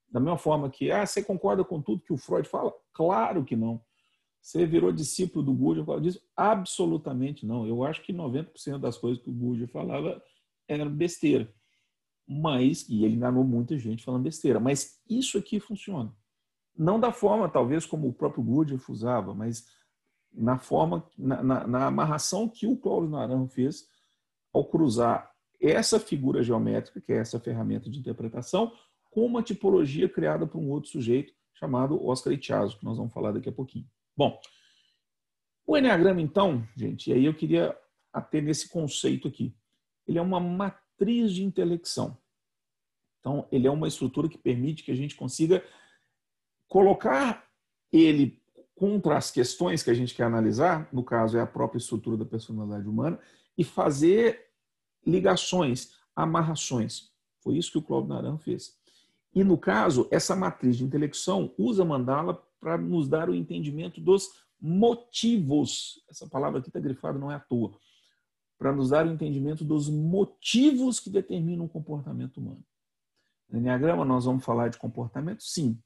Da 0.09 0.21
mesma 0.21 0.39
forma 0.39 0.71
que, 0.71 0.93
ah, 0.93 1.05
você 1.05 1.25
concorda 1.25 1.65
com 1.65 1.83
tudo 1.83 2.05
que 2.05 2.13
o 2.13 2.17
Freud 2.17 2.49
fala? 2.49 2.73
Claro 2.93 3.45
que 3.45 3.57
não. 3.57 3.83
Você 4.41 4.65
virou 4.65 4.93
discípulo 4.93 5.45
do 5.45 5.53
Gurdjieff 5.53 6.01
disso? 6.01 6.23
Absolutamente 6.37 7.45
não. 7.45 7.67
Eu 7.67 7.83
acho 7.83 8.01
que 8.05 8.13
90% 8.13 8.79
das 8.79 8.97
coisas 8.97 9.21
que 9.21 9.29
o 9.29 9.33
Gurdjieff 9.33 9.73
falava 9.73 10.23
eram 10.69 10.89
besteira. 10.95 11.53
Mas, 12.29 12.89
e 12.89 13.05
ele 13.05 13.17
enganou 13.17 13.43
muita 13.43 13.77
gente 13.77 14.05
falando 14.05 14.23
besteira, 14.23 14.61
mas 14.61 15.01
isso 15.11 15.37
aqui 15.37 15.59
funciona. 15.59 16.15
Não 16.77 17.01
da 17.01 17.11
forma, 17.11 17.49
talvez, 17.49 17.85
como 17.85 18.07
o 18.07 18.13
próprio 18.13 18.45
Gurdjieff 18.45 18.93
usava, 18.93 19.35
mas 19.35 19.67
na 20.33 20.59
forma, 20.59 21.05
na, 21.17 21.43
na, 21.43 21.67
na 21.67 21.87
amarração 21.87 22.49
que 22.49 22.67
o 22.67 22.77
Cláudio 22.77 23.11
Naranjo 23.11 23.49
fez 23.49 23.89
ao 24.53 24.65
cruzar 24.65 25.33
essa 25.61 25.99
figura 25.99 26.43
geométrica, 26.43 27.01
que 27.01 27.13
é 27.13 27.17
essa 27.17 27.41
ferramenta 27.41 27.91
de 27.91 27.99
interpretação, 27.99 28.73
com 29.11 29.25
uma 29.25 29.43
tipologia 29.43 30.09
criada 30.09 30.47
por 30.47 30.59
um 30.59 30.71
outro 30.71 30.91
sujeito 30.91 31.35
chamado 31.55 32.05
Oscar 32.07 32.33
Itchazo, 32.33 32.79
que 32.79 32.85
nós 32.85 32.97
vamos 32.97 33.13
falar 33.13 33.33
daqui 33.33 33.49
a 33.49 33.53
pouquinho. 33.53 33.87
Bom, 34.17 34.41
o 35.67 35.77
Enneagrama, 35.77 36.21
então, 36.21 36.67
gente, 36.77 37.11
e 37.11 37.13
aí 37.13 37.25
eu 37.25 37.35
queria 37.35 37.77
ater 38.13 38.43
nesse 38.43 38.69
conceito 38.69 39.27
aqui. 39.29 39.55
Ele 40.07 40.19
é 40.19 40.23
uma 40.23 40.41
matriz 40.41 41.33
de 41.33 41.45
intelecção. 41.45 42.17
Então, 43.21 43.47
ele 43.51 43.67
é 43.67 43.71
uma 43.71 43.89
estrutura 43.89 44.29
que 44.29 44.39
permite 44.39 44.83
que 44.83 44.93
a 44.93 44.95
gente 44.95 45.17
consiga 45.17 45.63
colocar 46.69 47.47
ele 47.93 48.41
contra 48.79 49.17
as 49.17 49.29
questões 49.29 49.83
que 49.83 49.91
a 49.91 49.95
gente 49.95 50.15
quer 50.15 50.23
analisar, 50.23 50.89
no 50.93 51.03
caso 51.03 51.37
é 51.37 51.41
a 51.41 51.47
própria 51.47 51.79
estrutura 51.79 52.17
da 52.17 52.25
personalidade 52.25 52.89
humana, 52.89 53.19
e 53.57 53.65
fazer 53.65 54.53
ligações, 55.05 55.95
amarrações. 56.15 57.11
Foi 57.41 57.57
isso 57.57 57.73
que 57.73 57.79
o 57.79 57.83
Claudio 57.83 58.11
Naran 58.11 58.39
fez. 58.39 58.79
E, 59.35 59.43
no 59.43 59.59
caso, 59.59 60.07
essa 60.13 60.37
matriz 60.37 60.77
de 60.77 60.85
intelecção 60.85 61.53
usa 61.59 61.85
mandala 61.85 62.41
para 62.61 62.79
nos 62.79 63.09
dar 63.09 63.29
o 63.29 63.35
entendimento 63.35 64.01
dos 64.01 64.31
motivos. 64.61 66.01
Essa 66.09 66.29
palavra 66.29 66.61
aqui 66.61 66.69
está 66.69 66.79
grifada, 66.79 67.19
não 67.19 67.33
é 67.33 67.35
à 67.35 67.41
toa. 67.41 67.77
Para 68.57 68.73
nos 68.73 68.91
dar 68.91 69.07
o 69.07 69.11
entendimento 69.11 69.65
dos 69.65 69.89
motivos 69.89 71.01
que 71.01 71.11
determinam 71.11 71.65
o 71.65 71.69
comportamento 71.69 72.39
humano. 72.39 72.65
No 73.51 73.59
Enneagrama, 73.59 74.05
nós 74.05 74.25
vamos 74.25 74.45
falar 74.45 74.69
de 74.69 74.79
comportamento? 74.79 75.43
Sim. 75.43 75.77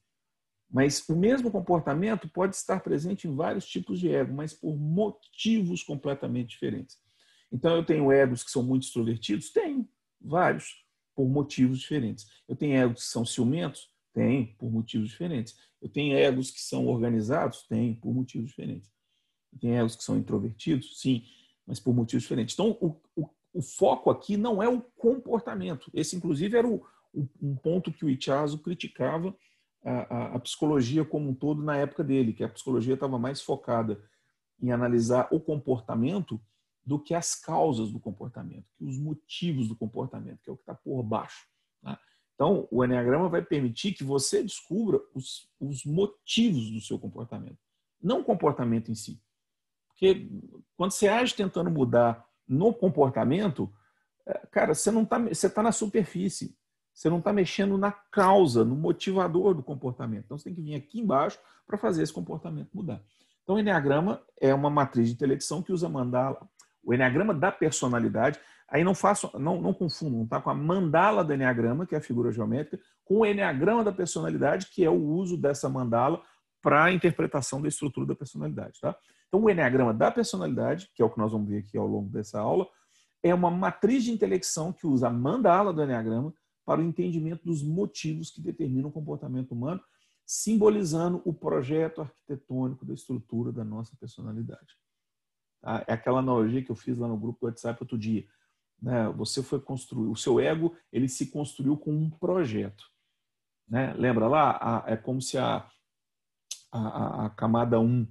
Mas 0.72 1.06
o 1.06 1.14
mesmo 1.14 1.50
comportamento 1.50 2.26
pode 2.28 2.56
estar 2.56 2.80
presente 2.80 3.28
em 3.28 3.36
vários 3.36 3.66
tipos 3.66 4.00
de 4.00 4.08
ego, 4.08 4.32
mas 4.32 4.54
por 4.54 4.74
motivos 4.74 5.82
completamente 5.82 6.50
diferentes. 6.50 6.98
Então, 7.52 7.76
eu 7.76 7.84
tenho 7.84 8.10
egos 8.10 8.42
que 8.42 8.50
são 8.50 8.62
muito 8.62 8.84
extrovertidos? 8.84 9.50
Tenho, 9.50 9.86
vários, 10.18 10.82
por 11.14 11.28
motivos 11.28 11.78
diferentes. 11.78 12.26
Eu 12.48 12.56
tenho 12.56 12.74
egos 12.74 13.04
que 13.04 13.10
são 13.10 13.26
ciumentos? 13.26 13.90
Tem, 14.14 14.54
por 14.58 14.72
motivos 14.72 15.10
diferentes. 15.10 15.58
Eu 15.80 15.90
tenho 15.90 16.16
egos 16.16 16.50
que 16.50 16.60
são 16.60 16.86
organizados? 16.86 17.66
Tem, 17.68 17.94
por 17.94 18.14
motivos 18.14 18.48
diferentes. 18.48 18.90
Eu 19.52 19.58
tenho 19.58 19.74
egos 19.74 19.94
que 19.94 20.02
são 20.02 20.16
introvertidos? 20.16 20.98
Sim, 20.98 21.22
mas 21.66 21.78
por 21.78 21.94
motivos 21.94 22.22
diferentes. 22.22 22.54
Então, 22.54 22.78
o, 22.80 22.96
o, 23.14 23.28
o 23.52 23.60
foco 23.62 24.08
aqui 24.08 24.38
não 24.38 24.62
é 24.62 24.68
o 24.68 24.80
comportamento. 24.80 25.90
Esse, 25.92 26.16
inclusive, 26.16 26.56
era 26.56 26.66
o, 26.66 26.82
um 27.42 27.54
ponto 27.54 27.92
que 27.92 28.06
o 28.06 28.08
Ichazo 28.08 28.58
criticava 28.58 29.36
a, 29.90 30.36
a, 30.36 30.38
psicologia 30.38 31.04
como 31.04 31.30
um 31.30 31.34
todo 31.34 31.62
na 31.62 31.76
época 31.76 32.04
dele, 32.04 32.32
que 32.32 32.44
a 32.44 32.48
psicologia 32.48 32.94
estava 32.94 33.18
mais 33.18 33.42
focada 33.42 34.02
em 34.60 34.70
analisar 34.70 35.28
o 35.32 35.40
comportamento 35.40 36.40
do 36.84 36.98
que 36.98 37.14
as 37.14 37.34
causas 37.34 37.90
do 37.92 38.00
comportamento, 38.00 38.66
que 38.76 38.84
os 38.84 38.98
motivos 38.98 39.68
do 39.68 39.76
comportamento, 39.76 40.40
que 40.42 40.50
é 40.50 40.52
o 40.52 40.56
que 40.56 40.62
está 40.62 40.74
por 40.74 41.02
baixo. 41.02 41.46
Tá? 41.82 41.98
Então, 42.34 42.66
o 42.70 42.84
Enneagrama 42.84 43.28
vai 43.28 43.42
permitir 43.42 43.92
que 43.92 44.04
você 44.04 44.42
descubra 44.42 45.00
os, 45.14 45.48
os 45.60 45.84
motivos 45.84 46.70
do 46.70 46.80
seu 46.80 46.98
comportamento, 46.98 47.58
não 48.00 48.20
o 48.20 48.24
comportamento 48.24 48.90
em 48.90 48.94
si. 48.94 49.20
Porque 49.88 50.28
quando 50.76 50.92
você 50.92 51.08
age 51.08 51.34
tentando 51.34 51.70
mudar 51.70 52.26
no 52.46 52.74
comportamento, 52.74 53.72
é, 54.26 54.46
cara, 54.50 54.74
você 54.74 54.90
não 54.90 55.02
está 55.02 55.18
você 55.18 55.48
tá 55.48 55.62
na 55.62 55.72
superfície. 55.72 56.56
Você 56.94 57.08
não 57.08 57.18
está 57.18 57.32
mexendo 57.32 57.78
na 57.78 57.90
causa, 57.90 58.64
no 58.64 58.76
motivador 58.76 59.54
do 59.54 59.62
comportamento. 59.62 60.24
Então 60.24 60.38
você 60.38 60.44
tem 60.44 60.54
que 60.54 60.62
vir 60.62 60.74
aqui 60.74 61.00
embaixo 61.00 61.38
para 61.66 61.78
fazer 61.78 62.02
esse 62.02 62.12
comportamento 62.12 62.68
mudar. 62.74 63.00
Então 63.42 63.56
o 63.56 63.58
Enneagrama 63.58 64.20
é 64.40 64.54
uma 64.54 64.70
matriz 64.70 65.08
de 65.08 65.14
intelecção 65.14 65.62
que 65.62 65.72
usa 65.72 65.88
mandala, 65.88 66.46
o 66.84 66.92
Enneagrama 66.92 67.34
da 67.34 67.50
personalidade. 67.50 68.38
Aí 68.68 68.84
não 68.84 68.94
faço, 68.94 69.30
não, 69.38 69.60
não 69.60 69.74
confundam, 69.74 70.26
tá? 70.26 70.40
Com 70.40 70.50
a 70.50 70.54
mandala 70.54 71.22
do 71.24 71.32
Enneagrama, 71.32 71.86
que 71.86 71.94
é 71.94 71.98
a 71.98 72.02
figura 72.02 72.32
geométrica, 72.32 72.82
com 73.04 73.18
o 73.18 73.26
Enneagrama 73.26 73.84
da 73.84 73.92
personalidade, 73.92 74.66
que 74.66 74.84
é 74.84 74.90
o 74.90 74.94
uso 74.94 75.36
dessa 75.36 75.68
mandala 75.68 76.22
para 76.62 76.84
a 76.84 76.92
interpretação 76.92 77.60
da 77.60 77.68
estrutura 77.68 78.06
da 78.06 78.14
personalidade, 78.14 78.80
tá? 78.80 78.96
Então, 79.28 79.42
o 79.42 79.50
Enneagrama 79.50 79.92
da 79.92 80.10
personalidade, 80.10 80.90
que 80.94 81.02
é 81.02 81.04
o 81.04 81.10
que 81.10 81.18
nós 81.18 81.32
vamos 81.32 81.48
ver 81.48 81.58
aqui 81.58 81.76
ao 81.76 81.86
longo 81.86 82.08
dessa 82.10 82.38
aula, 82.38 82.66
é 83.22 83.34
uma 83.34 83.50
matriz 83.50 84.04
de 84.04 84.12
intelecção 84.12 84.72
que 84.72 84.86
usa 84.86 85.08
a 85.08 85.10
mandala 85.10 85.72
do 85.72 85.82
Enneagrama 85.82 86.32
para 86.64 86.80
o 86.80 86.84
entendimento 86.84 87.44
dos 87.44 87.62
motivos 87.62 88.30
que 88.30 88.40
determinam 88.40 88.88
o 88.88 88.92
comportamento 88.92 89.52
humano, 89.52 89.80
simbolizando 90.24 91.20
o 91.24 91.32
projeto 91.34 92.02
arquitetônico 92.02 92.84
da 92.86 92.94
estrutura 92.94 93.52
da 93.52 93.64
nossa 93.64 93.96
personalidade. 93.96 94.76
Tá? 95.60 95.84
É 95.86 95.92
aquela 95.92 96.20
analogia 96.20 96.62
que 96.62 96.70
eu 96.70 96.76
fiz 96.76 96.98
lá 96.98 97.08
no 97.08 97.18
grupo 97.18 97.40
do 97.40 97.46
WhatsApp 97.46 97.82
outro 97.82 97.98
dia. 97.98 98.24
Né? 98.80 99.08
Você 99.16 99.42
foi 99.42 99.60
construir, 99.60 100.08
o 100.08 100.16
seu 100.16 100.40
ego 100.40 100.76
ele 100.92 101.08
se 101.08 101.26
construiu 101.30 101.76
com 101.76 101.92
um 101.92 102.10
projeto. 102.10 102.84
Né? 103.68 103.92
Lembra 103.94 104.28
lá? 104.28 104.84
É 104.86 104.96
como 104.96 105.20
se 105.20 105.38
a, 105.38 105.68
a, 106.70 107.26
a 107.26 107.30
camada 107.30 107.78
1 107.80 108.06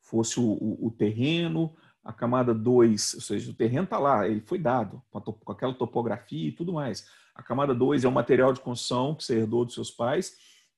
fosse 0.00 0.38
o, 0.38 0.44
o, 0.44 0.86
o 0.86 0.90
terreno, 0.90 1.74
a 2.06 2.12
camada 2.12 2.54
2, 2.54 3.14
ou 3.14 3.20
seja, 3.20 3.50
o 3.50 3.54
terreno 3.54 3.84
está 3.84 3.98
lá, 3.98 4.28
ele 4.28 4.40
foi 4.40 4.58
dado, 4.58 5.02
com, 5.10 5.52
aquela 5.52 5.74
topografia 5.74 6.48
e 6.48 6.52
tudo 6.52 6.72
mais. 6.72 7.08
A 7.36 7.42
camada 7.42 7.74
2 7.74 8.04
é 8.04 8.08
o 8.08 8.12
material 8.12 8.52
de 8.52 8.60
construção 8.60 9.14
que 9.14 9.24
você 9.24 9.38
herdou 9.38 9.64
dos 9.64 9.74
seus 9.74 9.90
pais, 9.90 10.34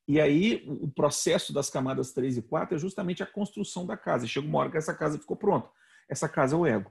e 0.06 0.20
aí 0.20 0.64
o 0.66 0.88
processo 0.88 1.52
das 1.52 1.70
camadas 1.70 2.12
3 2.12 2.38
e 2.38 2.42
4 2.42 2.76
é 2.76 2.78
justamente 2.78 3.22
a 3.22 3.26
construção 3.26 3.86
da 3.86 3.96
casa. 3.96 4.26
Chega 4.26 4.46
uma 4.46 4.58
hora 4.58 4.70
que 4.70 4.76
essa 4.76 4.94
casa 4.94 5.18
ficou 5.18 5.36
pronta 5.36 5.68
essa 6.08 6.28
casa 6.28 6.56
é 6.56 6.58
o 6.58 6.66
ego. 6.66 6.90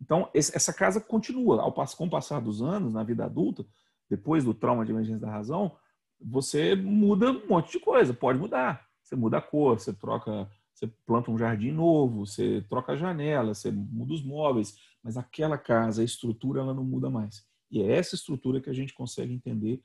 Então, 0.00 0.28
essa 0.34 0.72
casa 0.72 1.00
continua. 1.00 1.62
Ao, 1.62 1.72
com 1.72 2.06
o 2.06 2.10
passar 2.10 2.40
dos 2.40 2.60
anos, 2.60 2.92
na 2.92 3.02
vida 3.02 3.24
adulta, 3.24 3.64
depois 4.10 4.44
do 4.44 4.52
trauma 4.52 4.84
de 4.84 4.92
emergência 4.92 5.20
da 5.20 5.30
razão, 5.30 5.76
você 6.20 6.74
muda 6.74 7.30
um 7.30 7.46
monte 7.46 7.72
de 7.72 7.80
coisa, 7.80 8.12
pode 8.12 8.38
mudar. 8.38 8.86
Você 9.02 9.16
muda 9.16 9.38
a 9.38 9.42
cor, 9.42 9.78
você 9.78 9.92
troca, 9.92 10.48
você 10.74 10.86
planta 11.06 11.30
um 11.30 11.38
jardim 11.38 11.70
novo, 11.70 12.26
você 12.26 12.64
troca 12.68 12.92
a 12.92 12.96
janela, 12.96 13.54
você 13.54 13.70
muda 13.70 14.12
os 14.12 14.22
móveis, 14.22 14.76
mas 15.02 15.16
aquela 15.16 15.56
casa, 15.56 16.02
a 16.02 16.04
estrutura, 16.04 16.60
ela 16.60 16.74
não 16.74 16.84
muda 16.84 17.08
mais. 17.08 17.44
E 17.70 17.82
é 17.82 17.96
essa 17.96 18.14
estrutura 18.14 18.60
que 18.60 18.70
a 18.70 18.74
gente 18.74 18.94
consegue 18.94 19.32
entender 19.32 19.82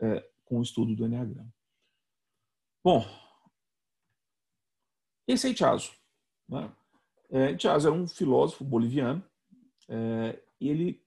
é, 0.00 0.28
com 0.44 0.58
o 0.58 0.62
estudo 0.62 0.94
do 0.94 1.06
Enneagrama. 1.06 1.52
Bom, 2.82 3.04
esse 5.26 5.46
é 5.46 5.50
Itchazo. 5.50 5.92
Né? 6.48 6.72
É, 7.30 7.56
era 7.66 7.92
um 7.92 8.06
filósofo 8.06 8.62
boliviano 8.64 9.24
é, 9.88 10.40
ele, 10.60 11.02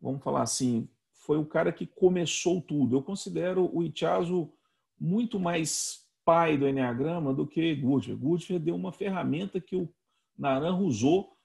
vamos 0.00 0.22
falar 0.22 0.42
assim, 0.42 0.88
foi 1.12 1.38
o 1.38 1.46
cara 1.46 1.72
que 1.72 1.86
começou 1.86 2.60
tudo. 2.60 2.96
Eu 2.96 3.02
considero 3.02 3.70
o 3.74 3.82
Ichazo 3.82 4.52
muito 4.98 5.38
mais 5.38 6.06
pai 6.24 6.56
do 6.56 6.68
Enneagrama 6.68 7.34
do 7.34 7.46
que 7.46 7.74
Gurdjieff. 7.74 8.20
Gurdjieff 8.20 8.64
deu 8.64 8.74
uma 8.74 8.92
ferramenta 8.92 9.60
que 9.60 9.76
o 9.76 9.92
Naran 10.38 10.76
usou 10.76 11.36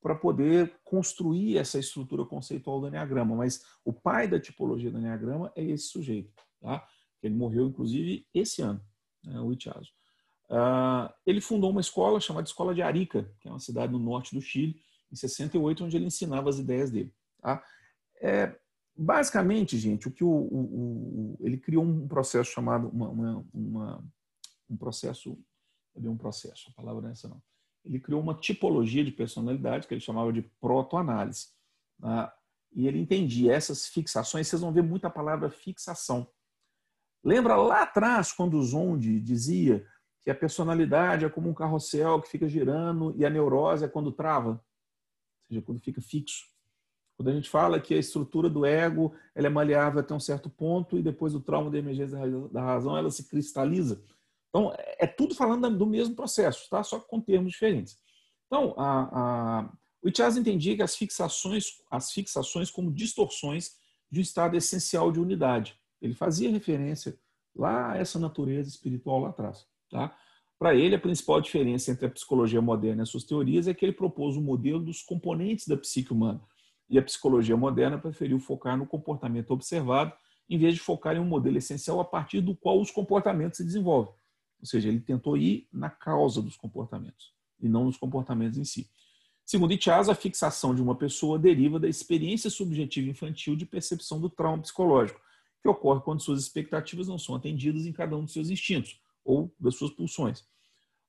para 0.00 0.14
poder 0.14 0.72
construir 0.84 1.58
essa 1.58 1.78
estrutura 1.78 2.24
conceitual 2.24 2.80
do 2.80 2.88
Enneagrama, 2.88 3.34
mas 3.34 3.62
o 3.84 3.92
pai 3.92 4.28
da 4.28 4.40
tipologia 4.40 4.90
do 4.90 4.98
Enneagrama 4.98 5.52
é 5.56 5.62
esse 5.64 5.88
sujeito, 5.88 6.32
tá? 6.60 6.86
Ele 7.22 7.34
morreu, 7.34 7.66
inclusive, 7.66 8.26
esse 8.32 8.62
ano, 8.62 8.80
né, 9.24 9.40
o 9.40 9.52
Ichazo. 9.52 9.90
Uh, 10.48 11.12
ele 11.26 11.40
fundou 11.40 11.70
uma 11.70 11.80
escola 11.80 12.20
chamada 12.20 12.46
Escola 12.46 12.74
de 12.74 12.80
Arica, 12.80 13.30
que 13.40 13.48
é 13.48 13.50
uma 13.50 13.58
cidade 13.58 13.92
no 13.92 13.98
norte 13.98 14.34
do 14.34 14.40
Chile, 14.40 14.80
em 15.10 15.16
68, 15.16 15.84
onde 15.84 15.96
ele 15.96 16.06
ensinava 16.06 16.48
as 16.48 16.58
ideias 16.58 16.90
dele. 16.90 17.12
Tá? 17.40 17.62
É, 18.20 18.56
basicamente, 18.96 19.76
gente, 19.78 20.08
o 20.08 20.10
que 20.10 20.24
o, 20.24 20.28
o, 20.28 21.34
o, 21.34 21.38
ele 21.40 21.58
criou 21.58 21.84
um 21.84 22.06
processo 22.06 22.50
chamado 22.52 22.88
uma, 22.88 23.08
uma, 23.08 23.46
uma 23.52 24.04
um 24.70 24.76
processo, 24.76 25.38
cadê 25.94 26.08
um 26.08 26.16
processo? 26.16 26.70
A 26.70 26.72
palavra 26.72 27.02
não 27.02 27.08
é 27.08 27.12
essa 27.12 27.28
não. 27.28 27.42
Ele 27.84 28.00
criou 28.00 28.20
uma 28.20 28.34
tipologia 28.34 29.04
de 29.04 29.12
personalidade 29.12 29.86
que 29.86 29.94
ele 29.94 30.00
chamava 30.00 30.32
de 30.32 30.42
protoanálise. 30.60 31.48
Né? 31.98 32.30
E 32.72 32.86
ele 32.86 32.98
entendia 32.98 33.52
essas 33.52 33.86
fixações. 33.86 34.46
Vocês 34.46 34.62
vão 34.62 34.72
ver 34.72 34.82
muita 34.82 35.08
palavra 35.08 35.50
fixação. 35.50 36.28
Lembra 37.24 37.56
lá 37.56 37.82
atrás 37.82 38.32
quando 38.32 38.58
o 38.58 38.62
Zonde 38.62 39.20
dizia 39.20 39.86
que 40.20 40.30
a 40.30 40.34
personalidade 40.34 41.24
é 41.24 41.30
como 41.30 41.48
um 41.48 41.54
carrossel 41.54 42.20
que 42.20 42.28
fica 42.28 42.48
girando 42.48 43.14
e 43.16 43.24
a 43.24 43.30
neurose 43.30 43.84
é 43.84 43.88
quando 43.88 44.12
trava, 44.12 44.50
ou 44.50 44.60
seja, 45.48 45.62
quando 45.62 45.80
fica 45.80 46.00
fixo. 46.00 46.46
Quando 47.16 47.30
a 47.30 47.32
gente 47.32 47.50
fala 47.50 47.80
que 47.80 47.94
a 47.94 47.98
estrutura 47.98 48.48
do 48.48 48.64
ego 48.64 49.12
ela 49.34 49.48
é 49.48 49.50
maleável 49.50 50.00
até 50.00 50.14
um 50.14 50.20
certo 50.20 50.48
ponto 50.48 50.96
e 50.96 51.02
depois 51.02 51.34
o 51.34 51.40
trauma 51.40 51.70
da 51.70 51.78
emergência 51.78 52.16
da 52.48 52.62
razão 52.62 52.96
ela 52.96 53.10
se 53.10 53.28
cristaliza. 53.28 54.00
Então, 54.48 54.72
é 54.76 55.06
tudo 55.06 55.34
falando 55.34 55.70
do 55.76 55.86
mesmo 55.86 56.14
processo, 56.14 56.68
tá? 56.70 56.82
só 56.82 56.98
com 56.98 57.20
termos 57.20 57.52
diferentes. 57.52 57.98
Então, 58.46 58.74
a, 58.78 59.08
a, 59.12 59.72
o 60.02 60.08
Itchaz 60.08 60.36
entendia 60.36 60.76
que 60.76 60.82
as 60.82 60.96
fixações, 60.96 61.66
as 61.90 62.10
fixações 62.10 62.70
como 62.70 62.92
distorções 62.92 63.76
de 64.10 64.20
um 64.20 64.22
estado 64.22 64.56
essencial 64.56 65.12
de 65.12 65.20
unidade. 65.20 65.78
Ele 66.00 66.14
fazia 66.14 66.50
referência 66.50 67.18
lá 67.54 67.92
a 67.92 67.98
essa 67.98 68.18
natureza 68.18 68.68
espiritual 68.68 69.20
lá 69.20 69.30
atrás. 69.30 69.66
Tá? 69.90 70.16
Para 70.58 70.74
ele, 70.74 70.94
a 70.94 70.98
principal 70.98 71.40
diferença 71.40 71.90
entre 71.90 72.06
a 72.06 72.10
psicologia 72.10 72.60
moderna 72.60 73.02
e 73.02 73.04
as 73.04 73.08
suas 73.08 73.24
teorias 73.24 73.68
é 73.68 73.74
que 73.74 73.84
ele 73.84 73.92
propôs 73.92 74.36
o 74.36 74.40
um 74.40 74.42
modelo 74.42 74.80
dos 74.80 75.02
componentes 75.02 75.68
da 75.68 75.76
psique 75.76 76.12
humana, 76.12 76.40
e 76.90 76.98
a 76.98 77.02
psicologia 77.02 77.56
moderna 77.56 77.98
preferiu 77.98 78.40
focar 78.40 78.76
no 78.76 78.86
comportamento 78.86 79.50
observado, 79.50 80.12
em 80.48 80.58
vez 80.58 80.74
de 80.74 80.80
focar 80.80 81.14
em 81.14 81.20
um 81.20 81.24
modelo 81.24 81.58
essencial 81.58 82.00
a 82.00 82.04
partir 82.04 82.40
do 82.40 82.56
qual 82.56 82.80
os 82.80 82.90
comportamentos 82.90 83.58
se 83.58 83.64
desenvolvem. 83.64 84.14
Ou 84.60 84.66
seja, 84.66 84.88
ele 84.88 85.00
tentou 85.00 85.36
ir 85.36 85.68
na 85.72 85.88
causa 85.88 86.42
dos 86.42 86.56
comportamentos 86.56 87.32
e 87.60 87.68
não 87.68 87.84
nos 87.84 87.96
comportamentos 87.96 88.58
em 88.58 88.64
si. 88.64 88.88
Segundo 89.44 89.72
Itchaz, 89.72 90.08
a 90.08 90.14
fixação 90.14 90.74
de 90.74 90.82
uma 90.82 90.94
pessoa 90.94 91.38
deriva 91.38 91.80
da 91.80 91.88
experiência 91.88 92.50
subjetiva 92.50 93.08
infantil 93.08 93.56
de 93.56 93.64
percepção 93.64 94.20
do 94.20 94.28
trauma 94.28 94.62
psicológico, 94.62 95.20
que 95.62 95.68
ocorre 95.68 96.02
quando 96.02 96.20
suas 96.20 96.42
expectativas 96.42 97.08
não 97.08 97.18
são 97.18 97.34
atendidas 97.34 97.86
em 97.86 97.92
cada 97.92 98.16
um 98.16 98.24
dos 98.24 98.32
seus 98.32 98.50
instintos 98.50 99.00
ou 99.24 99.50
das 99.58 99.74
suas 99.74 99.90
pulsões. 99.90 100.44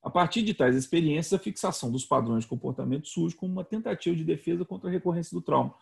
A 0.01 0.09
partir 0.09 0.41
de 0.43 0.53
tais 0.53 0.75
experiências, 0.75 1.33
a 1.33 1.43
fixação 1.43 1.91
dos 1.91 2.05
padrões 2.05 2.45
de 2.45 2.49
comportamento 2.49 3.07
surge 3.07 3.35
como 3.35 3.51
uma 3.51 3.65
tentativa 3.65 4.15
de 4.15 4.23
defesa 4.23 4.63
contra 4.63 4.89
a 4.89 4.91
recorrência 4.91 5.35
do 5.35 5.41
trauma. 5.41 5.75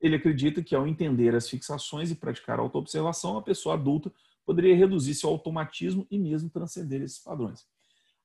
Ele 0.00 0.16
acredita 0.16 0.62
que, 0.62 0.74
ao 0.74 0.86
entender 0.86 1.34
as 1.34 1.48
fixações 1.48 2.10
e 2.10 2.14
praticar 2.14 2.58
a 2.58 2.62
autoobservação, 2.62 3.36
a 3.36 3.42
pessoa 3.42 3.74
adulta 3.74 4.10
poderia 4.48 4.74
reduzir 4.74 5.14
seu 5.14 5.28
automatismo 5.28 6.06
e 6.10 6.18
mesmo 6.18 6.48
transcender 6.48 7.02
esses 7.02 7.18
padrões. 7.18 7.66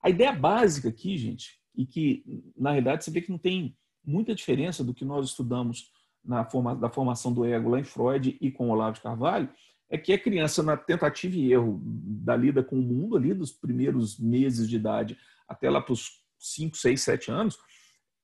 A 0.02 0.10
ideia 0.10 0.32
básica 0.32 0.88
aqui, 0.88 1.18
gente, 1.18 1.60
e 1.76 1.86
que, 1.86 2.24
na 2.56 2.72
realidade, 2.72 3.04
você 3.04 3.12
vê 3.12 3.20
que 3.20 3.30
não 3.30 3.38
tem 3.38 3.78
muita 4.02 4.34
diferença 4.34 4.86
do 4.86 4.94
que 4.94 5.04
nós 5.04 5.26
estudamos 5.26 5.92
na 6.24 6.46
forma, 6.46 6.78
da 6.78 6.90
formação 6.90 7.34
do 7.34 7.44
ego 7.44 7.72
lá 7.72 7.78
em 7.78 7.84
Freud 7.84 8.38
e 8.40 8.50
com 8.50 8.70
Olavo 8.70 8.96
de 8.96 9.02
Carvalho, 9.02 9.50
é 9.90 9.98
que 9.98 10.14
a 10.14 10.18
criança, 10.18 10.64
na 10.64 10.78
tentativa 10.78 11.36
e 11.36 11.52
erro 11.52 11.82
da 11.84 12.38
lida 12.38 12.64
com 12.64 12.80
o 12.80 12.82
mundo, 12.82 13.18
ali 13.18 13.34
dos 13.34 13.52
primeiros 13.52 14.18
meses 14.18 14.70
de 14.70 14.78
idade 14.78 15.18
até 15.46 15.70
lá 15.70 15.82
para 15.82 15.92
os 15.92 16.24
5, 16.40 16.78
6, 16.78 17.02
7 17.02 17.32
anos, 17.32 17.58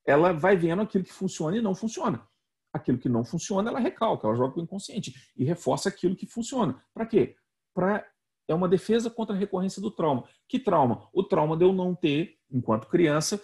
ela 0.06 0.32
vai 0.32 0.56
vendo 0.56 0.80
aquilo 0.80 1.04
que 1.04 1.12
funciona 1.12 1.54
e 1.54 1.60
não 1.60 1.74
funciona. 1.74 2.26
Aquilo 2.72 2.96
que 2.96 3.10
não 3.10 3.26
funciona, 3.26 3.68
ela 3.68 3.78
recalca, 3.78 4.26
ela 4.26 4.36
joga 4.36 4.54
para 4.54 4.60
o 4.60 4.64
inconsciente 4.64 5.14
e 5.36 5.44
reforça 5.44 5.90
aquilo 5.90 6.16
que 6.16 6.26
funciona. 6.26 6.82
Para 6.94 7.04
quê? 7.04 7.36
Pra, 7.74 8.04
é 8.48 8.54
uma 8.54 8.68
defesa 8.68 9.08
contra 9.08 9.34
a 9.34 9.38
recorrência 9.38 9.80
do 9.80 9.90
trauma. 9.90 10.24
Que 10.48 10.58
trauma? 10.58 11.08
O 11.12 11.22
trauma 11.22 11.56
de 11.56 11.64
eu 11.64 11.72
não 11.72 11.94
ter, 11.94 12.38
enquanto 12.50 12.88
criança, 12.88 13.40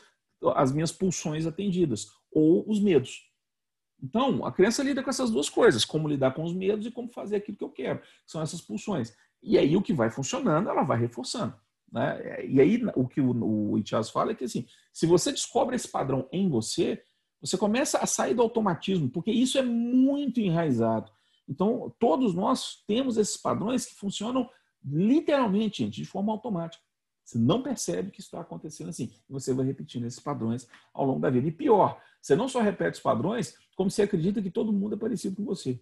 as 0.55 0.73
minhas 0.73 0.93
pulsões 0.93 1.47
atendidas 1.47 2.09
ou 2.31 2.69
os 2.69 2.81
medos. 2.81 3.31
Então, 4.03 4.45
a 4.45 4.53
criança 4.53 4.83
lida 4.83 5.03
com 5.03 5.09
essas 5.09 5.31
duas 5.31 5.49
coisas, 5.49 5.85
como 5.85 6.09
lidar 6.09 6.33
com 6.33 6.45
os 6.45 6.53
medos 6.53 6.87
e 6.87 6.91
como 6.91 7.09
fazer 7.09 7.37
aquilo 7.37 7.57
que 7.57 7.65
eu 7.65 7.71
quero, 7.71 8.01
que 8.01 8.07
são 8.27 8.43
essas 8.43 8.61
pulsões. 8.61 9.15
E 9.43 9.57
aí 9.57 9.77
o 9.77 9.83
que 9.83 9.93
vai 9.93 10.11
funcionando, 10.11 10.69
ela 10.69 10.83
vai 10.83 10.99
reforçando. 10.99 11.55
Né? 11.91 12.45
E 12.47 12.61
aí 12.61 12.83
o 12.95 13.07
que 13.09 13.21
o, 13.21 13.73
o 13.73 13.79
Itias 13.79 14.11
fala 14.11 14.33
é 14.33 14.35
que 14.35 14.45
assim, 14.45 14.67
se 14.93 15.07
você 15.07 15.31
descobre 15.31 15.77
esse 15.77 15.89
padrão 15.89 16.29
em 16.31 16.49
você, 16.49 17.03
você 17.41 17.57
começa 17.57 17.99
a 17.99 18.07
sair 18.07 18.35
do 18.35 18.43
automatismo, 18.43 19.09
porque 19.09 19.31
isso 19.31 19.57
é 19.57 19.63
muito 19.63 20.41
enraizado. 20.41 21.11
Então, 21.49 21.95
todos 21.99 22.35
nós 22.35 22.83
temos 22.87 23.17
esses 23.17 23.37
padrões 23.37 23.87
que 23.87 23.95
funcionam 23.95 24.49
literalmente, 24.85 25.83
gente, 25.85 26.01
de 26.01 26.05
forma 26.05 26.33
automática. 26.33 26.83
Você 27.25 27.39
não 27.39 27.63
percebe 27.63 28.11
que 28.11 28.21
está 28.21 28.41
acontecendo 28.41 28.89
assim. 28.89 29.13
Você 29.29 29.53
vai 29.53 29.67
repetindo 29.67 30.07
esses 30.07 30.21
padrões 30.21 30.69
ao 30.95 31.05
longo 31.05 31.21
da 31.21 31.29
vida. 31.29 31.49
E 31.49 31.53
pior, 31.53 32.01
você 32.23 32.37
não 32.37 32.49
só 32.49 32.61
repete 32.61 32.99
os 32.99 33.03
padrões, 33.03 33.57
como 33.77 33.91
você 33.91 34.03
acredita 34.03 34.41
que 34.41 34.51
todo 34.51 34.73
mundo 34.73 34.95
é 34.95 34.99
parecido 34.99 35.37
com 35.37 35.45
você. 35.45 35.81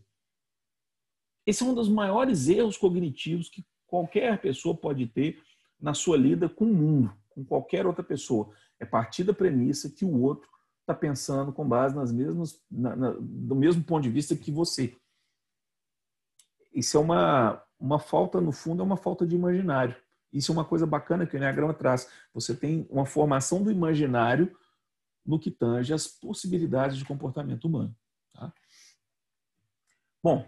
Esse 1.46 1.62
é 1.62 1.66
um 1.66 1.74
dos 1.74 1.88
maiores 1.88 2.48
erros 2.48 2.79
cognitivos 2.79 3.50
que 3.50 3.64
qualquer 3.87 4.40
pessoa 4.40 4.74
pode 4.74 5.07
ter 5.07 5.42
na 5.79 5.92
sua 5.92 6.16
lida 6.16 6.48
com 6.48 6.64
o 6.64 6.74
mundo, 6.74 7.14
com 7.29 7.44
qualquer 7.44 7.87
outra 7.87 8.03
pessoa. 8.03 8.50
É 8.81 8.87
partir 8.87 9.24
da 9.24 9.35
premissa 9.35 9.90
que 9.90 10.05
o 10.05 10.22
outro 10.22 10.48
está 10.81 10.94
pensando 10.94 11.53
com 11.53 11.66
base 11.66 11.94
nas 11.94 12.11
mesmas, 12.11 12.61
na, 12.70 12.96
na, 12.96 13.11
do 13.18 13.55
mesmo 13.55 13.83
ponto 13.85 14.03
de 14.03 14.11
vista 14.11 14.35
que 14.35 14.50
você. 14.50 14.96
Isso 16.75 16.97
é 16.97 17.01
uma, 17.01 17.63
uma 17.79 17.99
falta, 17.99 18.41
no 18.41 18.51
fundo, 18.51 18.83
é 18.83 18.85
uma 18.85 18.97
falta 18.97 19.27
de 19.27 19.37
imaginário. 19.37 19.95
Isso 20.33 20.51
é 20.51 20.53
uma 20.53 20.65
coisa 20.65 20.85
bacana 20.85 21.25
que 21.25 21.37
o 21.37 21.39
Enneagrama 21.39 21.73
traz. 21.73 22.11
Você 22.35 22.55
tem 22.55 22.87
uma 22.91 23.07
formação 23.07 23.63
do 23.63 23.71
imaginário 23.71 24.55
no 25.25 25.39
que 25.39 25.51
tange 25.51 25.95
as 25.95 26.09
possibilidades 26.09 26.99
de 26.99 27.05
comportamento 27.05 27.67
humano. 27.67 27.95
Tá? 28.33 28.53
Bom, 30.21 30.45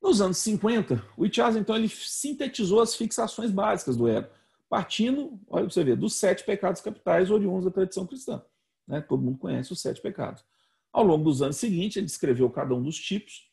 nos 0.00 0.20
anos 0.20 0.38
50, 0.38 1.04
o 1.16 1.26
Itchaz, 1.26 1.56
então, 1.56 1.74
ele 1.76 1.88
sintetizou 1.88 2.80
as 2.80 2.94
fixações 2.94 3.50
básicas 3.50 3.96
do 3.96 4.08
ego, 4.08 4.28
partindo, 4.68 5.38
olha 5.48 5.64
para 5.64 5.74
você 5.74 5.82
ver, 5.82 5.96
dos 5.96 6.14
sete 6.14 6.44
pecados 6.44 6.80
capitais 6.80 7.30
oriundos 7.30 7.64
da 7.64 7.70
tradição 7.72 8.06
cristã. 8.06 8.42
Né? 8.86 9.00
Todo 9.00 9.22
mundo 9.22 9.38
conhece 9.38 9.72
os 9.72 9.80
sete 9.80 10.00
pecados. 10.00 10.44
Ao 10.92 11.04
longo 11.04 11.24
dos 11.24 11.42
anos 11.42 11.56
seguintes, 11.56 11.96
ele 11.96 12.06
descreveu 12.06 12.48
cada 12.48 12.74
um 12.74 12.82
dos 12.82 12.96
tipos 12.96 13.49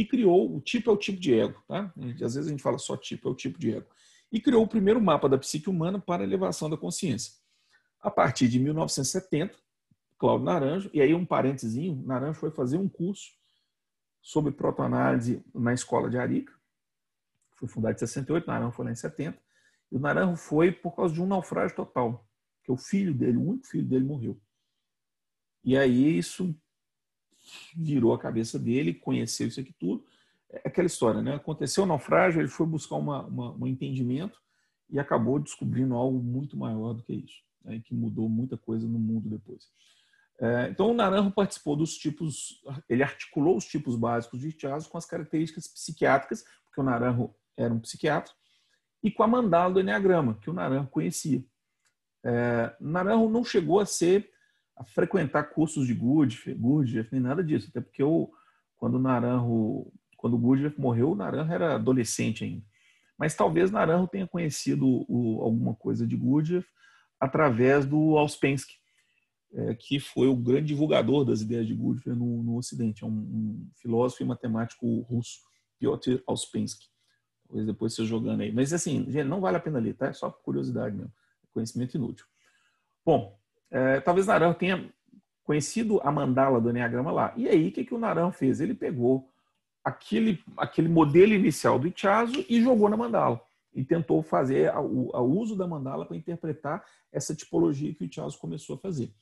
e 0.00 0.04
criou, 0.04 0.56
o 0.56 0.60
tipo 0.60 0.90
é 0.90 0.92
o 0.92 0.96
tipo 0.96 1.20
de 1.20 1.34
ego. 1.34 1.62
Tá? 1.68 1.92
Às 2.14 2.34
vezes 2.34 2.46
a 2.46 2.50
gente 2.50 2.62
fala 2.62 2.78
só 2.78 2.96
tipo, 2.96 3.28
é 3.28 3.30
o 3.30 3.34
tipo 3.34 3.58
de 3.58 3.74
ego 3.76 3.86
e 4.32 4.40
criou 4.40 4.62
o 4.62 4.68
primeiro 4.68 5.00
mapa 5.00 5.28
da 5.28 5.36
psique 5.36 5.68
humana 5.68 5.98
para 5.98 6.22
elevação 6.22 6.70
da 6.70 6.76
consciência. 6.76 7.34
A 8.00 8.10
partir 8.10 8.48
de 8.48 8.58
1970, 8.58 9.56
Cláudio 10.18 10.44
Naranjo, 10.44 10.90
e 10.92 11.00
aí 11.00 11.14
um 11.14 11.26
parentezinho, 11.26 12.02
Naranjo 12.06 12.38
foi 12.38 12.50
fazer 12.50 12.76
um 12.76 12.88
curso 12.88 13.32
sobre 14.22 14.52
protoanálise 14.52 15.44
na 15.54 15.72
escola 15.72 16.08
de 16.08 16.18
Arica, 16.18 16.52
foi 17.56 17.68
fundado 17.68 17.94
em 17.94 17.98
68, 17.98 18.46
Naranjo 18.46 18.72
foi 18.72 18.84
lá 18.84 18.92
em 18.92 18.96
70, 18.96 19.38
e 19.90 19.96
o 19.96 20.00
Naranjo 20.00 20.36
foi 20.36 20.70
por 20.70 20.94
causa 20.94 21.12
de 21.12 21.20
um 21.20 21.26
naufrágio 21.26 21.74
total, 21.74 22.26
que 22.62 22.70
o 22.70 22.76
filho 22.76 23.12
dele, 23.12 23.36
o 23.36 23.48
único 23.48 23.66
filho 23.66 23.84
dele 23.84 24.04
morreu. 24.04 24.40
E 25.64 25.76
aí 25.76 26.16
isso 26.16 26.54
virou 27.76 28.12
a 28.12 28.18
cabeça 28.18 28.58
dele, 28.58 28.94
conheceu 28.94 29.48
isso 29.48 29.60
aqui 29.60 29.72
tudo, 29.72 30.04
é 30.50 30.62
aquela 30.68 30.86
história, 30.86 31.22
né? 31.22 31.34
Aconteceu 31.34 31.84
o 31.84 31.86
naufrágio, 31.86 32.40
ele 32.40 32.48
foi 32.48 32.66
buscar 32.66 32.96
uma, 32.96 33.22
uma, 33.26 33.52
um 33.52 33.66
entendimento 33.66 34.40
e 34.90 34.98
acabou 34.98 35.38
descobrindo 35.38 35.94
algo 35.94 36.18
muito 36.18 36.56
maior 36.56 36.94
do 36.94 37.02
que 37.02 37.12
isso, 37.12 37.42
né? 37.64 37.80
que 37.84 37.94
mudou 37.94 38.28
muita 38.28 38.56
coisa 38.56 38.86
no 38.86 38.98
mundo 38.98 39.28
depois. 39.28 39.68
É, 40.40 40.68
então, 40.70 40.90
o 40.90 40.94
Naranjo 40.94 41.30
participou 41.30 41.76
dos 41.76 41.96
tipos, 41.96 42.62
ele 42.88 43.02
articulou 43.02 43.56
os 43.56 43.66
tipos 43.66 43.94
básicos 43.94 44.40
de 44.40 44.52
Tiago 44.52 44.88
com 44.88 44.96
as 44.96 45.04
características 45.04 45.68
psiquiátricas, 45.68 46.44
porque 46.64 46.80
o 46.80 46.84
Naranjo 46.84 47.34
era 47.56 47.72
um 47.72 47.78
psiquiatra, 47.78 48.32
e 49.02 49.10
com 49.10 49.22
a 49.22 49.28
mandala 49.28 49.74
do 49.74 49.80
Enneagrama, 49.80 50.38
que 50.40 50.50
o 50.50 50.52
Naranjo 50.52 50.88
conhecia. 50.88 51.44
É, 52.24 52.74
Naranjo 52.80 53.28
não 53.28 53.44
chegou 53.44 53.80
a 53.80 53.86
ser 53.86 54.29
a 54.80 54.84
frequentar 54.84 55.44
cursos 55.50 55.86
de 55.86 55.92
Gurdjieff, 55.92 56.54
Gurdjieff 56.54 57.12
nem 57.12 57.20
nada 57.20 57.44
disso, 57.44 57.68
até 57.68 57.82
porque 57.82 58.02
eu, 58.02 58.32
quando 58.78 58.98
Naranjo 58.98 59.92
quando 60.16 60.36
Gurdjieff 60.36 60.78
morreu, 60.78 61.12
o 61.12 61.14
Naranjo 61.14 61.52
era 61.52 61.74
adolescente 61.74 62.44
ainda. 62.44 62.64
Mas 63.18 63.34
talvez 63.34 63.70
Naranjo 63.70 64.06
tenha 64.06 64.26
conhecido 64.26 64.86
o, 65.08 65.40
alguma 65.42 65.74
coisa 65.74 66.06
de 66.06 66.16
Gurdjieff 66.16 66.66
através 67.18 67.86
do 67.86 68.16
Auspensky, 68.18 68.74
é, 69.52 69.74
que 69.74 69.98
foi 69.98 70.28
o 70.28 70.36
grande 70.36 70.68
divulgador 70.68 71.24
das 71.24 71.40
ideias 71.40 71.66
de 71.66 71.74
Gurdjieff 71.74 72.10
no, 72.10 72.42
no 72.42 72.56
Ocidente. 72.56 73.02
É 73.02 73.06
um, 73.06 73.10
um, 73.10 73.70
filósofo 73.76 74.22
e 74.22 74.26
matemático 74.26 75.00
russo, 75.00 75.40
Piotr 75.78 76.22
Auspensky. 76.26 76.86
Talvez 77.46 77.66
depois 77.66 77.94
você 77.94 78.04
jogando 78.04 78.42
aí. 78.42 78.52
Mas 78.52 78.72
assim, 78.72 79.04
gente, 79.10 79.24
não 79.24 79.40
vale 79.40 79.56
a 79.56 79.60
pena 79.60 79.78
ler, 79.78 79.94
tá? 79.94 80.08
É 80.08 80.12
só 80.12 80.30
curiosidade 80.30 80.94
mesmo. 80.94 81.12
Conhecimento 81.52 81.96
inútil. 81.96 82.26
Bom, 83.04 83.39
é, 83.70 84.00
talvez 84.00 84.26
Naranjo 84.26 84.58
tenha 84.58 84.92
conhecido 85.44 86.00
a 86.02 86.10
mandala 86.10 86.60
do 86.60 86.70
Enneagrama 86.70 87.10
lá. 87.10 87.32
E 87.36 87.48
aí, 87.48 87.68
o 87.68 87.72
que, 87.72 87.84
que 87.84 87.94
o 87.94 87.98
Naranjo 87.98 88.32
fez? 88.32 88.60
Ele 88.60 88.74
pegou 88.74 89.28
aquele, 89.84 90.42
aquele 90.56 90.88
modelo 90.88 91.32
inicial 91.32 91.78
do 91.78 91.88
Ichazo 91.88 92.44
e 92.48 92.62
jogou 92.62 92.88
na 92.88 92.96
mandala. 92.96 93.40
E 93.72 93.84
tentou 93.84 94.22
fazer 94.22 94.72
o 94.76 95.22
uso 95.22 95.56
da 95.56 95.66
mandala 95.66 96.04
para 96.04 96.16
interpretar 96.16 96.84
essa 97.12 97.34
tipologia 97.34 97.94
que 97.94 98.04
o 98.04 98.06
Ichazo 98.06 98.38
começou 98.38 98.76
a 98.76 98.78
fazer. 98.78 99.12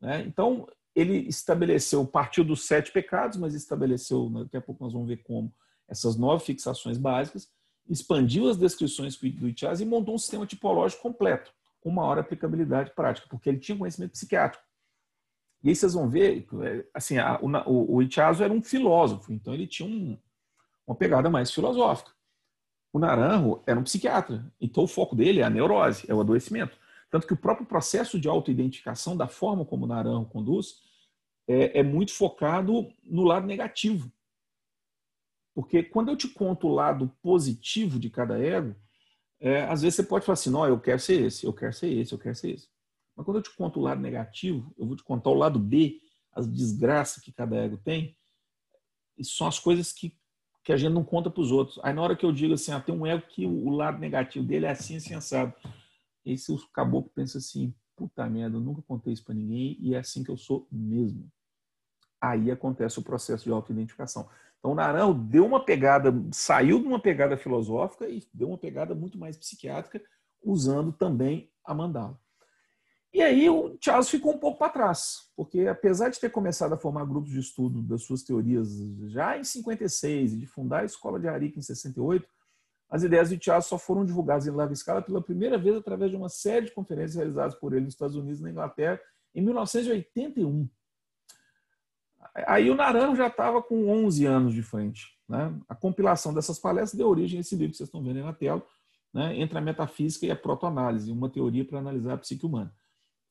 Né? 0.00 0.24
Então, 0.26 0.66
ele 0.94 1.28
estabeleceu, 1.28 2.06
partiu 2.06 2.42
dos 2.44 2.66
sete 2.66 2.92
pecados, 2.92 3.38
mas 3.38 3.54
estabeleceu, 3.54 4.30
daqui 4.30 4.56
a 4.56 4.60
pouco 4.60 4.82
nós 4.82 4.92
vamos 4.92 5.08
ver 5.08 5.22
como, 5.22 5.52
essas 5.88 6.16
nove 6.16 6.44
fixações 6.44 6.98
básicas, 6.98 7.48
expandiu 7.88 8.48
as 8.48 8.56
descrições 8.56 9.16
do 9.16 9.48
Ichazo 9.48 9.82
e 9.82 9.86
montou 9.86 10.14
um 10.14 10.18
sistema 10.18 10.46
tipológico 10.46 11.02
completo, 11.02 11.52
com 11.86 11.92
maior 11.92 12.18
aplicabilidade 12.18 12.90
prática, 12.96 13.28
porque 13.30 13.48
ele 13.48 13.60
tinha 13.60 13.78
conhecimento 13.78 14.10
psiquiátrico. 14.10 14.64
E 15.62 15.68
aí 15.68 15.76
vocês 15.76 15.94
vão 15.94 16.10
ver, 16.10 16.44
assim, 16.92 17.16
a, 17.16 17.38
o, 17.40 17.98
o 17.98 18.02
era 18.02 18.52
um 18.52 18.60
filósofo, 18.60 19.32
então 19.32 19.54
ele 19.54 19.68
tinha 19.68 19.88
um, 19.88 20.18
uma 20.84 20.96
pegada 20.96 21.30
mais 21.30 21.52
filosófica. 21.52 22.10
O 22.92 22.98
Naranjo 22.98 23.62
era 23.68 23.78
um 23.78 23.84
psiquiatra, 23.84 24.52
então 24.60 24.82
o 24.82 24.88
foco 24.88 25.14
dele 25.14 25.38
é 25.38 25.44
a 25.44 25.50
neurose, 25.50 26.10
é 26.10 26.14
o 26.14 26.20
adoecimento. 26.20 26.76
Tanto 27.08 27.24
que 27.24 27.34
o 27.34 27.36
próprio 27.36 27.64
processo 27.64 28.18
de 28.18 28.26
autoidentificação, 28.26 29.16
da 29.16 29.28
forma 29.28 29.64
como 29.64 29.84
o 29.84 29.88
Naranjo 29.88 30.26
conduz, 30.26 30.80
é, 31.46 31.78
é 31.78 31.82
muito 31.84 32.12
focado 32.12 32.92
no 33.04 33.22
lado 33.22 33.46
negativo. 33.46 34.10
Porque 35.54 35.84
quando 35.84 36.08
eu 36.08 36.16
te 36.16 36.26
conto 36.26 36.66
o 36.66 36.74
lado 36.74 37.12
positivo 37.22 38.00
de 38.00 38.10
cada 38.10 38.36
ego, 38.42 38.74
é, 39.46 39.62
às 39.62 39.82
vezes 39.82 39.94
você 39.94 40.02
pode 40.02 40.26
falar 40.26 40.34
assim, 40.34 40.50
não, 40.50 40.66
eu 40.66 40.80
quero 40.80 40.98
ser 40.98 41.24
esse, 41.24 41.46
eu 41.46 41.52
quero 41.52 41.72
ser 41.72 41.88
esse, 41.88 42.12
eu 42.12 42.18
quero 42.18 42.34
ser 42.34 42.50
esse. 42.50 42.68
Mas 43.14 43.24
quando 43.24 43.36
eu 43.36 43.42
te 43.42 43.54
conto 43.54 43.78
o 43.78 43.82
lado 43.82 44.00
negativo, 44.00 44.74
eu 44.76 44.86
vou 44.86 44.96
te 44.96 45.04
contar 45.04 45.30
o 45.30 45.34
lado 45.34 45.56
B, 45.56 46.00
as 46.32 46.48
desgraças 46.48 47.22
que 47.22 47.32
cada 47.32 47.54
ego 47.54 47.76
tem, 47.78 48.18
isso 49.16 49.36
são 49.36 49.46
as 49.46 49.60
coisas 49.60 49.92
que, 49.92 50.18
que 50.64 50.72
a 50.72 50.76
gente 50.76 50.92
não 50.92 51.04
conta 51.04 51.30
para 51.30 51.40
os 51.40 51.52
outros. 51.52 51.78
Aí 51.84 51.92
na 51.92 52.02
hora 52.02 52.16
que 52.16 52.26
eu 52.26 52.32
digo 52.32 52.54
assim, 52.54 52.72
ah, 52.72 52.80
tem 52.80 52.92
um 52.92 53.06
ego 53.06 53.24
que 53.28 53.46
o, 53.46 53.70
lado 53.70 54.00
negativo 54.00 54.44
dele 54.44 54.66
é 54.66 54.70
assim, 54.70 54.96
assim, 54.96 55.14
assado. 55.14 55.54
Esse 56.24 56.52
caboclo 56.72 57.12
pensa 57.14 57.38
assim, 57.38 57.72
puta 57.94 58.28
merda, 58.28 58.56
eu 58.56 58.60
nunca 58.60 58.82
contei 58.82 59.12
isso 59.12 59.24
para 59.24 59.34
ninguém 59.34 59.76
e 59.80 59.94
é 59.94 59.98
assim 59.98 60.24
que 60.24 60.30
eu 60.30 60.36
sou 60.36 60.66
mesmo. 60.72 61.30
Aí 62.20 62.50
acontece 62.50 62.98
o 62.98 63.02
processo 63.02 63.44
de 63.44 63.52
autoidentificação. 63.52 64.28
Então 64.66 64.74
Naranjo 64.74 65.14
deu 65.14 65.46
uma 65.46 65.64
pegada, 65.64 66.12
saiu 66.32 66.80
de 66.80 66.88
uma 66.88 66.98
pegada 66.98 67.36
filosófica 67.36 68.08
e 68.08 68.20
deu 68.34 68.48
uma 68.48 68.58
pegada 68.58 68.96
muito 68.96 69.16
mais 69.16 69.36
psiquiátrica, 69.36 70.02
usando 70.42 70.92
também 70.92 71.48
a 71.64 71.72
mandala. 71.72 72.18
E 73.14 73.22
aí 73.22 73.48
o 73.48 73.78
Charles 73.80 74.08
ficou 74.08 74.34
um 74.34 74.38
pouco 74.38 74.58
para 74.58 74.72
trás, 74.72 75.30
porque 75.36 75.68
apesar 75.68 76.08
de 76.08 76.18
ter 76.18 76.30
começado 76.30 76.72
a 76.72 76.76
formar 76.76 77.04
grupos 77.04 77.30
de 77.30 77.38
estudo 77.38 77.80
das 77.80 78.02
suas 78.02 78.24
teorias 78.24 78.68
já 79.04 79.38
em 79.38 79.44
56 79.44 80.32
e 80.32 80.36
de 80.36 80.46
fundar 80.48 80.82
a 80.82 80.84
Escola 80.84 81.20
de 81.20 81.28
Arica 81.28 81.60
em 81.60 81.62
68, 81.62 82.26
as 82.90 83.04
ideias 83.04 83.28
de 83.28 83.38
Charles 83.40 83.66
só 83.66 83.78
foram 83.78 84.04
divulgadas 84.04 84.48
em 84.48 84.50
larga 84.50 84.72
escala 84.72 85.00
pela 85.00 85.22
primeira 85.22 85.56
vez 85.56 85.76
através 85.76 86.10
de 86.10 86.16
uma 86.16 86.28
série 86.28 86.66
de 86.66 86.72
conferências 86.72 87.14
realizadas 87.14 87.54
por 87.54 87.72
ele 87.72 87.84
nos 87.84 87.94
Estados 87.94 88.16
Unidos 88.16 88.40
e 88.40 88.42
na 88.42 88.50
Inglaterra 88.50 89.00
em 89.32 89.42
1981. 89.42 90.68
Aí 92.46 92.70
o 92.70 92.74
Naranjo 92.74 93.16
já 93.16 93.28
estava 93.28 93.62
com 93.62 93.88
11 93.88 94.24
anos 94.26 94.54
de 94.54 94.62
frente. 94.62 95.06
Né? 95.28 95.54
A 95.68 95.74
compilação 95.74 96.32
dessas 96.32 96.58
palestras 96.58 96.94
deu 96.94 97.08
origem 97.08 97.38
a 97.38 97.40
esse 97.40 97.56
livro 97.56 97.72
que 97.72 97.78
vocês 97.78 97.88
estão 97.88 98.02
vendo 98.02 98.18
aí 98.18 98.22
na 98.22 98.32
tela, 98.32 98.64
né? 99.12 99.36
Entre 99.38 99.56
a 99.56 99.60
Metafísica 99.60 100.26
e 100.26 100.30
a 100.30 100.36
Protoanálise, 100.36 101.10
uma 101.10 101.30
teoria 101.30 101.64
para 101.64 101.78
analisar 101.78 102.14
a 102.14 102.18
psique 102.18 102.44
humana 102.44 102.72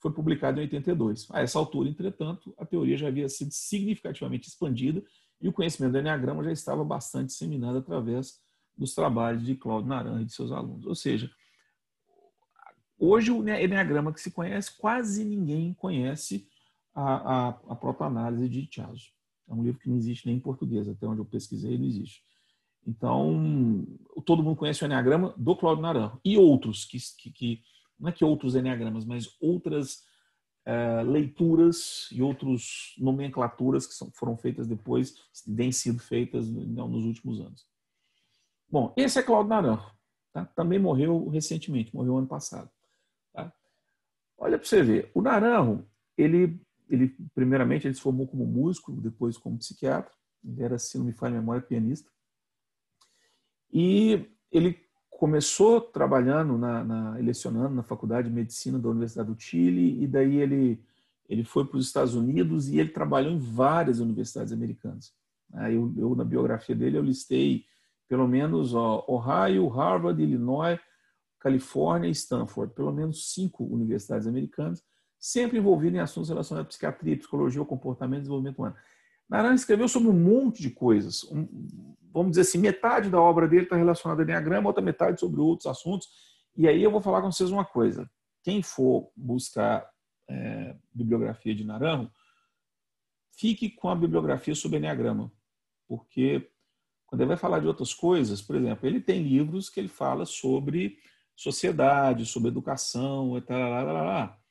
foi 0.05 0.13
publicado 0.13 0.59
em 0.59 0.63
82. 0.65 1.27
A 1.31 1.41
essa 1.41 1.57
altura, 1.57 1.89
entretanto, 1.89 2.53
a 2.59 2.65
teoria 2.65 2.95
já 2.95 3.07
havia 3.07 3.27
sido 3.27 3.51
significativamente 3.51 4.47
expandida 4.47 5.03
e 5.41 5.47
o 5.47 5.53
conhecimento 5.53 5.93
do 5.93 5.97
Enneagrama 5.97 6.43
já 6.43 6.51
estava 6.51 6.83
bastante 6.83 7.29
disseminado 7.29 7.79
através 7.79 8.39
dos 8.77 8.93
trabalhos 8.93 9.43
de 9.43 9.55
Claudio 9.55 9.89
Naran 9.89 10.21
e 10.21 10.25
de 10.25 10.31
seus 10.31 10.51
alunos. 10.51 10.85
Ou 10.85 10.93
seja, 10.93 11.31
hoje 12.99 13.31
o 13.31 13.41
Enneagrama 13.41 14.13
que 14.13 14.21
se 14.21 14.29
conhece, 14.29 14.77
quase 14.77 15.25
ninguém 15.25 15.73
conhece 15.73 16.47
a, 16.95 17.03
a, 17.03 17.47
a 17.49 17.75
protoanálise 17.75 18.49
de 18.49 18.67
Chazo. 18.71 19.11
É 19.47 19.53
um 19.53 19.63
livro 19.63 19.79
que 19.79 19.89
não 19.89 19.97
existe 19.97 20.25
nem 20.25 20.37
em 20.37 20.39
português, 20.39 20.87
até 20.87 21.05
onde 21.05 21.19
eu 21.19 21.25
pesquisei 21.25 21.77
não 21.77 21.85
existe. 21.85 22.23
Então, 22.87 23.85
todo 24.25 24.41
mundo 24.41 24.57
conhece 24.57 24.83
o 24.83 24.85
Enneagrama 24.85 25.33
do 25.37 25.55
Claudio 25.55 25.81
Naran 25.81 26.17
e 26.23 26.37
outros 26.37 26.85
que, 26.85 26.97
que, 27.17 27.31
que 27.31 27.61
não 27.99 28.09
é 28.09 28.11
que 28.11 28.23
outros 28.23 28.55
enneagramas, 28.55 29.05
mas 29.05 29.35
outras 29.39 30.03
uh, 30.67 31.09
leituras 31.09 32.09
e 32.11 32.21
outras 32.21 32.93
nomenclaturas 32.97 33.87
que 33.87 33.93
são, 33.93 34.11
foram 34.11 34.37
feitas 34.37 34.67
depois, 34.67 35.15
têm 35.55 35.71
sido 35.71 35.99
feitas 35.99 36.49
não, 36.49 36.87
nos 36.87 37.05
últimos 37.05 37.39
anos. 37.39 37.65
Bom, 38.69 38.93
esse 38.97 39.19
é 39.19 39.23
Claudio 39.23 39.49
Naranjo. 39.49 39.91
Tá? 40.33 40.45
Também 40.55 40.77
morreu 40.77 41.29
recentemente, 41.29 41.95
morreu 41.95 42.17
ano 42.17 42.27
passado. 42.27 42.69
Tá? 43.33 43.51
Olha 44.37 44.57
para 44.57 44.67
você 44.67 44.83
ver, 44.83 45.11
o 45.13 45.21
Naranjo, 45.21 45.87
ele, 46.17 46.59
ele, 46.89 47.15
primeiramente, 47.33 47.87
ele 47.87 47.93
se 47.93 48.01
formou 48.01 48.27
como 48.27 48.45
músico, 48.45 48.91
depois 48.93 49.37
como 49.37 49.57
psiquiatra. 49.57 50.11
Ele 50.43 50.63
era, 50.63 50.77
se 50.77 50.97
não 50.97 51.05
me 51.05 51.13
falha 51.13 51.37
a 51.37 51.39
memória, 51.39 51.61
pianista. 51.61 52.09
E 53.71 54.29
ele 54.51 54.79
começou 55.09 55.81
trabalhando 55.81 56.57
na, 56.57 56.83
na 56.83 57.69
na 57.69 57.83
faculdade 57.83 58.29
de 58.29 58.35
medicina 58.35 58.77
da 58.77 58.89
Universidade 58.89 59.31
do 59.31 59.39
Chile 59.39 60.03
e 60.03 60.07
daí 60.07 60.37
ele 60.37 60.83
ele 61.27 61.43
foi 61.43 61.65
para 61.65 61.77
os 61.77 61.87
Estados 61.87 62.13
Unidos 62.13 62.69
e 62.69 62.79
ele 62.79 62.89
trabalhou 62.89 63.31
em 63.31 63.39
várias 63.39 63.99
universidades 63.99 64.53
americanas. 64.53 65.11
Eu, 65.71 65.91
eu 65.97 66.15
na 66.15 66.23
biografia 66.23 66.75
dele 66.75 66.97
eu 66.97 67.01
listei 67.01 67.65
pelo 68.07 68.27
menos 68.27 68.75
ó, 68.75 69.03
Ohio, 69.07 69.67
Harvard, 69.67 70.21
Illinois, 70.21 70.79
Califórnia 71.39 72.07
e 72.07 72.11
Stanford, 72.11 72.73
pelo 72.75 72.91
menos 72.91 73.33
cinco 73.33 73.63
universidades 73.63 74.27
americanas, 74.27 74.83
sempre 75.25 75.57
envolvido 75.57 75.97
em 75.97 75.99
assuntos 75.99 76.29
relacionados 76.29 76.67
à 76.67 76.69
psiquiatria, 76.69 77.17
psicologia, 77.17 77.65
comportamento 77.65 78.19
e 78.19 78.21
desenvolvimento 78.21 78.59
humano. 78.59 78.75
Naran 79.27 79.55
escreveu 79.55 79.87
sobre 79.87 80.09
um 80.09 80.13
monte 80.13 80.61
de 80.61 80.69
coisas. 80.69 81.23
Um, 81.23 81.95
vamos 82.13 82.31
dizer 82.31 82.41
assim, 82.41 82.59
metade 82.59 83.09
da 83.09 83.19
obra 83.19 83.47
dele 83.47 83.63
está 83.63 83.75
relacionada 83.75 84.21
a 84.21 84.23
Enneagrama, 84.23 84.69
outra 84.69 84.83
metade 84.83 85.19
sobre 85.19 85.41
outros 85.41 85.65
assuntos. 85.65 86.07
E 86.55 86.67
aí 86.67 86.83
eu 86.83 86.91
vou 86.91 87.01
falar 87.01 87.23
com 87.23 87.31
vocês 87.31 87.49
uma 87.49 87.65
coisa. 87.65 88.07
Quem 88.43 88.61
for 88.61 89.11
buscar 89.15 89.89
é, 90.29 90.75
bibliografia 90.93 91.55
de 91.55 91.63
Naranjo, 91.63 92.11
fique 93.31 93.71
com 93.71 93.89
a 93.89 93.95
bibliografia 93.95 94.53
sobre 94.53 94.77
Enneagrama. 94.77 95.31
Porque 95.87 96.51
quando 97.07 97.21
ele 97.21 97.29
vai 97.29 97.37
falar 97.37 97.57
de 97.57 97.67
outras 97.67 97.95
coisas, 97.95 98.43
por 98.43 98.55
exemplo, 98.55 98.87
ele 98.87 99.01
tem 99.01 99.23
livros 99.23 99.71
que 99.71 99.79
ele 99.79 99.89
fala 99.89 100.23
sobre 100.23 100.99
sociedade, 101.35 102.27
sobre 102.27 102.49
educação, 102.49 103.35
e 103.35 103.41
tal. 103.41 104.44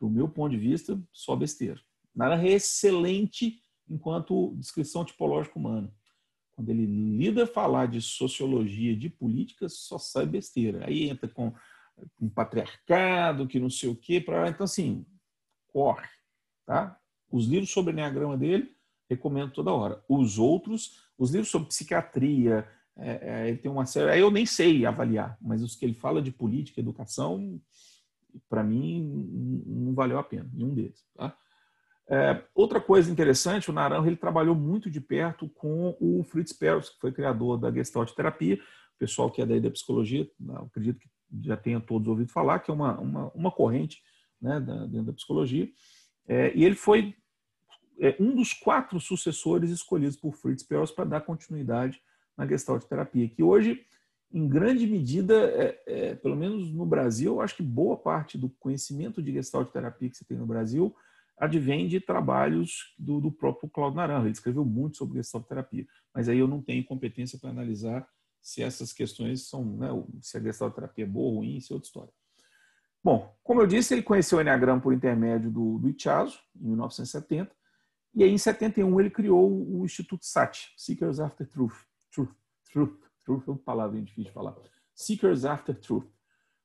Do 0.00 0.10
meu 0.10 0.28
ponto 0.28 0.50
de 0.50 0.58
vista, 0.58 1.00
só 1.12 1.34
besteira. 1.34 1.80
Naranjo 2.14 2.46
é 2.46 2.52
excelente 2.52 3.60
enquanto 3.88 4.54
descrição 4.56 5.04
tipológica 5.04 5.58
humana. 5.58 5.92
Quando 6.52 6.70
ele 6.70 6.86
lida 6.86 7.46
falar 7.46 7.86
de 7.86 8.00
sociologia, 8.00 8.96
de 8.96 9.10
política, 9.10 9.68
só 9.68 9.98
sai 9.98 10.24
besteira. 10.24 10.86
Aí 10.86 11.08
entra 11.08 11.28
com, 11.28 11.52
com 12.14 12.28
patriarcado, 12.28 13.46
que 13.46 13.60
não 13.60 13.68
sei 13.68 13.90
o 13.90 13.96
quê. 13.96 14.20
Pra... 14.20 14.48
Então, 14.48 14.64
assim, 14.64 15.04
corre. 15.68 16.08
Tá? 16.64 16.98
Os 17.30 17.46
livros 17.46 17.70
sobre 17.70 17.92
Enneagrama 17.92 18.36
dele, 18.36 18.74
recomendo 19.08 19.52
toda 19.52 19.72
hora. 19.72 20.02
Os 20.08 20.38
outros, 20.38 21.10
os 21.18 21.30
livros 21.30 21.50
sobre 21.50 21.68
psiquiatria, 21.68 22.66
é, 22.96 23.10
é, 23.22 23.48
ele 23.48 23.58
tem 23.58 23.70
uma 23.70 23.84
série. 23.84 24.10
Aí 24.10 24.20
eu 24.20 24.30
nem 24.30 24.46
sei 24.46 24.86
avaliar, 24.86 25.36
mas 25.40 25.62
os 25.62 25.76
que 25.76 25.84
ele 25.84 25.94
fala 25.94 26.22
de 26.22 26.30
política, 26.30 26.80
educação, 26.80 27.60
para 28.48 28.62
mim, 28.62 29.64
não 29.66 29.94
valeu 29.94 30.18
a 30.18 30.22
pena, 30.22 30.48
nenhum 30.52 30.74
deles. 30.74 31.04
Tá? 31.14 31.36
É, 32.08 32.42
outra 32.54 32.80
coisa 32.80 33.10
interessante, 33.10 33.70
o 33.70 33.72
Naranjo 33.72 34.06
ele 34.06 34.16
trabalhou 34.16 34.54
muito 34.54 34.90
de 34.90 35.00
perto 35.00 35.48
com 35.48 35.96
o 36.00 36.22
Fritz 36.24 36.52
Perls, 36.52 36.92
que 36.92 37.00
foi 37.00 37.12
criador 37.12 37.58
da 37.58 37.72
Gestalt 37.72 38.12
terapia. 38.12 38.56
O 38.56 38.98
pessoal 38.98 39.30
que 39.30 39.42
é 39.42 39.46
daí 39.46 39.60
da 39.60 39.70
psicologia, 39.70 40.28
acredito 40.66 41.00
que 41.00 41.08
já 41.42 41.56
tenha 41.56 41.80
todos 41.80 42.06
ouvido 42.08 42.30
falar, 42.30 42.60
que 42.60 42.70
é 42.70 42.74
uma, 42.74 42.98
uma, 42.98 43.30
uma 43.32 43.50
corrente 43.50 44.00
né, 44.40 44.60
da, 44.60 44.86
dentro 44.86 45.06
da 45.06 45.12
psicologia. 45.12 45.68
É, 46.28 46.56
e 46.56 46.64
ele 46.64 46.76
foi 46.76 47.14
é, 47.98 48.16
um 48.20 48.34
dos 48.34 48.52
quatro 48.52 49.00
sucessores 49.00 49.70
escolhidos 49.70 50.16
por 50.16 50.34
Fritz 50.34 50.62
Perls 50.62 50.94
para 50.94 51.04
dar 51.04 51.20
continuidade 51.22 52.00
na 52.36 52.46
Gestalt 52.46 52.84
terapia, 52.84 53.28
que 53.28 53.42
hoje, 53.42 53.84
em 54.32 54.48
grande 54.48 54.86
medida, 54.86 55.34
é, 55.34 55.82
é, 55.86 56.14
pelo 56.14 56.36
menos 56.36 56.72
no 56.72 56.84
Brasil, 56.84 57.34
eu 57.34 57.40
acho 57.40 57.56
que 57.56 57.62
boa 57.62 57.96
parte 57.96 58.36
do 58.36 58.50
conhecimento 58.58 59.22
de 59.22 59.32
Gestalt 59.32 59.70
terapia 59.70 60.10
que 60.10 60.16
você 60.16 60.24
tem 60.24 60.36
no 60.36 60.46
Brasil 60.46 60.94
advém 61.38 61.86
de 61.86 62.00
trabalhos 62.00 62.94
do, 62.98 63.20
do 63.20 63.30
próprio 63.30 63.68
Claudio 63.68 63.96
Naranjo. 63.96 64.26
Ele 64.26 64.32
escreveu 64.32 64.64
muito 64.64 64.96
sobre 64.96 65.18
gestalterapia, 65.18 65.86
mas 66.14 66.28
aí 66.28 66.38
eu 66.38 66.48
não 66.48 66.62
tenho 66.62 66.84
competência 66.84 67.38
para 67.38 67.50
analisar 67.50 68.08
se 68.40 68.62
essas 68.62 68.92
questões 68.92 69.48
são, 69.48 69.64
né, 69.76 69.88
se 70.22 70.36
a 70.36 70.40
gestalterapia 70.40 71.04
é 71.04 71.08
boa 71.08 71.26
ou 71.26 71.36
ruim, 71.38 71.56
isso 71.56 71.72
é 71.72 71.74
outra 71.74 71.86
história. 71.86 72.12
Bom, 73.02 73.36
como 73.42 73.60
eu 73.60 73.66
disse, 73.66 73.94
ele 73.94 74.02
conheceu 74.02 74.38
o 74.38 74.40
Enneagrama 74.40 74.80
por 74.80 74.92
intermédio 74.92 75.50
do, 75.50 75.78
do 75.78 75.88
Ichazo, 75.88 76.38
em 76.56 76.68
1970, 76.68 77.54
E 78.14 78.24
aí, 78.24 78.30
em 78.30 78.38
71, 78.38 78.98
ele 78.98 79.10
criou 79.10 79.50
o 79.50 79.84
Instituto 79.84 80.24
SAT, 80.24 80.72
Seekers 80.76 81.20
After 81.20 81.46
Truth. 81.46 81.74
Truth, 82.10 82.34
Truth, 82.72 83.05
Truth 83.26 83.48
é 83.48 83.50
uma 83.50 83.58
palavra 83.58 84.00
difícil 84.00 84.24
de 84.24 84.30
falar. 84.30 84.54
Seekers 84.94 85.44
After 85.44 85.78
Truth, 85.78 86.06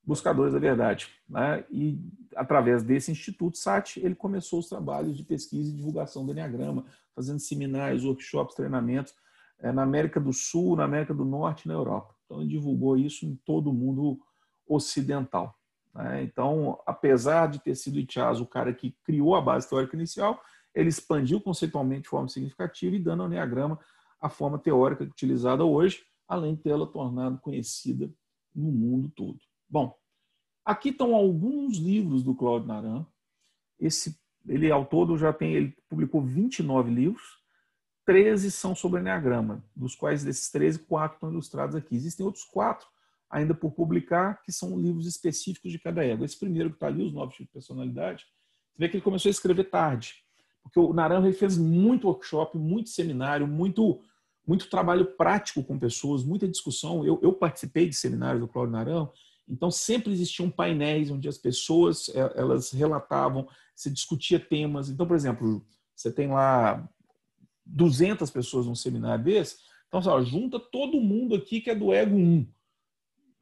buscadores 0.03 0.53
da 0.53 0.59
verdade. 0.59 1.09
Né? 1.28 1.66
E 1.72 1.99
através 2.36 2.84
desse 2.84 3.12
Instituto 3.12 3.57
SAT, 3.57 3.97
ele 3.97 4.16
começou 4.16 4.59
os 4.59 4.70
trabalhos 4.70 5.18
de 5.18 5.24
pesquisa 5.24 5.70
e 5.70 5.76
divulgação 5.76 6.26
do 6.26 6.32
Enneagrama, 6.32 6.86
fazendo 7.16 7.39
seminários, 7.39 8.05
workshops, 8.05 8.55
treinamentos 8.55 9.14
é, 9.59 9.72
na 9.72 9.82
América 9.82 10.20
do 10.20 10.32
Sul, 10.32 10.76
na 10.76 10.84
América 10.84 11.14
do 11.14 11.26
Norte 11.26 11.66
e 11.66 11.68
na 11.68 11.74
Europa. 11.74 12.16
Então, 12.26 12.41
ele 12.41 12.49
divulgou 12.49 12.95
isso 12.95 13.26
em 13.26 13.36
todo 13.43 13.72
o 13.72 13.74
mundo 13.74 14.20
ocidental. 14.68 15.55
Né? 15.93 16.24
Então, 16.24 16.80
apesar 16.86 17.47
de 17.47 17.59
ter 17.59 17.76
sido 17.76 17.99
Itchaz 17.99 18.39
o 18.39 18.45
cara 18.45 18.74
que 18.74 18.95
criou 19.03 19.36
a 19.36 19.41
base 19.41 19.68
teórica 19.68 19.95
inicial, 19.95 20.41
ele 20.74 20.89
expandiu 20.89 21.41
conceitualmente 21.41 22.03
de 22.03 22.09
forma 22.09 22.30
significativa 22.30 22.95
e 22.95 22.99
dando 22.99 23.24
ao 23.24 23.28
Enneagrama 23.28 23.78
a 24.22 24.30
forma 24.30 24.57
teórica 24.57 25.03
utilizada 25.03 25.66
hoje, 25.66 26.03
além 26.32 26.56
de 26.56 26.62
tê-la 26.62 26.88
tornado 26.88 27.38
conhecida 27.40 28.10
no 28.56 28.72
mundo 28.72 29.10
todo. 29.10 29.38
Bom, 29.70 29.94
aqui 30.64 30.88
estão 30.88 31.14
alguns 31.14 31.78
livros 31.78 32.24
do 32.24 32.34
Claude 32.34 32.66
Naran. 32.66 33.06
Esse, 33.78 34.18
ele 34.48 34.72
ao 34.72 34.86
todo 34.86 35.18
já 35.18 35.34
tem, 35.34 35.54
ele 35.54 35.78
publicou 35.90 36.22
29 36.22 36.90
livros, 36.90 37.42
13 38.06 38.50
são 38.50 38.74
sobre 38.74 39.02
Enneagrama, 39.02 39.62
dos 39.76 39.94
quais 39.94 40.24
desses 40.24 40.50
13, 40.50 40.80
quatro 40.80 41.16
estão 41.16 41.30
ilustrados 41.30 41.76
aqui. 41.76 41.98
Existem 41.98 42.26
outros 42.26 42.46
quatro 42.46 42.88
ainda 43.30 43.54
por 43.54 43.72
publicar, 43.72 44.42
que 44.42 44.54
são 44.54 44.80
livros 44.80 45.08
específicos 45.08 45.70
de 45.70 45.80
cada 45.80 46.02
ego. 46.02 46.24
Esse 46.24 46.40
primeiro 46.40 46.70
que 46.70 46.78
está 46.78 46.88
ali, 46.88 47.04
Os 47.04 47.14
Nove 47.14 47.34
Tipos 47.34 47.48
de 47.48 47.54
Personalidade, 47.54 48.26
você 48.72 48.80
vê 48.80 48.88
que 48.88 48.96
ele 48.96 49.04
começou 49.04 49.30
a 49.30 49.32
escrever 49.32 49.66
tarde, 49.66 50.16
porque 50.64 50.80
o 50.80 50.94
Naranjo 50.94 51.34
fez 51.34 51.58
muito 51.58 52.08
workshop, 52.08 52.58
muito 52.58 52.90
seminário, 52.90 53.46
muito 53.46 54.02
muito 54.48 54.70
trabalho 54.70 55.06
prático 55.16 55.64
com 55.64 55.78
pessoas, 55.78 56.24
muita 56.24 56.48
discussão. 56.48 57.06
Eu, 57.06 57.20
eu 57.22 57.34
participei 57.34 57.88
de 57.88 57.96
seminários 57.96 58.42
do 58.42 58.48
Cláudio 58.48 58.74
Naranjo, 58.74 59.12
então 59.48 59.70
sempre 59.70 60.12
existiam 60.12 60.50
painéis 60.50 61.12
onde 61.12 61.28
as 61.28 61.38
pessoas 61.38 62.10
é, 62.10 62.34
elas 62.36 62.72
relatavam, 62.72 63.48
se 63.76 63.89
discutia 63.89 64.39
temas. 64.39 64.89
Então, 64.89 65.06
por 65.06 65.16
exemplo, 65.16 65.66
você 65.96 66.12
tem 66.12 66.28
lá 66.28 66.88
200 67.66 68.30
pessoas 68.30 68.66
num 68.66 68.76
seminário 68.76 69.24
desse, 69.24 69.58
então, 69.88 70.00
assim, 70.00 70.32
junta 70.32 70.58
todo 70.58 71.02
mundo 71.02 71.36
aqui 71.36 71.60
que 71.60 71.70
é 71.70 71.76
do 71.76 71.94
Ego 71.94 72.16
1. 72.16 72.48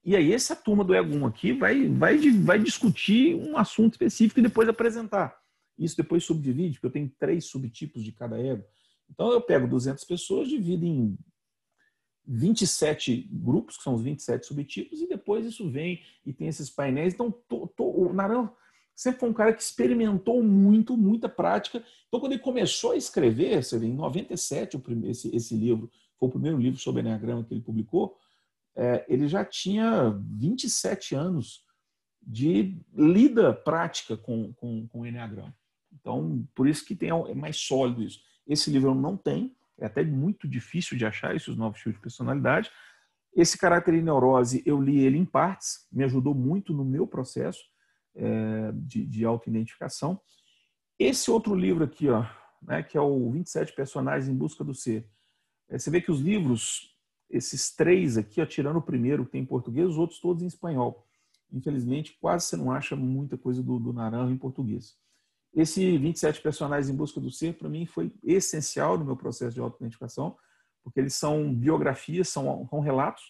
E 0.04 0.16
aí 0.16 0.34
essa 0.34 0.56
turma 0.56 0.84
do 0.84 0.96
Ego 0.96 1.16
1 1.16 1.26
aqui 1.28 1.54
vai, 1.54 1.88
vai, 1.88 2.18
vai 2.32 2.58
discutir 2.58 3.36
um 3.36 3.56
assunto 3.56 3.94
específico 3.94 4.40
e 4.40 4.44
depois 4.44 4.68
apresentar. 4.68 5.38
Isso 5.78 5.96
depois 5.96 6.24
subdivide, 6.24 6.74
porque 6.74 6.88
eu 6.88 6.92
tenho 6.92 7.12
três 7.20 7.46
subtipos 7.46 8.04
de 8.04 8.12
cada 8.12 8.40
ego. 8.42 8.64
Então 9.10 9.32
eu 9.32 9.42
pego 9.42 9.68
200 9.68 10.04
pessoas, 10.04 10.48
divido 10.48 10.86
em 10.86 11.18
27 12.26 13.28
grupos, 13.32 13.78
que 13.78 13.84
são 13.84 13.96
os 13.96 14.04
27 14.04 14.46
subtipos, 14.46 15.02
e 15.02 15.08
depois 15.08 15.46
isso 15.46 15.70
vem 15.70 16.02
e 16.26 16.32
tem 16.32 16.48
esses 16.48 16.70
painéis. 16.70 17.14
Então 17.14 17.32
tô, 17.48 17.68
tô, 17.68 17.90
o 17.90 18.14
Naran 18.14 18.50
sempre 18.96 19.20
foi 19.20 19.30
um 19.30 19.34
cara 19.34 19.54
que 19.54 19.62
experimentou 19.62 20.44
muito, 20.44 20.96
muita 20.96 21.28
prática. 21.28 21.84
Então 22.08 22.20
quando 22.20 22.34
ele 22.34 22.42
começou 22.42 22.92
a 22.92 22.98
escrever, 22.98 23.64
você 23.64 23.80
vê, 23.80 23.88
em 23.88 23.96
97 23.96 24.76
o 24.76 24.80
primeiro, 24.80 25.12
esse, 25.12 25.36
esse 25.36 25.56
livro, 25.56 25.90
foi 26.20 26.30
o 26.30 26.32
primeiro 26.32 26.58
livro 26.58 26.80
sobre 26.80 27.02
Enneagrama 27.02 27.44
que 27.44 27.54
ele 27.54 27.62
publicou, 27.62 28.16
é, 28.76 29.06
ele 29.10 29.28
já 29.28 29.44
tinha 29.44 30.10
27 30.38 31.16
anos 31.16 31.66
de 32.22 32.78
lida 32.94 33.54
prática 33.54 34.16
com, 34.16 34.54
com, 34.54 34.88
com 34.88 35.02
o 35.02 35.06
Enneagrama. 35.06 35.56
Então, 35.92 36.48
por 36.54 36.68
isso 36.68 36.86
que 36.86 36.96
tem, 36.96 37.10
é 37.10 37.34
mais 37.34 37.58
sólido 37.58 38.04
isso. 38.04 38.22
Esse 38.50 38.72
livro 38.72 38.96
não 38.96 39.16
tem, 39.16 39.56
é 39.78 39.86
até 39.86 40.04
muito 40.04 40.48
difícil 40.48 40.98
de 40.98 41.06
achar 41.06 41.36
esses 41.36 41.56
novos 41.56 41.78
tipos 41.78 41.94
de 41.94 42.02
personalidade. 42.02 42.72
Esse 43.36 43.56
caráter 43.58 43.94
de 43.94 44.02
neurose, 44.02 44.64
eu 44.66 44.82
li 44.82 45.00
ele 45.00 45.20
em 45.20 45.24
partes, 45.24 45.88
me 45.92 46.04
ajudou 46.04 46.34
muito 46.34 46.74
no 46.74 46.84
meu 46.84 47.06
processo 47.06 47.64
é, 48.16 48.72
de, 48.74 49.06
de 49.06 49.24
autoidentificação. 49.24 50.20
Esse 50.98 51.30
outro 51.30 51.54
livro 51.54 51.84
aqui, 51.84 52.10
ó, 52.10 52.26
né, 52.62 52.82
que 52.82 52.98
é 52.98 53.02
o 53.02 53.32
27 53.32 53.74
Personagens 53.74 54.28
em 54.28 54.36
Busca 54.36 54.64
do 54.64 54.74
Ser, 54.74 55.08
é, 55.70 55.78
você 55.78 55.92
vê 55.92 56.02
que 56.02 56.12
os 56.12 56.20
livros, 56.20 56.98
esses 57.30 57.74
três 57.74 58.18
aqui, 58.18 58.42
ó, 58.42 58.46
tirando 58.48 58.78
o 58.78 58.82
primeiro 58.82 59.26
que 59.26 59.32
tem 59.32 59.42
em 59.42 59.46
português, 59.46 59.88
os 59.88 59.98
outros 59.98 60.20
todos 60.20 60.42
em 60.42 60.48
espanhol. 60.48 61.08
Infelizmente, 61.54 62.18
quase 62.20 62.48
você 62.48 62.58
não 62.58 62.72
acha 62.72 62.96
muita 62.96 63.38
coisa 63.38 63.62
do, 63.62 63.80
do 63.80 63.94
Naranjo 63.94 64.34
em 64.34 64.38
português. 64.38 64.98
Esse 65.54 65.98
27 65.98 66.42
personagens 66.42 66.90
em 66.90 66.96
busca 66.96 67.20
do 67.20 67.32
ser, 67.32 67.58
para 67.58 67.70
mim, 67.70 67.86
foi 67.86 68.14
essencial 68.24 68.98
no 68.98 69.06
meu 69.06 69.16
processo 69.16 69.54
de 69.54 69.60
autoidentificação, 69.60 70.38
porque 70.84 71.00
eles 71.00 71.14
são 71.14 71.54
biografias, 71.54 72.30
são, 72.30 72.68
são 72.70 72.80
relatos, 72.80 73.24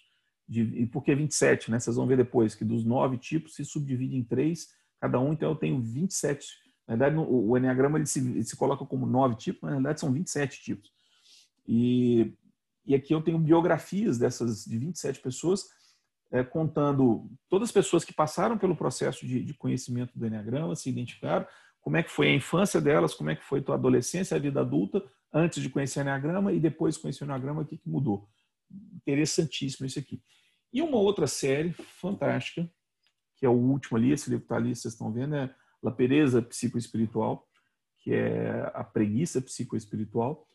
de, 0.48 0.62
e 0.62 0.86
por 0.88 1.04
que 1.04 1.14
27? 1.14 1.70
Né? 1.70 1.80
Vocês 1.80 1.96
vão 1.96 2.08
ver 2.08 2.18
depois 2.18 2.56
que 2.56 2.66
dos 2.66 2.84
nove 2.84 3.18
tipos 3.18 3.56
se 3.56 3.64
subdivide 3.64 4.16
em 4.16 4.24
três, 4.24 4.70
cada 5.00 5.20
um, 5.20 5.32
então 5.32 5.50
eu 5.50 5.56
tenho 5.56 5.80
27. 5.80 6.48
Na 6.88 6.96
verdade, 6.96 7.16
o, 7.16 7.50
o 7.50 7.58
Enneagrama 7.58 7.98
ele 7.98 8.08
se, 8.08 8.20
ele 8.20 8.44
se 8.44 8.56
coloca 8.56 8.84
como 8.86 9.06
nove 9.06 9.36
tipos, 9.36 9.62
mas 9.62 9.72
na 9.72 9.78
verdade 9.78 10.00
são 10.00 10.12
27 10.12 10.62
tipos. 10.64 10.92
E, 11.68 12.34
e 12.86 12.96
aqui 12.96 13.14
eu 13.14 13.22
tenho 13.22 13.38
biografias 13.38 14.18
dessas 14.18 14.66
de 14.66 14.78
27 14.78 15.20
pessoas, 15.22 15.66
é, 16.32 16.44
contando 16.44 17.30
todas 17.48 17.70
as 17.70 17.74
pessoas 17.74 18.04
que 18.04 18.14
passaram 18.14 18.58
pelo 18.58 18.76
processo 18.76 19.26
de, 19.26 19.44
de 19.44 19.54
conhecimento 19.54 20.18
do 20.18 20.26
Enneagrama, 20.26 20.76
se 20.76 20.90
identificaram, 20.90 21.46
como 21.82 21.98
é 21.98 22.04
que 22.04 22.12
foi 22.12 22.28
a 22.28 22.36
infância 22.36 22.80
delas, 22.82 23.14
como 23.14 23.30
é 23.30 23.36
que 23.36 23.44
foi 23.44 23.60
a 23.60 23.64
tua 23.64 23.76
adolescência, 23.76 24.36
a 24.36 24.40
vida 24.40 24.62
adulta, 24.62 25.04
antes 25.34 25.62
de 25.62 25.70
conhecer 25.70 26.00
o 26.00 26.02
Enneagrama 26.02 26.52
e 26.54 26.60
depois 26.60 26.96
de 26.96 27.02
conhecer 27.02 27.24
o 27.24 27.26
Enneagrama, 27.26 27.62
o 27.62 27.66
que, 27.66 27.78
que 27.78 27.90
mudou. 27.90 28.28
Interessantíssimo 28.96 29.86
isso 29.86 30.00
aqui. 30.00 30.22
E 30.72 30.82
uma 30.82 30.98
outra 30.98 31.28
série 31.28 31.74
fantástica, 31.74 32.70
que 33.36 33.46
é 33.46 33.50
o 33.50 33.54
último 33.54 33.98
ali, 33.98 34.12
esse 34.12 34.30
livro 34.30 34.44
está 34.44 34.58
ali, 34.58 34.76
vocês 34.76 34.94
estão 34.94 35.12
vendo, 35.12 35.36
é 35.36 35.54
La 35.82 35.92
Pereza 35.92 36.42
Psicoespiritual, 36.42 37.48
que 38.00 38.14
é 38.14 38.72
a 38.74 38.84
preguiça 38.84 39.42
psicoespiritual, 39.42 40.46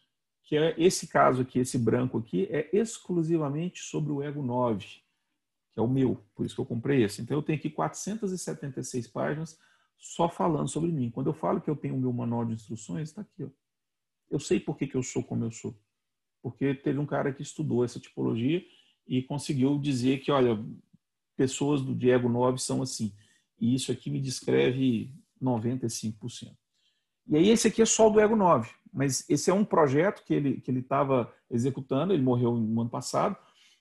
que 0.44 0.56
é 0.56 0.74
esse 0.78 1.06
caso 1.06 1.42
aqui, 1.42 1.58
esse 1.58 1.78
branco 1.78 2.18
aqui, 2.18 2.46
é 2.50 2.68
exclusivamente 2.72 3.80
sobre 3.80 4.12
o 4.12 4.22
ego 4.22 4.42
9, 4.42 4.86
que 5.72 5.80
é 5.80 5.82
o 5.82 5.88
meu, 5.88 6.22
por 6.34 6.44
isso 6.44 6.54
que 6.54 6.60
eu 6.60 6.66
comprei 6.66 7.02
esse. 7.02 7.22
Então 7.22 7.36
eu 7.36 7.42
tenho 7.42 7.58
aqui 7.58 7.70
476 7.70 9.08
páginas 9.08 9.58
só 9.98 10.28
falando 10.28 10.68
sobre 10.68 10.90
mim. 10.90 11.10
Quando 11.10 11.28
eu 11.28 11.34
falo 11.34 11.60
que 11.60 11.70
eu 11.70 11.76
tenho 11.76 11.94
o 11.94 12.00
meu 12.00 12.12
manual 12.12 12.44
de 12.44 12.52
instruções, 12.52 13.08
está 13.08 13.22
aqui. 13.22 13.44
Ó. 13.44 13.48
Eu 14.30 14.38
sei 14.38 14.60
por 14.60 14.76
que, 14.76 14.86
que 14.86 14.96
eu 14.96 15.02
sou 15.02 15.22
como 15.22 15.44
eu 15.44 15.50
sou. 15.50 15.78
Porque 16.42 16.74
teve 16.74 16.98
um 16.98 17.06
cara 17.06 17.32
que 17.32 17.42
estudou 17.42 17.84
essa 17.84 17.98
tipologia 17.98 18.64
e 19.06 19.22
conseguiu 19.22 19.78
dizer 19.78 20.18
que, 20.20 20.30
olha, 20.30 20.62
pessoas 21.36 21.82
do 21.82 21.94
Diego 21.94 22.28
9 22.28 22.58
são 22.58 22.82
assim. 22.82 23.14
E 23.58 23.74
isso 23.74 23.90
aqui 23.90 24.10
me 24.10 24.20
descreve 24.20 25.14
95%. 25.42 26.54
E 27.26 27.36
aí 27.36 27.48
esse 27.48 27.68
aqui 27.68 27.80
é 27.80 27.86
só 27.86 28.10
do 28.10 28.20
Ego 28.20 28.36
9, 28.36 28.70
mas 28.92 29.28
esse 29.30 29.50
é 29.50 29.54
um 29.54 29.64
projeto 29.64 30.22
que 30.24 30.34
ele 30.34 30.60
que 30.60 30.70
ele 30.70 30.80
estava 30.80 31.32
executando, 31.50 32.12
ele 32.12 32.22
morreu 32.22 32.54
no 32.54 32.82
ano 32.82 32.90
passado, 32.90 33.36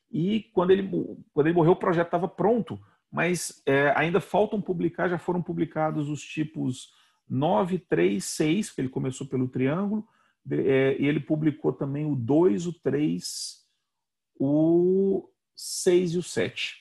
e 0.09 0.43
quando 0.53 0.72
ele, 0.72 0.89
quando 1.34 1.47
ele 1.47 1.55
morreu 1.55 1.74
o 1.74 1.78
projeto 1.78 2.07
estava 2.07 2.28
pronto, 2.28 2.80
mas 3.14 3.61
é, 3.64 3.93
ainda 3.95 4.20
faltam 4.20 4.59
publicar, 4.59 5.07
já 5.07 5.20
foram 5.20 5.39
publicados 5.39 6.09
os 6.09 6.24
tipos 6.24 6.91
9, 7.30 7.78
3, 7.78 8.26
6, 8.26 8.72
que 8.72 8.82
ele 8.82 8.89
começou 8.89 9.28
pelo 9.28 9.47
triângulo, 9.47 10.03
é, 10.49 10.97
e 10.99 11.05
ele 11.05 11.20
publicou 11.20 11.72
também 11.72 12.11
o 12.11 12.16
2, 12.16 12.66
o 12.66 12.74
3, 12.74 13.64
o 14.39 15.30
6 15.55 16.14
e 16.14 16.18
o 16.18 16.24
7. 16.24 16.76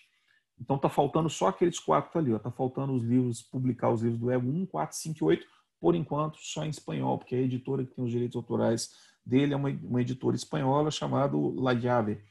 Então 0.59 0.77
está 0.77 0.89
faltando 0.89 1.29
só 1.29 1.49
aqueles 1.49 1.79
quatro 1.79 2.19
ali, 2.19 2.33
está 2.33 2.51
faltando 2.51 2.95
os 2.95 3.05
livros, 3.05 3.43
publicar 3.43 3.91
os 3.91 4.01
livros 4.01 4.19
do 4.19 4.31
Ego 4.31 4.49
1, 4.49 4.65
4, 4.65 4.97
5 4.97 5.19
e 5.19 5.25
8, 5.25 5.47
por 5.79 5.95
enquanto 5.95 6.39
só 6.39 6.65
em 6.65 6.71
espanhol, 6.71 7.19
porque 7.19 7.35
a 7.35 7.41
editora 7.41 7.85
que 7.85 7.95
tem 7.95 8.03
os 8.03 8.11
direitos 8.11 8.37
autorais 8.37 8.91
dele 9.23 9.53
é 9.53 9.57
uma, 9.57 9.69
uma 9.69 10.01
editora 10.01 10.35
espanhola 10.35 10.91
chamada 10.91 11.37
La 11.37 11.73
Llave, 11.73 12.23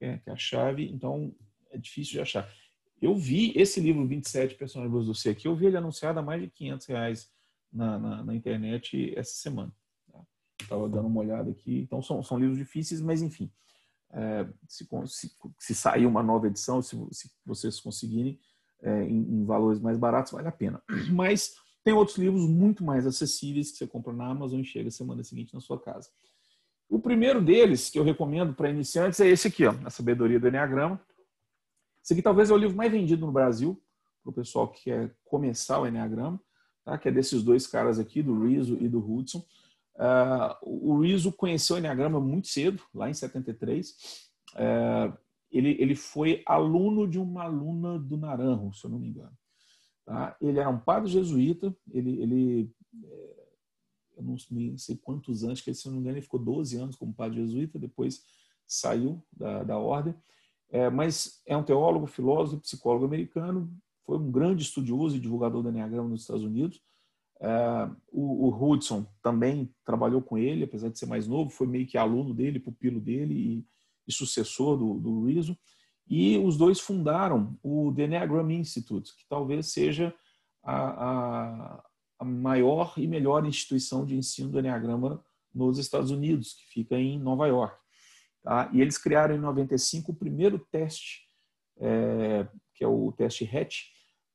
é, 0.00 0.16
que 0.16 0.30
é 0.30 0.32
a 0.32 0.36
chave, 0.36 0.88
então 0.90 1.34
é 1.70 1.76
difícil 1.76 2.12
de 2.14 2.20
achar. 2.20 2.48
Eu 3.02 3.16
vi 3.16 3.52
esse 3.56 3.80
livro 3.80 4.06
27 4.06 4.54
Personagens 4.54 5.06
do 5.06 5.12
Ser 5.12 5.30
aqui, 5.30 5.48
eu 5.48 5.56
vi 5.56 5.66
ele 5.66 5.76
anunciado 5.76 6.20
a 6.20 6.22
mais 6.22 6.40
de 6.40 6.48
500 6.48 6.86
reais 6.86 7.28
na, 7.72 7.98
na, 7.98 8.22
na 8.22 8.34
internet 8.34 9.12
essa 9.16 9.34
semana. 9.34 9.74
Tá? 10.10 10.20
Estava 10.60 10.88
dando 10.88 11.08
uma 11.08 11.20
olhada 11.20 11.50
aqui. 11.50 11.80
Então, 11.80 12.00
são, 12.00 12.22
são 12.22 12.38
livros 12.38 12.56
difíceis, 12.56 13.00
mas 13.00 13.20
enfim. 13.20 13.50
É, 14.12 14.46
se, 14.68 14.86
se, 15.06 15.32
se, 15.58 15.74
sair 15.74 16.06
uma 16.06 16.22
nova 16.22 16.46
edição, 16.46 16.80
se, 16.80 16.96
se 17.10 17.28
vocês 17.44 17.80
conseguirem 17.80 18.38
é, 18.80 19.02
em, 19.04 19.40
em, 19.40 19.44
valores 19.44 19.80
mais 19.80 19.98
baratos, 19.98 20.30
vale 20.30 20.46
a 20.46 20.52
pena. 20.52 20.80
Mas 21.10 21.54
tem 21.82 21.94
outros 21.94 22.18
livros 22.18 22.46
muito 22.46 22.84
mais 22.84 23.06
acessíveis 23.06 23.72
que 23.72 23.78
você 23.78 23.86
compra 23.86 24.12
na 24.12 24.28
Amazon 24.28 24.60
e 24.60 24.64
chega 24.64 24.90
semana 24.90 25.24
seguinte 25.24 25.54
na 25.54 25.60
sua 25.60 25.80
casa. 25.80 26.10
O 26.88 27.00
primeiro 27.00 27.40
deles, 27.40 27.88
que 27.88 27.98
eu 27.98 28.04
recomendo 28.04 28.52
para 28.52 28.68
iniciantes, 28.68 29.18
é 29.18 29.26
esse 29.26 29.48
aqui, 29.48 29.64
ó, 29.64 29.74
A 29.84 29.90
Sabedoria 29.90 30.38
do 30.38 30.46
Enneagrama. 30.46 31.00
Esse 32.02 32.12
aqui 32.12 32.22
talvez 32.22 32.50
é 32.50 32.54
o 32.54 32.56
livro 32.56 32.76
mais 32.76 32.90
vendido 32.90 33.24
no 33.26 33.32
Brasil, 33.32 33.80
para 34.22 34.30
o 34.30 34.34
pessoal 34.34 34.68
que 34.68 34.84
quer 34.84 35.14
começar 35.24 35.80
o 35.80 35.86
Enneagrama, 35.86 36.40
tá? 36.84 36.98
que 36.98 37.08
é 37.08 37.12
desses 37.12 37.42
dois 37.42 37.66
caras 37.66 37.98
aqui, 37.98 38.22
do 38.22 38.46
Rizzo 38.46 38.76
e 38.80 38.88
do 38.88 38.98
Hudson. 38.98 39.44
Uh, 39.94 40.56
o 40.62 41.00
Rizzo 41.00 41.32
conheceu 41.32 41.76
o 41.76 41.78
Enneagrama 41.78 42.20
muito 42.20 42.48
cedo, 42.48 42.82
lá 42.94 43.10
em 43.10 43.14
73. 43.14 43.90
Uh, 44.54 45.16
ele, 45.50 45.76
ele 45.78 45.94
foi 45.94 46.42
aluno 46.46 47.06
de 47.06 47.18
uma 47.18 47.44
aluna 47.44 47.98
do 47.98 48.16
Naranjo, 48.16 48.72
se 48.72 48.84
eu 48.84 48.90
não 48.90 48.98
me 48.98 49.08
engano. 49.08 49.36
Tá? 50.04 50.36
Ele 50.40 50.58
era 50.58 50.70
um 50.70 50.78
padre 50.78 51.10
jesuíta, 51.10 51.74
ele, 51.92 52.20
ele 52.20 52.74
é, 53.04 53.42
eu 54.16 54.22
não 54.22 54.36
sei 54.78 54.96
quantos 54.96 55.44
anos, 55.44 55.60
que 55.60 55.72
se 55.74 55.86
eu 55.86 55.90
não 55.90 55.96
me 55.96 56.02
engano, 56.02 56.16
ele 56.16 56.24
ficou 56.24 56.40
12 56.40 56.76
anos 56.76 56.96
como 56.96 57.14
padre 57.14 57.38
jesuíta, 57.40 57.78
depois 57.78 58.24
saiu 58.66 59.22
da, 59.32 59.62
da 59.62 59.78
ordem. 59.78 60.14
É, 60.72 60.88
mas 60.88 61.42
é 61.46 61.54
um 61.54 61.62
teólogo, 61.62 62.06
filósofo, 62.06 62.62
psicólogo 62.62 63.04
americano, 63.04 63.70
foi 64.06 64.16
um 64.16 64.32
grande 64.32 64.62
estudioso 64.62 65.14
e 65.14 65.20
divulgador 65.20 65.62
do 65.62 65.68
Enneagrama 65.68 66.08
nos 66.08 66.22
Estados 66.22 66.42
Unidos. 66.42 66.80
É, 67.40 67.90
o, 68.10 68.48
o, 68.48 68.70
Hudson 68.70 69.06
também 69.22 69.70
trabalhou 69.84 70.22
com 70.22 70.38
ele, 70.38 70.64
apesar 70.64 70.88
de 70.88 70.98
ser 70.98 71.06
mais 71.06 71.28
novo, 71.28 71.50
foi 71.50 71.66
meio 71.66 71.86
que 71.86 71.98
aluno 71.98 72.32
dele, 72.32 72.58
pupilo 72.58 73.00
dele 73.00 73.34
e, 73.34 73.66
e 74.08 74.12
sucessor 74.12 74.78
do, 74.78 74.94
do 74.98 75.26
Rizzo. 75.26 75.56
E 76.08 76.38
os 76.38 76.56
dois 76.56 76.80
fundaram 76.80 77.58
o 77.62 77.92
The 77.94 78.04
Enneagram 78.04 78.50
Institute, 78.50 79.14
que 79.14 79.26
talvez 79.28 79.72
seja 79.72 80.14
a, 80.62 80.76
a, 80.76 81.84
a 82.20 82.24
maior 82.24 82.94
e 82.96 83.06
melhor 83.06 83.44
instituição 83.44 84.06
de 84.06 84.16
ensino 84.16 84.48
do 84.48 84.58
Enneagrama 84.58 85.22
nos 85.54 85.78
Estados 85.78 86.10
Unidos, 86.10 86.54
que 86.54 86.66
fica 86.66 86.96
em 86.96 87.18
Nova 87.18 87.46
York. 87.46 87.81
Tá? 88.42 88.70
E 88.72 88.80
eles 88.80 88.98
criaram 88.98 89.34
em 89.34 89.40
95 89.40 90.12
o 90.12 90.14
primeiro 90.14 90.58
teste, 90.70 91.28
é, 91.78 92.46
que 92.74 92.84
é 92.84 92.88
o 92.88 93.12
teste 93.12 93.44
HATCH, 93.44 93.90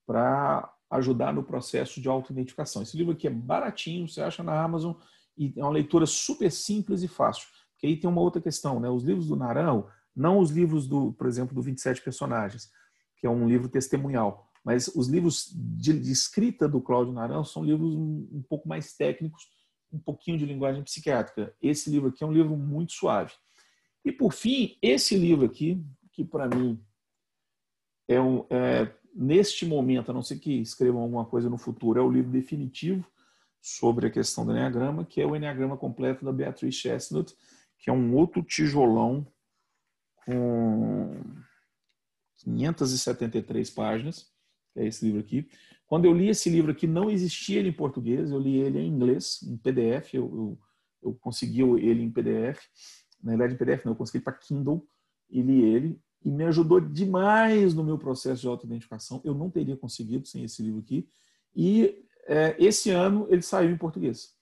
para 0.06 0.74
ajudar 0.90 1.34
no 1.34 1.44
processo 1.44 2.00
de 2.00 2.08
autoidentificação. 2.08 2.82
Esse 2.82 2.96
livro 2.96 3.14
aqui 3.14 3.28
é 3.28 3.32
baratinho, 3.32 4.08
você 4.08 4.22
acha 4.22 4.42
na 4.42 4.62
Amazon, 4.62 4.94
e 5.38 5.54
é 5.58 5.64
uma 5.64 5.74
leitura 5.74 6.06
super 6.06 6.52
simples 6.52 7.04
e 7.04 7.08
fácil. 7.08 7.48
Porque 7.74 7.88
aí 7.88 8.00
tem 8.00 8.10
uma 8.10 8.22
outra 8.22 8.42
questão, 8.42 8.80
né? 8.80 8.90
Os 8.90 9.04
livros 9.04 9.28
do 9.28 9.36
Narão, 9.36 9.88
não 10.16 10.40
os 10.40 10.50
livros 10.50 10.88
do, 10.88 11.14
por 11.14 11.28
exemplo, 11.28 11.54
do 11.54 11.62
27 11.62 12.02
personagens, 12.02 12.72
que 13.18 13.28
é 13.28 13.30
um 13.30 13.48
livro 13.48 13.70
testemunhal, 13.70 14.48
mas 14.64 14.88
os 14.88 15.08
livros 15.08 15.52
de, 15.54 16.00
de 16.00 16.12
escrita 16.12 16.68
do 16.68 16.82
Cláudio 16.82 17.14
Narão 17.14 17.44
são 17.44 17.64
livros 17.64 17.96
um, 17.96 18.28
um 18.32 18.44
pouco 18.50 18.68
mais 18.68 18.94
técnicos, 18.96 19.44
um 19.92 20.00
pouquinho 20.00 20.38
de 20.38 20.46
linguagem 20.46 20.84
psiquiátrica. 20.84 21.56
Esse 21.62 21.90
livro 21.90 22.10
aqui 22.10 22.24
é 22.24 22.28
um 22.28 22.34
livro 22.34 22.58
muito 22.58 22.94
suave. 22.94 23.34
E, 24.08 24.12
por 24.14 24.32
fim, 24.32 24.78
esse 24.82 25.18
livro 25.18 25.46
aqui, 25.46 25.84
que 26.14 26.24
para 26.24 26.48
mim 26.48 26.82
é, 28.08 28.22
um, 28.22 28.46
é, 28.50 28.90
neste 29.14 29.66
momento, 29.66 30.10
a 30.10 30.14
não 30.14 30.22
ser 30.22 30.40
que 30.40 30.62
escrevam 30.62 31.02
alguma 31.02 31.26
coisa 31.26 31.50
no 31.50 31.58
futuro, 31.58 32.00
é 32.00 32.02
o 32.02 32.10
livro 32.10 32.32
definitivo 32.32 33.06
sobre 33.62 34.08
a 34.08 34.10
questão 34.10 34.46
do 34.46 34.54
Enneagrama, 34.54 35.04
que 35.04 35.20
é 35.20 35.28
o 35.28 35.36
Enneagrama 35.36 35.76
completo 35.76 36.24
da 36.24 36.32
Beatriz 36.32 36.74
Chestnut, 36.74 37.36
que 37.78 37.90
é 37.90 37.94
um 37.94 38.16
outro 38.16 38.42
tijolão 38.42 39.28
com 40.26 41.22
573 42.38 43.70
páginas, 43.72 44.32
é 44.74 44.88
esse 44.88 45.04
livro 45.04 45.20
aqui. 45.20 45.50
Quando 45.86 46.06
eu 46.06 46.14
li 46.14 46.30
esse 46.30 46.50
livro 46.50 46.72
aqui, 46.72 46.88
não 46.88 47.10
existia 47.10 47.60
ele 47.60 47.70
em 47.70 47.74
português, 47.74 48.32
eu 48.32 48.40
li 48.40 48.56
ele 48.56 48.80
em 48.80 48.88
inglês, 48.88 49.44
em 49.44 49.58
PDF, 49.58 50.14
eu, 50.14 50.24
eu, 50.24 50.60
eu 51.04 51.14
consegui 51.16 51.62
ele 51.62 52.02
em 52.02 52.10
PDF, 52.10 52.58
na 53.22 53.32
verdade 53.32 53.54
em 53.54 53.58
PDF 53.58 53.86
não, 53.86 53.94
eu 53.94 53.98
consegui 53.98 54.24
para 54.24 54.34
Kindle 54.34 54.88
e 55.30 55.42
li 55.42 55.64
ele 55.64 56.02
e 56.24 56.30
me 56.30 56.44
ajudou 56.46 56.80
demais 56.80 57.74
no 57.74 57.84
meu 57.84 57.98
processo 57.98 58.42
de 58.42 58.48
autoidentificação. 58.48 59.22
Eu 59.24 59.34
não 59.34 59.50
teria 59.50 59.78
conseguido 59.78 60.28
sem 60.28 60.44
esse 60.44 60.62
livro 60.62 60.80
aqui. 60.80 61.08
E 61.56 62.04
é, 62.28 62.56
esse 62.60 62.90
ano 62.90 63.28
ele 63.30 63.42
saiu 63.42 63.72
em 63.72 63.78
português. 63.78 64.36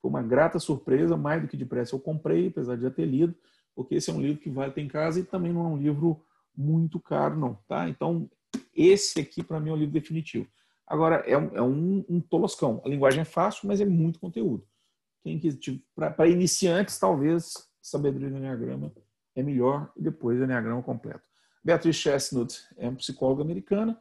Foi 0.00 0.10
uma 0.10 0.22
grata 0.22 0.58
surpresa, 0.58 1.16
mais 1.16 1.40
do 1.40 1.48
que 1.48 1.56
depressa 1.56 1.94
eu 1.94 2.00
comprei, 2.00 2.48
apesar 2.48 2.76
de 2.76 2.82
já 2.82 2.90
ter 2.90 3.06
lido, 3.06 3.34
porque 3.74 3.94
esse 3.94 4.10
é 4.10 4.12
um 4.12 4.20
livro 4.20 4.40
que 4.40 4.50
vale 4.50 4.72
ter 4.72 4.82
em 4.82 4.88
casa 4.88 5.18
e 5.18 5.24
também 5.24 5.52
não 5.52 5.64
é 5.64 5.68
um 5.68 5.78
livro 5.78 6.22
muito 6.54 7.00
caro, 7.00 7.36
não. 7.36 7.54
Tá? 7.66 7.88
Então, 7.88 8.30
esse 8.74 9.20
aqui 9.20 9.42
para 9.42 9.58
mim 9.58 9.70
é 9.70 9.72
o 9.72 9.76
livro 9.76 9.94
definitivo. 9.94 10.46
Agora, 10.86 11.16
é 11.26 11.38
um, 11.38 11.56
é 11.56 11.62
um, 11.62 12.04
um 12.08 12.20
toloscão. 12.20 12.82
A 12.84 12.88
linguagem 12.88 13.22
é 13.22 13.24
fácil, 13.24 13.66
mas 13.66 13.80
é 13.80 13.86
muito 13.86 14.20
conteúdo. 14.20 14.66
Tipo, 15.58 15.82
para 15.94 16.28
iniciantes, 16.28 16.98
talvez 16.98 17.54
Sabedoria 17.84 18.30
do 18.30 18.38
Enneagrama 18.38 18.90
é 19.36 19.42
melhor 19.42 19.92
e 19.94 20.00
depois 20.00 20.40
o 20.40 20.44
Enneagrama 20.44 20.82
completo. 20.82 21.22
Beatriz 21.62 21.96
Chestnut 21.96 22.58
é 22.78 22.88
uma 22.88 22.96
psicóloga 22.96 23.42
americana, 23.42 24.00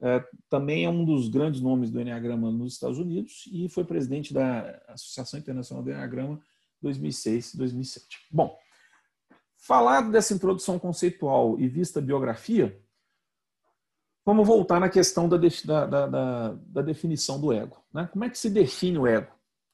é, 0.00 0.24
também 0.48 0.84
é 0.84 0.90
um 0.90 1.04
dos 1.04 1.28
grandes 1.28 1.60
nomes 1.60 1.90
do 1.90 2.00
Enneagrama 2.00 2.50
nos 2.50 2.72
Estados 2.72 2.98
Unidos 2.98 3.48
e 3.52 3.68
foi 3.68 3.84
presidente 3.84 4.34
da 4.34 4.82
Associação 4.88 5.38
Internacional 5.38 5.84
do 5.84 5.90
Enneagrama 5.90 6.40
2006 6.82 7.54
2007. 7.54 8.18
Bom, 8.32 8.58
falado 9.56 10.10
dessa 10.10 10.34
introdução 10.34 10.76
conceitual 10.76 11.56
e 11.56 11.68
vista 11.68 12.00
biografia, 12.00 12.82
vamos 14.26 14.44
voltar 14.44 14.80
na 14.80 14.88
questão 14.88 15.28
da, 15.28 15.36
da, 15.36 15.86
da, 15.86 16.52
da 16.54 16.82
definição 16.82 17.40
do 17.40 17.52
ego. 17.52 17.80
Né? 17.94 18.08
Como 18.10 18.24
é 18.24 18.28
que 18.28 18.38
se 18.38 18.50
define 18.50 18.98
o 18.98 19.06
ego? 19.06 19.30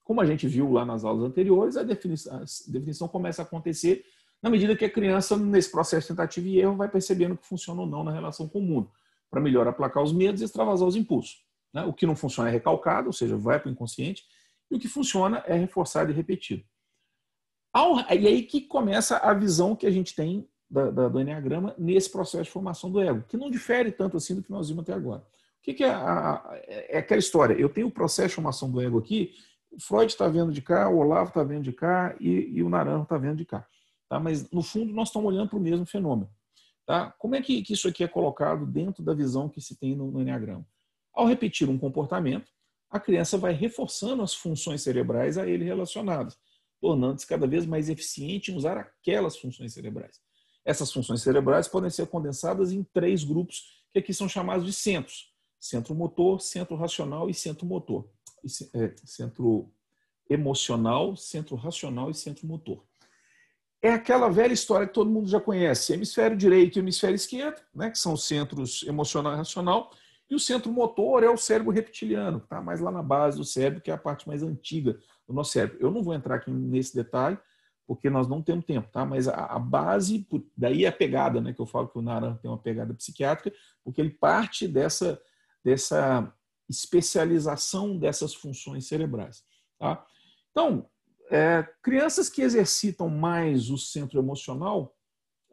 Como 0.06 0.20
a 0.20 0.24
gente 0.24 0.46
viu 0.46 0.70
lá 0.70 0.84
nas 0.84 1.04
aulas 1.04 1.24
anteriores, 1.24 1.76
a 1.76 1.82
definição, 1.82 2.36
a 2.36 2.44
definição 2.68 3.08
começa 3.08 3.42
a 3.42 3.44
acontecer 3.44 4.04
na 4.40 4.48
medida 4.48 4.76
que 4.76 4.84
a 4.84 4.88
criança, 4.88 5.36
nesse 5.36 5.68
processo 5.68 6.02
de 6.02 6.14
tentativa 6.14 6.46
e 6.46 6.60
erro, 6.60 6.76
vai 6.76 6.88
percebendo 6.88 7.36
que 7.36 7.44
funciona 7.44 7.80
ou 7.80 7.88
não 7.88 8.04
na 8.04 8.12
relação 8.12 8.46
com 8.46 8.60
o 8.60 8.62
mundo, 8.62 8.88
para 9.28 9.40
melhor 9.40 9.66
aplacar 9.66 10.04
os 10.04 10.12
medos 10.12 10.40
e 10.40 10.44
extravasar 10.44 10.86
os 10.86 10.94
impulsos. 10.94 11.44
Né? 11.74 11.82
O 11.82 11.92
que 11.92 12.06
não 12.06 12.14
funciona 12.14 12.48
é 12.48 12.52
recalcado, 12.52 13.08
ou 13.08 13.12
seja, 13.12 13.36
vai 13.36 13.58
para 13.58 13.68
o 13.68 13.72
inconsciente, 13.72 14.24
e 14.70 14.76
o 14.76 14.78
que 14.78 14.86
funciona 14.86 15.42
é 15.44 15.54
reforçado 15.56 16.12
e 16.12 16.14
repetido. 16.14 16.62
E 18.08 18.28
aí 18.28 18.42
que 18.44 18.60
começa 18.60 19.16
a 19.16 19.34
visão 19.34 19.74
que 19.74 19.88
a 19.88 19.90
gente 19.90 20.14
tem 20.14 20.48
da, 20.70 20.88
da, 20.88 21.08
do 21.08 21.20
Enneagrama 21.20 21.74
nesse 21.76 22.12
processo 22.12 22.44
de 22.44 22.50
formação 22.50 22.92
do 22.92 23.00
ego, 23.00 23.24
que 23.28 23.36
não 23.36 23.50
difere 23.50 23.90
tanto 23.90 24.16
assim 24.16 24.36
do 24.36 24.42
que 24.44 24.52
nós 24.52 24.68
vimos 24.68 24.84
até 24.84 24.92
agora. 24.92 25.22
O 25.22 25.62
que, 25.62 25.74
que 25.74 25.82
é, 25.82 25.90
a, 25.90 26.60
é 26.64 26.98
aquela 26.98 27.18
história? 27.18 27.54
Eu 27.54 27.68
tenho 27.68 27.88
o 27.88 27.90
processo 27.90 28.28
de 28.28 28.34
formação 28.36 28.70
do 28.70 28.80
ego 28.80 29.00
aqui, 29.00 29.32
o 29.76 29.80
Freud 29.80 30.10
está 30.10 30.26
vendo 30.26 30.50
de 30.50 30.62
cá, 30.62 30.88
o 30.88 30.96
Olavo 30.96 31.28
está 31.28 31.44
vendo 31.44 31.62
de 31.62 31.72
cá 31.72 32.16
e, 32.18 32.50
e 32.54 32.62
o 32.62 32.68
Naranjo 32.68 33.02
está 33.02 33.18
vendo 33.18 33.36
de 33.36 33.44
cá. 33.44 33.66
Tá? 34.08 34.18
Mas, 34.18 34.50
no 34.50 34.62
fundo, 34.62 34.92
nós 34.92 35.08
estamos 35.08 35.28
olhando 35.28 35.50
para 35.50 35.58
o 35.58 35.62
mesmo 35.62 35.84
fenômeno. 35.84 36.30
Tá? 36.86 37.10
Como 37.18 37.34
é 37.34 37.42
que, 37.42 37.62
que, 37.62 37.74
isso 37.74 37.86
aqui 37.86 38.02
é 38.02 38.08
colocado 38.08 38.64
dentro 38.64 39.02
da 39.02 39.12
visão 39.12 39.48
que 39.48 39.60
se 39.60 39.78
tem 39.78 39.94
no, 39.94 40.10
no 40.10 40.20
Enneagrama? 40.22 40.66
Ao 41.12 41.26
repetir 41.26 41.68
um 41.68 41.78
comportamento, 41.78 42.50
a 42.88 42.98
criança 42.98 43.36
vai 43.36 43.52
reforçando 43.52 44.22
as 44.22 44.34
funções 44.34 44.82
cerebrais 44.82 45.36
a 45.36 45.46
ele 45.46 45.64
relacionadas, 45.64 46.38
tornando-se 46.80 47.26
cada 47.26 47.46
vez 47.46 47.66
mais 47.66 47.88
eficiente 47.88 48.52
em 48.52 48.56
usar 48.56 48.78
aquelas 48.78 49.36
funções 49.36 49.74
cerebrais. 49.74 50.20
Essas 50.64 50.92
funções 50.92 51.22
cerebrais 51.22 51.68
podem 51.68 51.90
ser 51.90 52.06
condensadas 52.06 52.72
em 52.72 52.82
três 52.82 53.24
grupos, 53.24 53.84
que 53.92 53.98
aqui 53.98 54.14
são 54.14 54.28
chamados 54.28 54.64
de 54.64 54.72
centros: 54.72 55.32
centro 55.60 55.94
motor, 55.94 56.40
centro 56.40 56.76
racional 56.76 57.28
e 57.28 57.34
centro 57.34 57.66
motor. 57.66 58.08
É, 58.74 58.94
centro 59.04 59.70
emocional, 60.28 61.16
centro 61.16 61.56
racional 61.56 62.10
e 62.10 62.14
centro 62.14 62.46
motor. 62.46 62.82
É 63.82 63.90
aquela 63.90 64.28
velha 64.28 64.52
história 64.52 64.86
que 64.86 64.94
todo 64.94 65.10
mundo 65.10 65.28
já 65.28 65.40
conhece: 65.40 65.92
hemisfério 65.92 66.36
direito 66.36 66.76
e 66.76 66.80
hemisfério 66.80 67.14
esquerdo, 67.14 67.60
né, 67.74 67.90
que 67.90 67.98
são 67.98 68.14
os 68.14 68.26
centros 68.26 68.82
emocional 68.84 69.34
e 69.34 69.36
racional, 69.36 69.92
e 70.28 70.34
o 70.34 70.40
centro 70.40 70.72
motor 70.72 71.22
é 71.22 71.30
o 71.30 71.36
cérebro 71.36 71.72
reptiliano, 71.72 72.40
que 72.40 72.46
está 72.46 72.60
mais 72.60 72.80
lá 72.80 72.90
na 72.90 73.02
base 73.02 73.36
do 73.36 73.44
cérebro, 73.44 73.80
que 73.80 73.90
é 73.90 73.94
a 73.94 73.98
parte 73.98 74.26
mais 74.26 74.42
antiga 74.42 74.98
do 75.26 75.32
nosso 75.32 75.52
cérebro. 75.52 75.78
Eu 75.80 75.90
não 75.90 76.02
vou 76.02 76.14
entrar 76.14 76.36
aqui 76.36 76.50
nesse 76.50 76.94
detalhe, 76.94 77.38
porque 77.86 78.10
nós 78.10 78.26
não 78.26 78.42
temos 78.42 78.64
tempo, 78.64 78.88
tá? 78.90 79.04
Mas 79.04 79.28
a, 79.28 79.46
a 79.46 79.58
base, 79.58 80.26
daí 80.56 80.84
é 80.84 80.88
a 80.88 80.92
pegada, 80.92 81.40
né? 81.40 81.52
Que 81.52 81.60
eu 81.60 81.66
falo 81.66 81.86
que 81.86 81.98
o 81.98 82.02
Naran 82.02 82.34
tem 82.36 82.50
uma 82.50 82.58
pegada 82.58 82.92
psiquiátrica, 82.92 83.56
porque 83.84 84.00
ele 84.00 84.10
parte 84.10 84.66
dessa, 84.66 85.20
dessa 85.64 86.32
especialização 86.68 87.96
dessas 87.96 88.34
funções 88.34 88.86
cerebrais, 88.86 89.44
tá? 89.78 90.04
Então, 90.50 90.88
é, 91.30 91.62
crianças 91.82 92.28
que 92.28 92.42
exercitam 92.42 93.08
mais 93.08 93.70
o 93.70 93.76
centro 93.76 94.18
emocional, 94.18 94.96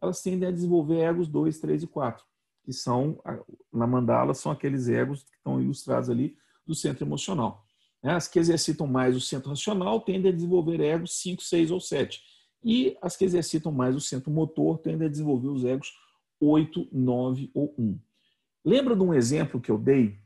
elas 0.01 0.22
tendem 0.22 0.47
a 0.47 0.51
desenvolver 0.51 0.99
egos 0.99 1.28
2, 1.28 1.59
3 1.59 1.84
e 1.84 1.88
4, 1.88 2.24
que 2.64 2.74
são, 2.74 3.20
na 3.72 3.88
mandala, 3.88 4.34
são 4.34 4.51
aqueles 4.51 4.88
egos 4.88 5.24
que 5.24 5.36
estão 5.36 5.61
ilustrados 5.61 6.09
ali 6.09 6.38
do 6.66 6.76
centro 6.76 7.05
emocional. 7.05 7.66
Né? 8.01 8.14
As 8.14 8.28
que 8.28 8.39
exercitam 8.39 8.88
mais 8.88 9.16
o 9.16 9.22
centro 9.22 9.49
racional 9.49 10.01
tendem 10.01 10.32
a 10.32 10.36
desenvolver 10.36 10.80
egos 10.82 11.22
5, 11.22 11.41
6 11.41 11.72
ou 11.72 11.80
7. 11.80 12.22
E 12.64 12.97
as 13.01 13.18
que 13.18 13.26
exercitam 13.26 13.72
mais 13.72 13.95
o 13.95 13.99
centro 13.99 14.32
motor 14.32 14.78
tendem 14.80 15.07
a 15.07 15.11
desenvolver 15.11 15.49
os 15.49 15.66
egos 15.66 15.91
8, 16.39 16.88
9 16.91 17.51
ou 17.53 17.74
1. 17.78 17.99
Lembra 18.66 18.95
de 18.95 19.01
um 19.01 19.14
exemplo 19.14 19.59
que 19.59 19.72
eu 19.72 19.78
dei? 19.78 20.22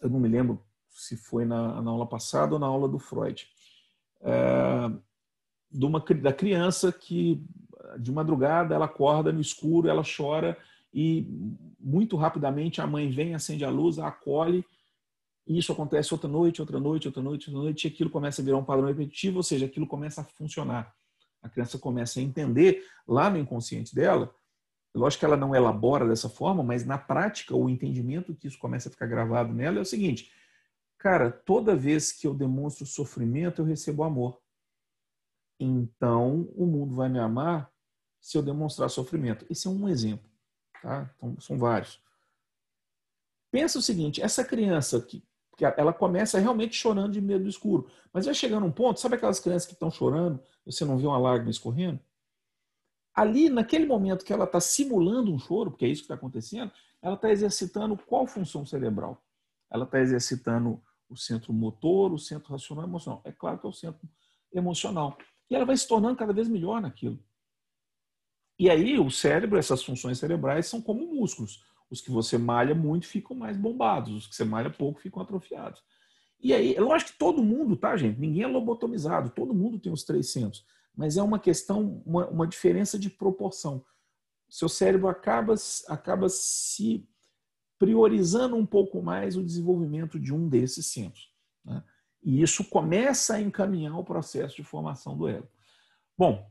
Eu 0.00 0.10
não 0.10 0.20
me 0.20 0.28
lembro 0.28 0.62
se 0.90 1.16
foi 1.16 1.44
na, 1.44 1.80
na 1.80 1.90
aula 1.90 2.06
passada 2.06 2.54
ou 2.54 2.58
na 2.58 2.66
aula 2.66 2.88
do 2.88 2.98
Freud 2.98 3.46
é, 4.20 4.90
de 5.70 5.84
uma, 5.84 6.00
da 6.00 6.32
criança 6.32 6.92
que 6.92 7.44
de 7.98 8.10
madrugada 8.10 8.74
ela 8.74 8.84
acorda 8.86 9.32
no 9.32 9.40
escuro, 9.40 9.88
ela 9.88 10.02
chora 10.04 10.56
e 10.92 11.26
muito 11.78 12.16
rapidamente 12.16 12.80
a 12.80 12.86
mãe 12.86 13.10
vem, 13.10 13.34
acende 13.34 13.64
a 13.64 13.70
luz, 13.70 13.98
a 13.98 14.08
acolhe 14.08 14.64
e 15.48 15.56
isso 15.56 15.72
acontece 15.72 16.12
outra 16.12 16.28
noite, 16.28 16.60
outra 16.60 16.78
noite, 16.78 17.08
outra 17.08 17.22
noite, 17.22 17.48
outra 17.48 17.62
noite, 17.62 17.84
e 17.84 17.88
aquilo 17.88 18.10
começa 18.10 18.42
a 18.42 18.44
virar 18.44 18.58
um 18.58 18.64
padrão 18.64 18.86
repetitivo, 18.86 19.38
ou 19.38 19.42
seja, 19.42 19.64
aquilo 19.64 19.86
começa 19.86 20.20
a 20.20 20.24
funcionar. 20.24 20.94
A 21.42 21.48
criança 21.48 21.78
começa 21.78 22.20
a 22.20 22.22
entender 22.22 22.84
lá 23.06 23.30
no 23.30 23.38
inconsciente 23.38 23.94
dela, 23.94 24.30
lógico 24.98 25.20
que 25.20 25.24
ela 25.24 25.36
não 25.36 25.54
elabora 25.54 26.06
dessa 26.06 26.28
forma, 26.28 26.62
mas 26.62 26.84
na 26.84 26.98
prática 26.98 27.54
o 27.54 27.68
entendimento 27.68 28.34
que 28.34 28.46
isso 28.46 28.58
começa 28.58 28.88
a 28.88 28.92
ficar 28.92 29.06
gravado 29.06 29.52
nela 29.52 29.78
é 29.78 29.80
o 29.80 29.86
seguinte: 29.86 30.32
cara, 30.98 31.30
toda 31.30 31.76
vez 31.76 32.12
que 32.12 32.26
eu 32.26 32.34
demonstro 32.34 32.86
sofrimento, 32.86 33.62
eu 33.62 33.66
recebo 33.66 34.02
amor. 34.02 34.40
Então 35.60 36.48
o 36.54 36.66
mundo 36.66 36.94
vai 36.94 37.08
me 37.08 37.18
amar 37.18 37.70
se 38.20 38.36
eu 38.36 38.42
demonstrar 38.42 38.90
sofrimento. 38.90 39.46
Esse 39.48 39.66
é 39.66 39.70
um 39.70 39.88
exemplo, 39.88 40.28
tá? 40.82 41.10
Então, 41.16 41.40
são 41.40 41.58
vários. 41.58 42.02
Pensa 43.50 43.78
o 43.78 43.82
seguinte: 43.82 44.20
essa 44.20 44.44
criança 44.44 45.00
que 45.00 45.22
porque 45.58 45.80
ela 45.80 45.92
começa 45.92 46.38
realmente 46.38 46.76
chorando 46.76 47.14
de 47.14 47.20
medo 47.20 47.42
do 47.42 47.50
escuro. 47.50 47.90
Mas 48.12 48.26
vai 48.26 48.34
chegando 48.34 48.64
um 48.64 48.70
ponto, 48.70 49.00
sabe 49.00 49.16
aquelas 49.16 49.40
crianças 49.40 49.66
que 49.66 49.72
estão 49.72 49.90
chorando, 49.90 50.40
você 50.64 50.84
não 50.84 50.96
vê 50.96 51.04
uma 51.04 51.18
lágrima 51.18 51.50
escorrendo? 51.50 51.98
Ali, 53.18 53.50
naquele 53.50 53.84
momento 53.84 54.24
que 54.24 54.32
ela 54.32 54.44
está 54.44 54.60
simulando 54.60 55.32
um 55.32 55.40
choro, 55.40 55.72
porque 55.72 55.84
é 55.84 55.88
isso 55.88 56.02
que 56.02 56.04
está 56.04 56.14
acontecendo, 56.14 56.70
ela 57.02 57.16
está 57.16 57.28
exercitando 57.28 57.96
qual 57.96 58.28
função 58.28 58.64
cerebral? 58.64 59.20
Ela 59.68 59.82
está 59.82 59.98
exercitando 59.98 60.80
o 61.08 61.16
centro 61.16 61.52
motor, 61.52 62.12
o 62.12 62.18
centro 62.18 62.52
racional 62.52 62.84
e 62.84 62.88
emocional. 62.88 63.20
É 63.24 63.32
claro 63.32 63.58
que 63.58 63.66
é 63.66 63.68
o 63.68 63.72
centro 63.72 64.08
emocional. 64.52 65.18
E 65.50 65.56
ela 65.56 65.64
vai 65.64 65.76
se 65.76 65.88
tornando 65.88 66.14
cada 66.14 66.32
vez 66.32 66.46
melhor 66.46 66.80
naquilo. 66.80 67.18
E 68.56 68.70
aí, 68.70 69.00
o 69.00 69.10
cérebro, 69.10 69.58
essas 69.58 69.82
funções 69.82 70.20
cerebrais 70.20 70.66
são 70.66 70.80
como 70.80 71.04
músculos. 71.12 71.64
Os 71.90 72.00
que 72.00 72.12
você 72.12 72.38
malha 72.38 72.72
muito 72.72 73.08
ficam 73.08 73.36
mais 73.36 73.56
bombados, 73.56 74.14
os 74.14 74.26
que 74.28 74.36
você 74.36 74.44
malha 74.44 74.70
pouco 74.70 75.00
ficam 75.00 75.20
atrofiados. 75.20 75.82
E 76.38 76.54
aí, 76.54 76.72
é 76.72 76.80
lógico 76.80 77.10
que 77.10 77.18
todo 77.18 77.42
mundo, 77.42 77.76
tá, 77.76 77.96
gente? 77.96 78.20
Ninguém 78.20 78.44
é 78.44 78.46
lobotomizado, 78.46 79.30
todo 79.30 79.52
mundo 79.52 79.80
tem 79.80 79.92
os 79.92 80.04
três 80.04 80.30
centros. 80.30 80.64
Mas 80.98 81.16
é 81.16 81.22
uma 81.22 81.38
questão, 81.38 82.02
uma, 82.04 82.26
uma 82.26 82.44
diferença 82.44 82.98
de 82.98 83.08
proporção. 83.08 83.84
Seu 84.50 84.68
cérebro 84.68 85.06
acaba, 85.06 85.54
acaba 85.86 86.28
se 86.28 87.08
priorizando 87.78 88.56
um 88.56 88.66
pouco 88.66 89.00
mais 89.00 89.36
o 89.36 89.44
desenvolvimento 89.44 90.18
de 90.18 90.34
um 90.34 90.48
desses 90.48 90.86
centros. 90.86 91.30
Né? 91.64 91.84
E 92.20 92.42
isso 92.42 92.64
começa 92.64 93.36
a 93.36 93.40
encaminhar 93.40 93.96
o 93.96 94.02
processo 94.02 94.56
de 94.56 94.64
formação 94.64 95.16
do 95.16 95.28
ego. 95.28 95.46
Bom, 96.18 96.50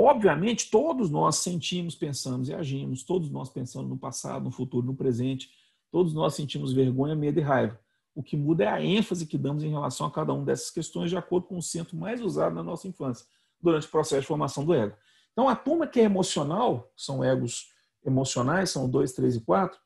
Obviamente, 0.00 0.70
todos 0.70 1.10
nós 1.10 1.38
sentimos, 1.38 1.96
pensamos 1.96 2.48
e 2.48 2.54
agimos, 2.54 3.02
todos 3.02 3.28
nós 3.32 3.50
pensamos 3.50 3.90
no 3.90 3.98
passado, 3.98 4.44
no 4.44 4.52
futuro, 4.52 4.86
no 4.86 4.94
presente, 4.94 5.50
todos 5.90 6.14
nós 6.14 6.36
sentimos 6.36 6.72
vergonha, 6.72 7.16
medo 7.16 7.40
e 7.40 7.42
raiva. 7.42 7.76
O 8.14 8.22
que 8.22 8.36
muda 8.36 8.62
é 8.62 8.68
a 8.68 8.80
ênfase 8.80 9.26
que 9.26 9.36
damos 9.36 9.64
em 9.64 9.70
relação 9.70 10.06
a 10.06 10.10
cada 10.12 10.32
uma 10.32 10.44
dessas 10.44 10.70
questões 10.70 11.10
de 11.10 11.16
acordo 11.16 11.48
com 11.48 11.58
o 11.58 11.62
centro 11.62 11.96
mais 11.96 12.20
usado 12.20 12.54
na 12.54 12.62
nossa 12.62 12.86
infância, 12.86 13.26
durante 13.60 13.86
o 13.86 13.90
processo 13.90 14.22
de 14.22 14.26
formação 14.26 14.64
do 14.64 14.74
ego. 14.74 14.96
Então, 15.32 15.48
a 15.48 15.56
turma 15.56 15.86
que 15.86 16.00
é 16.00 16.04
emocional, 16.04 16.92
são 16.96 17.22
egos 17.22 17.72
emocionais, 18.04 18.70
são 18.70 18.88
dois, 18.88 19.12
três 19.12 19.36
e 19.36 19.40
quatro, 19.40 19.78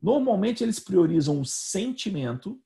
normalmente 0.00 0.62
eles 0.62 0.78
priorizam 0.78 1.40
o 1.40 1.44
sentimento, 1.44 2.60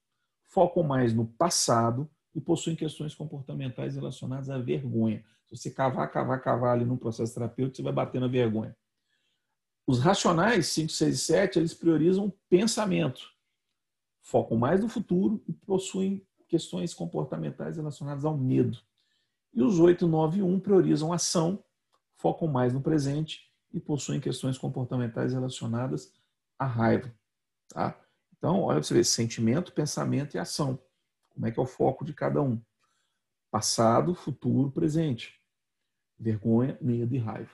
focam 0.44 0.82
mais 0.82 1.14
no 1.14 1.26
passado 1.26 2.08
e 2.34 2.40
possuem 2.40 2.76
questões 2.76 3.14
comportamentais 3.14 3.96
relacionadas 3.96 4.50
à 4.50 4.58
vergonha. 4.58 5.24
Se 5.46 5.56
você 5.56 5.70
cavar, 5.70 6.10
cavar, 6.10 6.42
cavar 6.42 6.74
ali 6.74 6.84
num 6.84 6.96
processo 6.96 7.32
terapêutico, 7.32 7.76
você 7.76 7.82
vai 7.82 7.92
bater 7.92 8.20
na 8.20 8.28
vergonha. 8.28 8.76
Os 9.86 10.00
racionais, 10.00 10.66
5, 10.66 10.90
6 10.90 11.14
e 11.14 11.18
7, 11.18 11.58
eles 11.58 11.72
priorizam 11.72 12.32
pensamento, 12.48 13.30
focam 14.20 14.56
mais 14.56 14.80
no 14.80 14.88
futuro 14.88 15.42
e 15.46 15.52
possuem 15.52 16.26
questões 16.48 16.92
comportamentais 16.92 17.76
relacionadas 17.76 18.24
ao 18.24 18.36
medo. 18.36 18.78
E 19.56 19.62
os 19.62 19.80
8, 19.80 20.06
9 20.06 20.38
e 20.38 20.42
1 20.42 20.60
priorizam 20.60 21.14
ação, 21.14 21.64
focam 22.14 22.46
mais 22.46 22.74
no 22.74 22.82
presente 22.82 23.50
e 23.72 23.80
possuem 23.80 24.20
questões 24.20 24.58
comportamentais 24.58 25.32
relacionadas 25.32 26.12
à 26.58 26.66
raiva. 26.66 27.10
Tá? 27.70 27.98
Então, 28.36 28.60
olha 28.60 28.78
para 28.78 28.82
você 28.82 28.92
ver, 28.92 29.04
sentimento, 29.04 29.72
pensamento 29.72 30.34
e 30.34 30.38
ação. 30.38 30.78
Como 31.30 31.46
é 31.46 31.50
que 31.50 31.58
é 31.58 31.62
o 31.62 31.66
foco 31.66 32.04
de 32.04 32.12
cada 32.12 32.42
um? 32.42 32.60
Passado, 33.50 34.14
futuro, 34.14 34.70
presente. 34.70 35.40
Vergonha, 36.18 36.76
medo 36.78 37.14
e 37.14 37.18
raiva. 37.18 37.50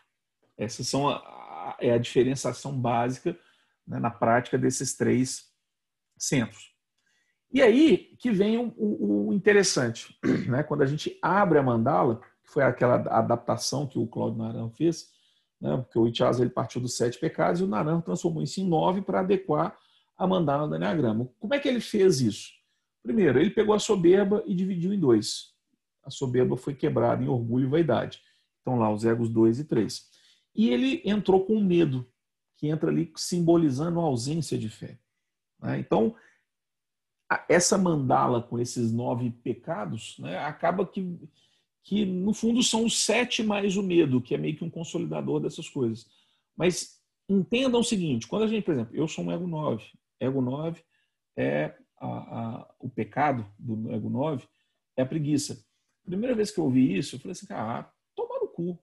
Essas 0.56 0.88
são 0.88 1.08
a, 1.08 1.18
a 1.18 1.76
é 1.78 1.92
a 1.92 1.98
diferenciação 1.98 2.76
básica 2.76 3.38
né, 3.86 4.00
na 4.00 4.10
prática 4.10 4.58
desses 4.58 4.94
três 4.96 5.52
centros. 6.18 6.71
E 7.52 7.60
aí 7.60 8.14
que 8.18 8.30
vem 8.30 8.56
o, 8.58 8.72
o, 8.76 9.28
o 9.28 9.32
interessante, 9.32 10.16
né? 10.48 10.62
quando 10.62 10.82
a 10.82 10.86
gente 10.86 11.18
abre 11.20 11.58
a 11.58 11.62
mandala, 11.62 12.20
que 12.42 12.50
foi 12.50 12.62
aquela 12.62 12.94
adaptação 12.94 13.86
que 13.86 13.98
o 13.98 14.06
Claudio 14.06 14.38
Naran 14.42 14.70
fez, 14.70 15.10
né? 15.60 15.76
porque 15.76 15.98
o 15.98 16.06
Itchaz 16.06 16.40
ele 16.40 16.50
partiu 16.50 16.80
dos 16.80 16.96
sete 16.96 17.18
pecados 17.18 17.60
e 17.60 17.64
o 17.64 17.68
Naran 17.68 18.00
transformou 18.00 18.42
isso 18.42 18.60
em 18.60 18.68
nove 18.68 19.02
para 19.02 19.20
adequar 19.20 19.76
a 20.16 20.26
mandala 20.26 20.68
do 20.68 20.76
Enneagrama. 20.76 21.28
Como 21.38 21.54
é 21.54 21.58
que 21.58 21.68
ele 21.68 21.80
fez 21.80 22.20
isso? 22.20 22.50
Primeiro, 23.02 23.38
ele 23.38 23.50
pegou 23.50 23.74
a 23.74 23.78
soberba 23.78 24.42
e 24.46 24.54
dividiu 24.54 24.92
em 24.92 24.98
dois 24.98 25.52
a 26.04 26.10
soberba 26.10 26.56
foi 26.56 26.74
quebrada 26.74 27.22
em 27.22 27.28
orgulho 27.28 27.66
e 27.66 27.70
vaidade. 27.70 28.20
Então 28.60 28.78
lá 28.78 28.92
os 28.92 29.04
egos 29.04 29.28
2 29.28 29.60
e 29.60 29.64
3. 29.64 30.10
E 30.54 30.68
ele 30.68 31.02
entrou 31.04 31.44
com 31.44 31.60
medo, 31.60 32.06
que 32.56 32.68
entra 32.68 32.90
ali 32.90 33.12
simbolizando 33.16 34.00
a 34.00 34.04
ausência 34.04 34.58
de 34.58 34.68
fé. 34.68 34.98
Né? 35.60 35.78
Então, 35.78 36.14
essa 37.48 37.78
mandala 37.78 38.42
com 38.42 38.58
esses 38.58 38.92
nove 38.92 39.30
pecados 39.30 40.16
né, 40.18 40.38
acaba 40.38 40.86
que, 40.86 41.18
que, 41.82 42.04
no 42.04 42.32
fundo, 42.32 42.62
são 42.62 42.84
os 42.84 43.04
sete 43.04 43.42
mais 43.42 43.76
o 43.76 43.82
medo, 43.82 44.20
que 44.20 44.34
é 44.34 44.38
meio 44.38 44.56
que 44.56 44.64
um 44.64 44.70
consolidador 44.70 45.40
dessas 45.40 45.68
coisas. 45.68 46.08
Mas 46.56 47.00
entendam 47.28 47.80
o 47.80 47.84
seguinte: 47.84 48.26
quando 48.26 48.44
a 48.44 48.46
gente, 48.46 48.64
por 48.64 48.74
exemplo, 48.74 48.96
eu 48.96 49.06
sou 49.06 49.24
um 49.24 49.32
ego 49.32 49.46
9, 49.46 49.84
ego 50.20 50.40
9 50.40 50.82
é 51.36 51.76
a, 51.98 52.06
a, 52.06 52.74
o 52.78 52.88
pecado 52.88 53.46
do 53.58 53.92
ego 53.92 54.10
9 54.10 54.46
é 54.96 55.02
a 55.02 55.06
preguiça. 55.06 55.64
Primeira 56.04 56.34
vez 56.34 56.50
que 56.50 56.58
eu 56.58 56.64
ouvi 56.64 56.96
isso, 56.96 57.16
eu 57.16 57.20
falei 57.20 57.32
assim, 57.32 57.46
cara, 57.46 57.92
toma 58.14 58.40
no 58.40 58.48
cu. 58.48 58.78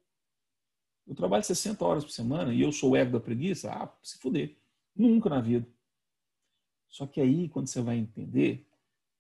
Eu 1.06 1.16
trabalho 1.16 1.44
60 1.44 1.84
horas 1.84 2.06
por 2.06 2.12
semana 2.12 2.54
e 2.54 2.62
eu 2.62 2.72
sou 2.72 2.92
o 2.92 2.96
ego 2.96 3.12
da 3.12 3.20
preguiça? 3.20 3.72
Ah, 3.72 3.92
se 4.02 4.18
fuder. 4.20 4.56
Nunca 4.96 5.30
na 5.30 5.42
vida. 5.42 5.68
Só 6.90 7.06
que 7.06 7.22
aí, 7.22 7.48
quando 7.48 7.68
você 7.68 7.82
vai 7.82 7.98
entender, 7.98 8.68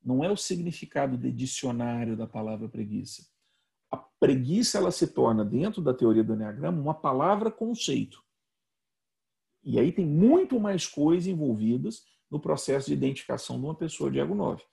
não 0.03 0.23
é 0.23 0.31
o 0.31 0.37
significado 0.37 1.17
de 1.17 1.31
dicionário 1.31 2.17
da 2.17 2.25
palavra 2.25 2.67
preguiça. 2.67 3.27
A 3.91 3.97
preguiça 3.97 4.77
ela 4.77 4.91
se 4.91 5.07
torna, 5.07 5.45
dentro 5.45 5.81
da 5.81 5.93
teoria 5.93 6.23
do 6.23 6.33
Enneagrama, 6.33 6.81
uma 6.81 6.93
palavra 6.93 7.51
conceito. 7.51 8.23
E 9.63 9.79
aí 9.79 9.91
tem 9.91 10.05
muito 10.05 10.59
mais 10.59 10.87
coisas 10.87 11.27
envolvidas 11.27 12.03
no 12.29 12.39
processo 12.39 12.87
de 12.87 12.93
identificação 12.93 13.59
de 13.59 13.65
uma 13.65 13.75
pessoa 13.75 14.09
de 14.09 14.19
ego 14.19 14.35
9. 14.35 14.63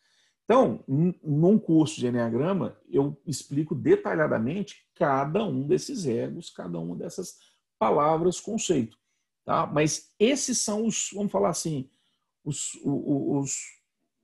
Então, 0.44 0.84
num 0.86 1.59
curso 1.59 1.99
de 1.99 2.07
Enneagrama, 2.07 2.78
eu 2.88 3.20
explico 3.26 3.74
detalhadamente 3.74 4.86
cada 4.94 5.44
um 5.44 5.66
desses 5.66 6.07
egos, 6.07 6.51
cada 6.51 6.78
uma 6.78 6.94
dessas 6.94 7.36
palavras, 7.78 8.38
conceito. 8.38 8.97
Tá? 9.44 9.66
Mas 9.66 10.14
esses 10.18 10.59
são 10.59 10.86
os, 10.86 11.11
vamos 11.12 11.32
falar 11.32 11.49
assim, 11.49 11.90
os, 12.47 12.78
os, 12.82 13.57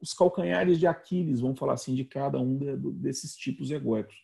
os 0.00 0.14
calcanhares 0.14 0.78
de 0.78 0.86
Aquiles, 0.86 1.40
vamos 1.40 1.58
falar 1.58 1.74
assim, 1.74 1.94
de 1.94 2.04
cada 2.04 2.40
um 2.40 2.58
desses 2.92 3.36
tipos 3.36 3.70
egóicos. 3.70 4.16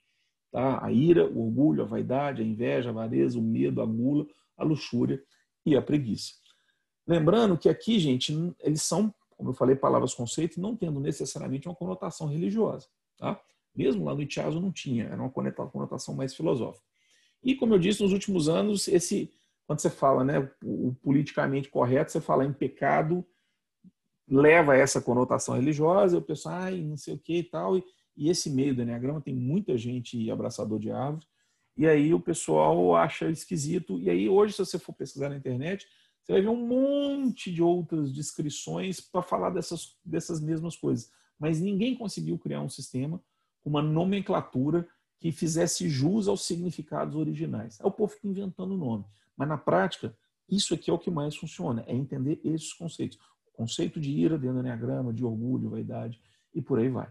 Tá? 0.51 0.83
A 0.83 0.91
ira, 0.91 1.27
o 1.29 1.47
orgulho, 1.47 1.83
a 1.83 1.87
vaidade, 1.87 2.41
a 2.41 2.45
inveja, 2.45 2.89
a 2.89 2.93
avareza, 2.93 3.39
o 3.39 3.43
medo, 3.43 3.83
a 3.83 3.87
gula, 3.87 4.27
a 4.57 4.65
luxúria 4.65 5.23
e 5.67 5.77
a 5.77 5.83
preguiça. 5.83 6.33
Lembrando 7.07 7.59
que 7.59 7.69
aqui, 7.69 7.99
gente, 7.99 8.33
eles 8.61 8.83
são 8.83 9.15
como 9.39 9.51
eu 9.51 9.55
falei, 9.55 9.77
palavras 9.77 10.13
conceito, 10.13 10.61
não 10.61 10.75
tendo 10.75 10.99
necessariamente 10.99 11.69
uma 11.69 11.75
conotação 11.75 12.27
religiosa. 12.27 12.89
Tá? 13.17 13.41
Mesmo 13.73 14.05
lá 14.05 14.13
no 14.13 14.21
Itiazo 14.21 14.61
não 14.61 14.73
tinha, 14.73 15.05
era 15.05 15.23
uma 15.23 15.31
conotação 15.31 16.13
mais 16.17 16.35
filosófica. 16.35 16.85
E, 17.41 17.55
como 17.55 17.73
eu 17.73 17.79
disse, 17.79 18.03
nos 18.03 18.13
últimos 18.13 18.49
anos, 18.49 18.89
esse 18.89 19.33
quando 19.65 19.81
você 19.81 19.91
fala 19.91 20.25
né, 20.25 20.51
o 20.65 20.95
politicamente 21.03 21.69
correto, 21.69 22.11
você 22.11 22.23
fala 22.23 22.45
em 22.45 22.53
pecado, 22.53 23.25
leva 24.31 24.77
essa 24.77 25.01
conotação 25.01 25.55
religiosa, 25.55 26.19
o 26.19 26.23
pessoal, 26.23 26.55
ai, 26.57 26.81
não 26.81 26.97
sei 26.97 27.15
o 27.15 27.19
que 27.19 27.39
e 27.39 27.45
tal. 27.45 27.77
E, 27.77 27.85
e 28.17 28.29
esse 28.29 28.51
meio 28.51 28.75
do 28.75 28.83
Enneagrama 28.83 29.21
tem 29.21 29.35
muita 29.35 29.79
gente 29.79 30.31
abraçador 30.31 30.79
de 30.79 30.91
árvore, 30.91 31.27
e 31.77 31.87
aí 31.87 32.13
o 32.13 32.21
pessoal 32.21 32.97
acha 32.97 33.31
esquisito. 33.31 34.01
E 34.01 34.11
aí, 34.11 34.29
hoje, 34.29 34.53
se 34.53 34.59
você 34.59 34.79
for 34.79 34.93
pesquisar 34.93 35.29
na 35.29 35.37
internet, 35.37 35.87
você 36.21 36.33
vai 36.33 36.43
ver 36.43 36.49
um 36.49 36.67
monte 36.67 37.53
de 37.53 37.63
outras 37.63 38.13
descrições 38.13 39.01
para 39.01 39.23
falar 39.23 39.51
dessas, 39.51 39.97
dessas 40.05 40.41
mesmas 40.41 40.77
coisas. 40.77 41.11
Mas 41.39 41.61
ninguém 41.61 41.95
conseguiu 41.95 42.37
criar 42.37 42.61
um 42.61 42.69
sistema 42.69 43.23
com 43.63 43.71
uma 43.71 43.81
nomenclatura 43.81 44.87
que 45.21 45.31
fizesse 45.31 45.89
jus 45.89 46.27
aos 46.27 46.45
significados 46.45 47.15
originais. 47.15 47.81
Aí 47.81 47.87
o 47.87 47.91
povo 47.91 48.13
fica 48.13 48.27
inventando 48.27 48.75
o 48.75 48.77
nome. 48.77 49.05
Mas 49.37 49.49
na 49.49 49.57
prática, 49.57 50.17
isso 50.49 50.75
aqui 50.75 50.91
é 50.91 50.93
o 50.93 50.99
que 50.99 51.11
mais 51.11 51.37
funciona, 51.37 51.85
é 51.87 51.95
entender 51.95 52.41
esses 52.45 52.73
conceitos. 52.73 53.19
Conceito 53.59 53.99
de 53.99 54.13
ira 54.13 54.39
dentro 54.39 54.55
do 54.55 54.61
Enneagrama, 54.61 55.13
de 55.13 55.25
orgulho, 55.25 55.71
vaidade 55.71 56.23
e 56.55 56.63
por 56.63 56.79
aí 56.79 56.89
vai. 56.89 57.11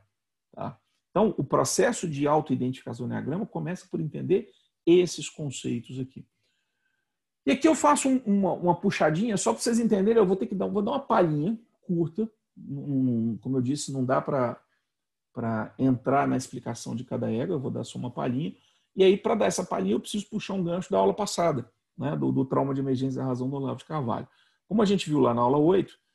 Tá? 0.53 0.79
Então, 1.09 1.35
o 1.37 1.43
processo 1.43 2.07
de 2.07 2.25
autoidentificação 2.25 3.05
do 3.05 3.11
Enneagrama 3.11 3.45
começa 3.45 3.85
por 3.91 3.99
entender 3.99 4.49
esses 4.85 5.29
conceitos 5.29 5.99
aqui. 5.99 6.25
E 7.45 7.51
aqui 7.51 7.67
eu 7.67 7.75
faço 7.75 8.07
um, 8.07 8.21
uma, 8.25 8.53
uma, 8.53 8.75
puxadinha, 8.79 9.35
só 9.35 9.51
para 9.51 9.61
vocês 9.61 9.77
entenderem, 9.77 10.21
eu 10.21 10.25
vou 10.25 10.37
ter 10.37 10.47
que 10.47 10.55
dar, 10.55 10.67
vou 10.67 10.81
dar 10.81 10.91
uma 10.91 11.01
palhinha 11.01 11.59
curta. 11.81 12.31
Um, 12.57 13.37
como 13.41 13.57
eu 13.57 13.61
disse, 13.61 13.91
não 13.91 14.05
dá 14.05 14.21
para 14.21 15.75
entrar 15.77 16.29
na 16.29 16.37
explicação 16.37 16.95
de 16.95 17.03
cada 17.03 17.29
ego, 17.29 17.51
eu 17.51 17.59
vou 17.59 17.71
dar 17.71 17.83
só 17.83 17.99
uma 17.99 18.09
palhinha. 18.09 18.55
E 18.95 19.03
aí, 19.03 19.17
para 19.17 19.35
dar 19.35 19.47
essa 19.47 19.65
palhinha, 19.65 19.95
eu 19.95 19.99
preciso 19.99 20.29
puxar 20.29 20.53
um 20.53 20.63
gancho 20.63 20.89
da 20.89 20.97
aula 20.97 21.13
passada, 21.13 21.69
né, 21.97 22.15
do, 22.15 22.31
do 22.31 22.45
trauma 22.45 22.73
de 22.73 22.79
emergência 22.79 23.19
da 23.21 23.27
razão 23.27 23.49
do 23.49 23.57
Olavo 23.57 23.79
de 23.79 23.85
Carvalho. 23.85 24.29
Como 24.65 24.81
a 24.81 24.85
gente 24.85 25.09
viu 25.09 25.19
lá 25.19 25.33
na 25.33 25.41
aula 25.41 25.57
8, 25.57 25.93
é, 25.93 26.06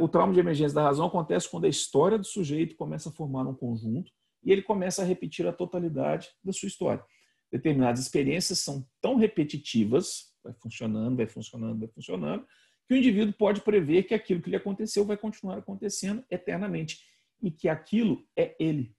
o 0.00 0.08
trauma 0.08 0.32
de 0.32 0.40
emergência 0.40 0.74
da 0.74 0.82
razão 0.82 1.06
acontece 1.06 1.50
quando 1.50 1.66
a 1.66 1.68
história 1.68 2.18
do 2.18 2.26
sujeito 2.26 2.76
começa 2.76 3.10
a 3.10 3.12
formar 3.12 3.46
um 3.46 3.54
conjunto 3.54 4.10
e 4.42 4.50
ele 4.50 4.62
começa 4.62 5.02
a 5.02 5.04
repetir 5.04 5.46
a 5.46 5.52
totalidade 5.52 6.28
da 6.42 6.52
sua 6.52 6.66
história. 6.66 7.04
Determinadas 7.52 8.00
experiências 8.00 8.60
são 8.60 8.86
tão 9.00 9.16
repetitivas, 9.16 10.32
vai 10.42 10.54
funcionando, 10.54 11.16
vai 11.16 11.26
funcionando, 11.26 11.78
vai 11.78 11.88
funcionando, 11.88 12.46
que 12.88 12.94
o 12.94 12.96
indivíduo 12.96 13.34
pode 13.34 13.60
prever 13.60 14.04
que 14.04 14.14
aquilo 14.14 14.40
que 14.40 14.50
lhe 14.50 14.56
aconteceu 14.56 15.04
vai 15.04 15.16
continuar 15.16 15.58
acontecendo 15.58 16.24
eternamente 16.30 17.00
e 17.42 17.50
que 17.50 17.68
aquilo 17.68 18.24
é 18.36 18.56
ele. 18.58 18.94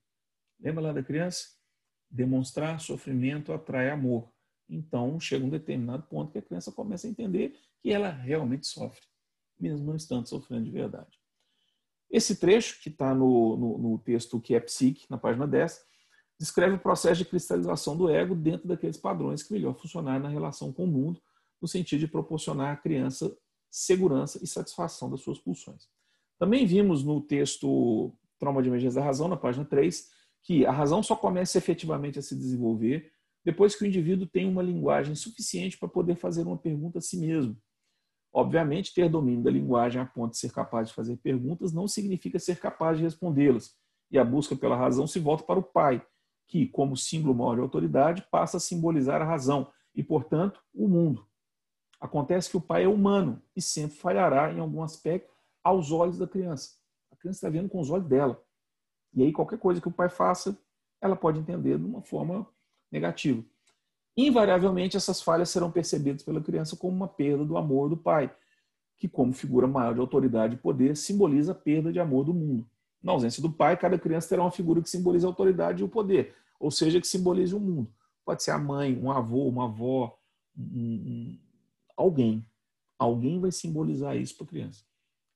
Lembra 0.60 0.84
lá 0.84 0.94
da 0.94 1.04
criança? 1.04 1.46
Demonstrar 2.10 2.80
sofrimento 2.80 3.54
atrai 3.54 3.90
amor. 3.90 4.32
Então, 4.70 5.20
chega 5.20 5.46
um 5.46 5.50
determinado 5.50 6.04
ponto 6.04 6.32
que 6.32 6.38
a 6.38 6.42
criança 6.42 6.72
começa 6.72 7.08
a 7.08 7.10
entender 7.10 7.54
que 7.82 7.92
ela 7.92 8.10
realmente 8.10 8.68
sofre, 8.68 9.02
mesmo 9.60 9.86
não 9.86 9.96
estando 9.96 10.28
sofrendo 10.28 10.66
de 10.66 10.72
verdade. 10.72 11.20
Esse 12.10 12.36
trecho, 12.38 12.82
que 12.82 12.90
está 12.90 13.14
no, 13.14 13.58
no, 13.58 13.78
no, 13.78 14.00
texto 14.00 14.40
que 14.40 14.56
é 14.56 14.60
Psique, 14.60 15.06
na 15.10 15.18
página 15.18 15.46
10, 15.46 15.82
descreve 16.40 16.76
o 16.76 16.80
processo 16.80 17.20
de 17.20 17.26
cristalização 17.26 17.98
do 17.98 18.10
ego 18.10 18.34
dentro 18.34 18.68
daqueles 18.68 18.98
padrões 18.98 19.44
que 19.44 19.52
melhor 19.52 19.74
funcionar 19.76 20.20
na 20.20 20.30
relação 20.30 20.72
com 20.72 20.86
o 20.86 20.88
mundo, 20.88 21.22
no 21.62 21.68
sentido 21.68 22.00
de 22.00 22.08
proporcionar 22.08 22.74
à 22.74 22.78
criança 22.78 23.36
segurança 23.70 24.40
e 24.42 24.48
satisfação 24.48 25.10
das 25.10 25.22
suas 25.22 25.40
pulsões. 25.40 25.88
Também 26.40 26.66
vimos 26.66 27.04
no 27.04 27.22
texto 27.22 28.14
Trauma 28.40 28.62
de 28.62 28.70
Emergência 28.70 29.00
da 29.00 29.06
Razão, 29.06 29.28
na 29.28 29.38
página 29.38 29.66
3, 29.66 30.10
que 30.44 30.66
a 30.66 30.72
razão 30.72 31.04
só 31.04 31.16
começa 31.16 31.58
efetivamente 31.58 32.18
a 32.18 32.22
se 32.22 32.36
desenvolver 32.36 33.12
depois 33.44 33.76
que 33.76 33.84
o 33.84 33.88
indivíduo 33.88 34.28
tem 34.28 34.48
uma 34.48 34.62
linguagem 34.62 35.16
suficiente 35.16 35.78
para 35.78 35.88
poder 35.88 36.16
fazer 36.16 36.44
uma 36.44 36.58
pergunta 36.58 37.00
a 37.00 37.02
si 37.02 37.18
mesmo. 37.18 37.58
Obviamente, 38.38 38.94
ter 38.94 39.10
domínio 39.10 39.44
da 39.44 39.50
linguagem 39.50 40.00
a 40.00 40.06
ponto 40.06 40.34
de 40.34 40.38
ser 40.38 40.52
capaz 40.52 40.90
de 40.90 40.94
fazer 40.94 41.18
perguntas 41.18 41.74
não 41.74 41.88
significa 41.88 42.38
ser 42.38 42.60
capaz 42.60 42.96
de 42.96 43.04
respondê-las. 43.04 43.76
E 44.12 44.20
a 44.20 44.24
busca 44.24 44.56
pela 44.56 44.76
razão 44.78 45.08
se 45.08 45.18
volta 45.18 45.44
para 45.44 45.58
o 45.58 45.64
pai, 45.64 46.06
que, 46.48 46.68
como 46.68 46.96
símbolo 46.96 47.34
maior 47.34 47.56
de 47.56 47.62
autoridade, 47.62 48.28
passa 48.30 48.58
a 48.58 48.60
simbolizar 48.60 49.24
a 49.24 49.26
razão 49.26 49.72
e, 49.96 50.04
portanto, 50.04 50.62
o 50.72 50.88
mundo. 50.88 51.28
Acontece 52.00 52.52
que 52.52 52.58
o 52.58 52.62
pai 52.62 52.84
é 52.84 52.88
humano 52.88 53.42
e 53.56 53.62
sempre 53.62 53.98
falhará 53.98 54.54
em 54.54 54.60
algum 54.60 54.84
aspecto 54.84 55.34
aos 55.64 55.92
olhos 55.92 56.20
da 56.20 56.28
criança. 56.28 56.76
A 57.12 57.16
criança 57.16 57.38
está 57.38 57.50
vendo 57.50 57.70
com 57.70 57.80
os 57.80 57.90
olhos 57.90 58.08
dela. 58.08 58.40
E 59.16 59.24
aí, 59.24 59.34
qualquer 59.34 59.58
coisa 59.58 59.82
que 59.82 59.88
o 59.88 59.92
pai 59.92 60.10
faça, 60.10 60.56
ela 61.02 61.16
pode 61.16 61.40
entender 61.40 61.80
de 61.80 61.86
uma 61.86 62.04
forma 62.04 62.48
negativa. 62.92 63.44
Invariavelmente, 64.18 64.98
essas 64.98 65.22
falhas 65.22 65.52
serão 65.52 65.72
percebidas 65.72 66.24
pela 66.24 66.42
criança 66.42 66.76
como 66.76 66.96
uma 66.96 67.08
perda 67.08 67.46
do 67.46 67.56
amor 67.56 67.88
do 67.88 67.96
pai, 67.96 68.36
que, 68.98 69.08
como 69.08 69.32
figura 69.32 69.68
maior 69.68 69.94
de 69.94 70.00
autoridade 70.00 70.56
e 70.56 70.58
poder, 70.58 70.98
simboliza 70.98 71.52
a 71.52 71.56
perda 71.56 71.94
de 71.94 72.00
amor 72.00 72.26
do 72.26 72.34
mundo. 72.34 72.68
Na 73.02 73.12
ausência 73.12 73.44
do 73.44 73.52
pai, 73.52 73.78
cada 73.78 74.00
criança 74.00 74.28
terá 74.28 74.42
uma 74.42 74.50
figura 74.50 74.82
que 74.82 74.90
simboliza 74.90 75.28
a 75.28 75.30
autoridade 75.30 75.82
e 75.82 75.86
o 75.86 75.88
poder, 75.88 76.36
ou 76.60 76.72
seja, 76.72 77.00
que 77.00 77.08
simbolize 77.08 77.54
o 77.54 77.60
mundo. 77.60 77.94
Pode 78.26 78.42
ser 78.42 78.52
a 78.52 78.58
mãe, 78.58 78.98
um 78.98 79.12
avô, 79.12 79.48
uma 79.48 79.66
avó, 79.66 80.18
um, 80.58 80.64
um, 80.64 81.40
alguém. 81.96 82.44
Alguém 82.98 83.40
vai 83.40 83.52
simbolizar 83.52 84.18
isso 84.18 84.36
para 84.36 84.46
a 84.46 84.50
criança. 84.50 84.84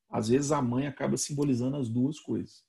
Às 0.09 0.29
vezes 0.29 0.51
a 0.51 0.59
mãe 0.59 0.87
acaba 0.87 1.15
simbolizando 1.17 1.77
as 1.77 1.87
duas 1.87 2.19
coisas. 2.19 2.65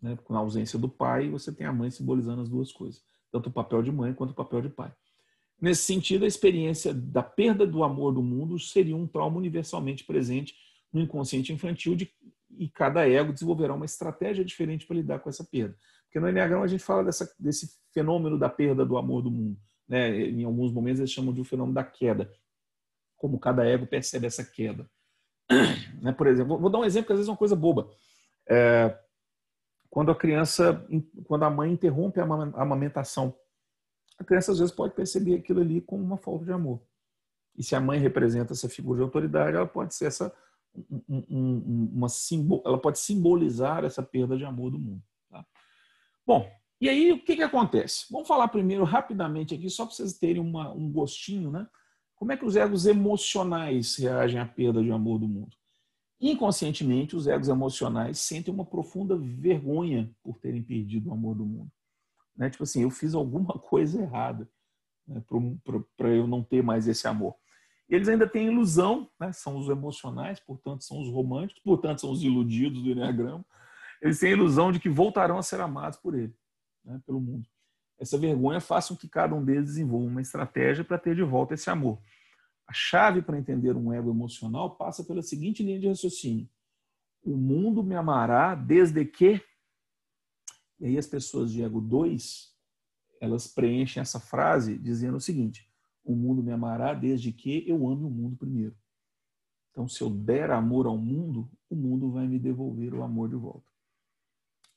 Né? 0.00 0.16
Na 0.30 0.38
ausência 0.38 0.78
do 0.78 0.88
pai, 0.88 1.28
você 1.28 1.52
tem 1.52 1.66
a 1.66 1.72
mãe 1.72 1.90
simbolizando 1.90 2.42
as 2.42 2.48
duas 2.48 2.72
coisas, 2.72 3.02
tanto 3.32 3.48
o 3.48 3.52
papel 3.52 3.82
de 3.82 3.90
mãe 3.90 4.14
quanto 4.14 4.30
o 4.30 4.34
papel 4.34 4.62
de 4.62 4.68
pai. 4.68 4.94
Nesse 5.62 5.84
sentido, 5.84 6.24
a 6.24 6.28
experiência 6.28 6.92
da 6.92 7.22
perda 7.22 7.64
do 7.64 7.84
amor 7.84 8.12
do 8.12 8.20
mundo 8.20 8.58
seria 8.58 8.96
um 8.96 9.06
trauma 9.06 9.38
universalmente 9.38 10.02
presente 10.02 10.56
no 10.92 11.00
inconsciente 11.00 11.52
infantil 11.52 11.94
de, 11.94 12.12
e 12.58 12.68
cada 12.68 13.08
ego 13.08 13.32
desenvolverá 13.32 13.72
uma 13.72 13.84
estratégia 13.84 14.44
diferente 14.44 14.84
para 14.84 14.96
lidar 14.96 15.20
com 15.20 15.30
essa 15.30 15.44
perda. 15.44 15.76
Porque 16.02 16.18
no 16.18 16.28
Enneagrama 16.28 16.64
a 16.64 16.66
gente 16.68 16.82
fala 16.82 17.04
dessa, 17.04 17.32
desse 17.38 17.78
fenômeno 17.94 18.36
da 18.36 18.48
perda 18.48 18.84
do 18.84 18.98
amor 18.98 19.22
do 19.22 19.30
mundo. 19.30 19.56
Né? 19.88 20.30
Em 20.30 20.42
alguns 20.42 20.72
momentos 20.72 20.98
eles 20.98 21.12
chamam 21.12 21.32
de 21.32 21.40
um 21.40 21.44
fenômeno 21.44 21.74
da 21.74 21.84
queda, 21.84 22.28
como 23.16 23.38
cada 23.38 23.64
ego 23.64 23.86
percebe 23.86 24.26
essa 24.26 24.44
queda. 24.44 24.90
Né? 26.02 26.10
Por 26.10 26.26
exemplo, 26.26 26.58
vou 26.58 26.68
dar 26.68 26.80
um 26.80 26.84
exemplo 26.84 27.06
que 27.06 27.12
às 27.12 27.18
vezes 27.20 27.28
é 27.28 27.30
uma 27.30 27.38
coisa 27.38 27.54
boba. 27.54 27.88
É, 28.50 28.98
quando 29.88 30.10
a 30.10 30.16
criança, 30.16 30.84
quando 31.26 31.44
a 31.44 31.50
mãe 31.50 31.70
interrompe 31.70 32.18
a 32.18 32.24
amamentação 32.24 33.32
a 34.18 34.24
criança 34.24 34.52
às 34.52 34.58
vezes 34.58 34.74
pode 34.74 34.94
perceber 34.94 35.36
aquilo 35.36 35.60
ali 35.60 35.80
como 35.80 36.02
uma 36.02 36.16
falta 36.16 36.44
de 36.44 36.52
amor. 36.52 36.80
E 37.56 37.62
se 37.62 37.74
a 37.74 37.80
mãe 37.80 37.98
representa 37.98 38.52
essa 38.52 38.68
figura 38.68 38.98
de 38.98 39.04
autoridade, 39.04 39.56
ela 39.56 39.66
pode 39.66 39.94
ser 39.94 40.06
essa 40.06 40.34
um, 41.08 41.24
um, 41.30 41.90
uma 41.94 42.08
simbol, 42.08 42.62
ela 42.64 42.80
pode 42.80 42.98
simbolizar 42.98 43.84
essa 43.84 44.02
perda 44.02 44.36
de 44.36 44.44
amor 44.44 44.70
do 44.70 44.78
mundo. 44.78 45.02
Tá? 45.28 45.44
Bom, 46.26 46.50
e 46.80 46.88
aí 46.88 47.12
o 47.12 47.22
que, 47.22 47.36
que 47.36 47.42
acontece? 47.42 48.06
Vamos 48.10 48.26
falar 48.26 48.48
primeiro 48.48 48.84
rapidamente 48.84 49.54
aqui, 49.54 49.68
só 49.68 49.84
para 49.84 49.94
vocês 49.94 50.18
terem 50.18 50.40
uma, 50.40 50.72
um 50.72 50.90
gostinho, 50.90 51.50
né? 51.50 51.66
Como 52.16 52.32
é 52.32 52.36
que 52.36 52.44
os 52.44 52.56
egos 52.56 52.86
emocionais 52.86 53.96
reagem 53.96 54.40
à 54.40 54.46
perda 54.46 54.82
de 54.82 54.90
amor 54.90 55.18
do 55.18 55.28
mundo? 55.28 55.56
Inconscientemente, 56.20 57.16
os 57.16 57.26
egos 57.26 57.48
emocionais 57.48 58.18
sentem 58.20 58.54
uma 58.54 58.64
profunda 58.64 59.16
vergonha 59.16 60.08
por 60.22 60.38
terem 60.38 60.62
perdido 60.62 61.10
o 61.10 61.12
amor 61.12 61.34
do 61.34 61.44
mundo. 61.44 61.70
Né? 62.36 62.50
Tipo 62.50 62.64
assim, 62.64 62.82
eu 62.82 62.90
fiz 62.90 63.14
alguma 63.14 63.54
coisa 63.60 64.00
errada 64.00 64.48
né? 65.06 65.22
para 65.96 66.10
eu 66.10 66.26
não 66.26 66.42
ter 66.42 66.62
mais 66.62 66.86
esse 66.88 67.06
amor. 67.06 67.34
E 67.88 67.94
eles 67.94 68.08
ainda 68.08 68.26
têm 68.26 68.46
ilusão, 68.46 69.10
né? 69.20 69.32
são 69.32 69.56
os 69.58 69.68
emocionais, 69.68 70.40
portanto 70.40 70.82
são 70.84 71.00
os 71.00 71.08
românticos, 71.08 71.62
portanto 71.62 72.00
são 72.00 72.10
os 72.10 72.22
iludidos 72.22 72.82
do 72.82 72.90
Enneagrama. 72.90 73.44
Eles 74.00 74.18
têm 74.18 74.30
a 74.30 74.36
ilusão 74.36 74.72
de 74.72 74.80
que 74.80 74.88
voltarão 74.88 75.38
a 75.38 75.42
ser 75.42 75.60
amados 75.60 75.98
por 75.98 76.14
ele, 76.14 76.34
né? 76.84 77.00
pelo 77.06 77.20
mundo. 77.20 77.46
Essa 78.00 78.18
vergonha 78.18 78.60
faz 78.60 78.88
com 78.88 78.96
que 78.96 79.08
cada 79.08 79.34
um 79.34 79.44
deles 79.44 79.66
desenvolva 79.66 80.06
uma 80.06 80.20
estratégia 80.20 80.84
para 80.84 80.98
ter 80.98 81.14
de 81.14 81.22
volta 81.22 81.54
esse 81.54 81.70
amor. 81.70 82.00
A 82.66 82.72
chave 82.72 83.22
para 83.22 83.38
entender 83.38 83.76
um 83.76 83.92
ego 83.92 84.10
emocional 84.10 84.74
passa 84.76 85.04
pela 85.04 85.22
seguinte 85.22 85.62
linha 85.62 85.78
de 85.78 85.86
raciocínio: 85.86 86.48
o 87.22 87.36
mundo 87.36 87.82
me 87.82 87.94
amará 87.94 88.54
desde 88.54 89.04
que 89.04 89.40
e 90.82 90.86
aí 90.86 90.98
as 90.98 91.06
pessoas 91.06 91.52
de 91.52 91.62
ego 91.62 91.80
2, 91.80 92.52
elas 93.20 93.46
preenchem 93.46 94.00
essa 94.00 94.18
frase 94.18 94.76
dizendo 94.76 95.16
o 95.16 95.20
seguinte: 95.20 95.70
o 96.04 96.16
mundo 96.16 96.42
me 96.42 96.50
amará 96.50 96.92
desde 96.92 97.32
que 97.32 97.64
eu 97.68 97.88
ame 97.88 98.04
o 98.04 98.10
mundo 98.10 98.36
primeiro. 98.36 98.76
Então, 99.70 99.86
se 99.86 100.02
eu 100.02 100.10
der 100.10 100.50
amor 100.50 100.86
ao 100.86 100.98
mundo, 100.98 101.48
o 101.70 101.76
mundo 101.76 102.10
vai 102.10 102.26
me 102.26 102.36
devolver 102.36 102.92
o 102.92 103.04
amor 103.04 103.28
de 103.28 103.36
volta. 103.36 103.64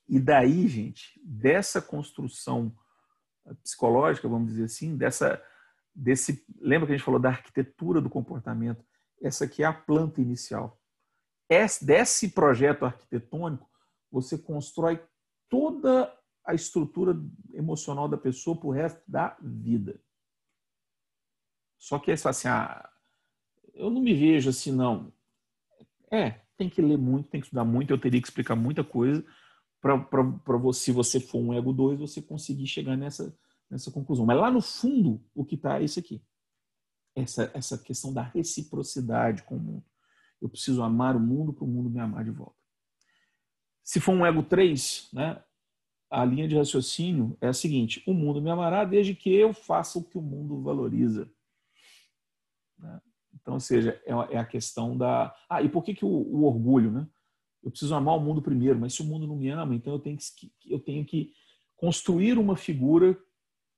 E 0.08 0.20
daí, 0.20 0.68
gente, 0.68 1.20
dessa 1.24 1.82
construção 1.82 2.72
psicológica, 3.64 4.28
vamos 4.28 4.50
dizer 4.50 4.64
assim, 4.64 4.96
dessa 4.96 5.42
desse, 5.92 6.46
lembra 6.60 6.86
que 6.86 6.92
a 6.92 6.96
gente 6.96 7.04
falou 7.04 7.18
da 7.18 7.30
arquitetura 7.30 8.00
do 8.00 8.08
comportamento? 8.08 8.84
Essa 9.20 9.44
aqui 9.44 9.64
é 9.64 9.66
a 9.66 9.72
planta 9.72 10.20
inicial. 10.20 10.80
Esse, 11.48 11.84
desse 11.84 12.28
projeto 12.28 12.84
arquitetônico, 12.84 13.68
você 14.10 14.38
constrói 14.38 15.02
toda 15.48 16.12
a 16.44 16.54
estrutura 16.54 17.18
emocional 17.52 18.08
da 18.08 18.16
pessoa 18.16 18.56
para 18.56 18.68
o 18.68 18.72
resto 18.72 19.02
da 19.06 19.36
vida. 19.40 20.00
Só 21.78 21.98
que 21.98 22.10
é 22.10 22.14
assim, 22.14 22.48
ah, 22.48 22.88
eu 23.74 23.90
não 23.90 24.00
me 24.00 24.14
vejo 24.14 24.50
assim, 24.50 24.72
não. 24.72 25.12
É, 26.10 26.40
tem 26.56 26.70
que 26.70 26.80
ler 26.80 26.96
muito, 26.96 27.28
tem 27.28 27.40
que 27.40 27.46
estudar 27.46 27.64
muito, 27.64 27.92
eu 27.92 28.00
teria 28.00 28.20
que 28.20 28.28
explicar 28.28 28.56
muita 28.56 28.82
coisa 28.82 29.24
para 29.80 30.56
você, 30.56 30.84
se 30.84 30.92
você 30.92 31.20
for 31.20 31.38
um 31.38 31.54
ego 31.54 31.72
2, 31.72 32.00
você 32.00 32.20
conseguir 32.20 32.66
chegar 32.66 32.96
nessa, 32.96 33.36
nessa 33.70 33.90
conclusão. 33.90 34.26
Mas 34.26 34.38
lá 34.38 34.50
no 34.50 34.60
fundo, 34.60 35.22
o 35.34 35.44
que 35.44 35.54
está 35.54 35.80
é 35.80 35.84
isso 35.84 36.00
aqui. 36.00 36.22
Essa, 37.14 37.50
essa 37.54 37.78
questão 37.78 38.12
da 38.12 38.22
reciprocidade 38.22 39.42
com 39.44 39.56
o 39.56 39.60
mundo. 39.60 39.84
Eu 40.40 40.48
preciso 40.48 40.82
amar 40.82 41.16
o 41.16 41.20
mundo 41.20 41.52
para 41.52 41.64
o 41.64 41.68
mundo 41.68 41.88
me 41.88 42.00
amar 42.00 42.24
de 42.24 42.30
volta. 42.30 42.56
Se 43.86 44.00
for 44.00 44.12
um 44.12 44.26
ego 44.26 44.42
3, 44.42 45.10
né, 45.12 45.40
a 46.10 46.24
linha 46.24 46.48
de 46.48 46.56
raciocínio 46.56 47.38
é 47.40 47.46
a 47.46 47.52
seguinte: 47.52 48.02
o 48.04 48.12
mundo 48.12 48.42
me 48.42 48.50
amará 48.50 48.84
desde 48.84 49.14
que 49.14 49.32
eu 49.32 49.54
faça 49.54 50.00
o 50.00 50.02
que 50.02 50.18
o 50.18 50.22
mundo 50.22 50.60
valoriza. 50.60 51.30
Né? 52.76 53.00
Então, 53.32 53.54
ou 53.54 53.60
seja, 53.60 54.02
é, 54.04 54.34
é 54.34 54.38
a 54.38 54.44
questão 54.44 54.96
da. 54.96 55.32
Ah, 55.48 55.62
e 55.62 55.68
por 55.68 55.84
que, 55.84 55.94
que 55.94 56.04
o, 56.04 56.08
o 56.08 56.44
orgulho, 56.44 56.90
né? 56.90 57.06
Eu 57.62 57.70
preciso 57.70 57.94
amar 57.94 58.16
o 58.16 58.20
mundo 58.20 58.42
primeiro, 58.42 58.76
mas 58.78 58.92
se 58.92 59.02
o 59.02 59.04
mundo 59.04 59.24
não 59.24 59.36
me 59.36 59.48
ama, 59.50 59.74
então 59.74 59.92
eu 59.92 60.00
tenho 60.00 60.16
que, 60.16 60.52
eu 60.66 60.80
tenho 60.80 61.04
que 61.04 61.32
construir 61.76 62.38
uma 62.38 62.56
figura 62.56 63.16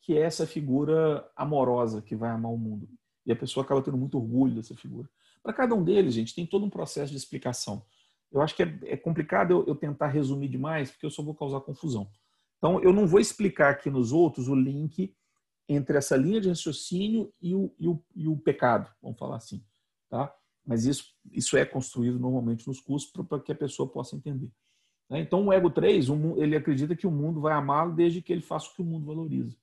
que 0.01 0.17
é 0.17 0.23
essa 0.23 0.47
figura 0.47 1.31
amorosa 1.37 2.01
que 2.01 2.17
vai 2.17 2.31
amar 2.31 2.51
o 2.51 2.57
mundo. 2.57 2.89
E 3.27 3.33
a 3.33 3.37
pessoa 3.37 3.63
acaba 3.63 3.83
tendo 3.83 3.99
muito 3.99 4.17
orgulho 4.17 4.55
dessa 4.55 4.75
figura. 4.75 5.07
Para 5.43 5.53
cada 5.53 5.75
um 5.75 5.85
deles, 5.85 6.15
gente, 6.15 6.35
tem 6.35 6.47
todo 6.47 6.65
um 6.65 6.71
processo 6.71 7.11
de 7.11 7.19
explicação. 7.19 7.85
Eu 8.31 8.43
acho 8.43 8.55
que 8.55 8.63
é, 8.63 8.79
é 8.83 8.97
complicado 8.97 9.53
eu, 9.53 9.67
eu, 9.67 9.75
tentar 9.75 10.09
resumir 10.09 10.49
demais, 10.49 10.91
porque 10.91 11.07
eu 11.07 11.11
só 11.11 11.23
vou 11.23 11.35
causar 11.35 11.61
confusão. 11.61 12.11
Então, 12.59 12.81
eu 12.83 12.93
não 12.93 13.07
vou 13.07 13.21
explicar 13.21 13.71
aqui 13.71 13.89
nos 13.89 14.13
outros 14.13 14.49
o 14.49 14.55
link 14.55 15.15
entre 15.69 15.97
essa 15.97 16.17
linha 16.17 16.41
de 16.41 16.49
raciocínio 16.49 17.33
e 17.41 17.55
o, 17.55 17.75
e 17.79 17.89
o, 17.89 18.05
e 18.15 18.29
o 18.29 18.37
pecado, 18.37 18.91
vamos 19.03 19.19
falar 19.19 19.37
assim. 19.37 19.65
Tá? 20.09 20.35
Mas 20.67 20.85
isso, 20.85 21.15
isso 21.31 21.57
é 21.57 21.65
construído 21.65 22.19
normalmente 22.19 22.67
nos 22.67 22.81
cursos 22.81 23.11
para 23.11 23.41
que 23.41 23.53
a 23.53 23.55
pessoa 23.55 23.89
possa 23.89 24.17
entender. 24.17 24.51
Né? 25.09 25.21
Então, 25.21 25.47
o 25.47 25.53
ego 25.53 25.71
3, 25.71 26.09
ele 26.37 26.57
acredita 26.57 26.97
que 26.97 27.07
o 27.07 27.11
mundo 27.11 27.41
vai 27.41 27.53
amá-lo 27.53 27.95
desde 27.95 28.21
que 28.21 28.33
ele 28.33 28.43
faça 28.43 28.69
o 28.69 28.75
que 28.75 28.83
o 28.83 28.85
mundo 28.85 29.07
valoriza. 29.07 29.57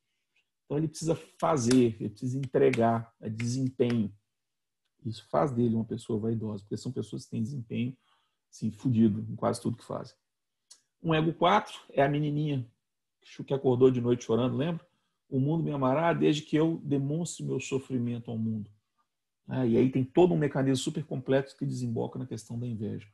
Então, 0.66 0.78
ele 0.78 0.88
precisa 0.88 1.16
fazer, 1.39 1.95
ele 1.99 2.09
precisa 2.09 2.38
entregar, 2.38 3.13
é 3.22 3.30
desempenho. 3.30 4.11
Isso 5.05 5.28
faz 5.30 5.51
dele 5.51 5.76
uma 5.76 5.86
pessoa 5.86 6.20
vaidosa, 6.20 6.63
porque 6.63 6.78
são 6.78 6.91
pessoas 6.91 7.26
que 7.26 7.32
têm 7.32 7.43
desempenho 7.43 7.95
assim, 8.56 8.72
fudido 8.72 9.26
em 9.30 9.36
quase 9.36 9.62
tudo 9.62 9.78
que 9.78 9.86
fazem. 9.86 10.16
Um 11.03 11.14
ego 11.14 11.34
4 11.34 11.74
é 11.91 12.03
a 12.03 12.10
menininha 12.10 12.66
que 13.45 13.53
acordou 13.53 13.91
de 13.91 13.99
noite 13.99 14.24
chorando, 14.24 14.56
lembra? 14.56 14.86
O 15.28 15.39
mundo 15.39 15.64
me 15.64 15.72
amará 15.72 16.14
desde 16.14 16.43
que 16.43 16.56
eu 16.56 16.80
demonstre 16.84 17.43
meu 17.43 17.60
sofrimento 17.60 18.32
ao 18.32 18.38
mundo. 18.38 18.70
Ah, 19.47 19.66
e 19.66 19.78
aí 19.78 19.91
tem 19.91 20.03
todo 20.03 20.34
um 20.34 20.38
mecanismo 20.38 20.78
super 20.78 21.03
complexo 21.03 21.58
que 21.58 21.66
desemboca 21.66 22.18
na 22.18 22.26
questão 22.26 22.58
da 22.58 22.66
inveja. 22.66 23.08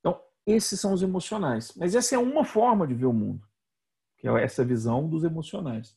Então, 0.00 0.20
esses 0.44 0.78
são 0.78 0.92
os 0.92 1.02
emocionais. 1.02 1.72
Mas 1.76 1.94
essa 1.94 2.14
é 2.14 2.18
uma 2.18 2.44
forma 2.44 2.86
de 2.86 2.94
ver 2.94 3.06
o 3.06 3.12
mundo, 3.12 3.46
que 4.18 4.28
é 4.28 4.42
essa 4.42 4.64
visão 4.64 5.08
dos 5.08 5.24
emocionais. 5.24 5.96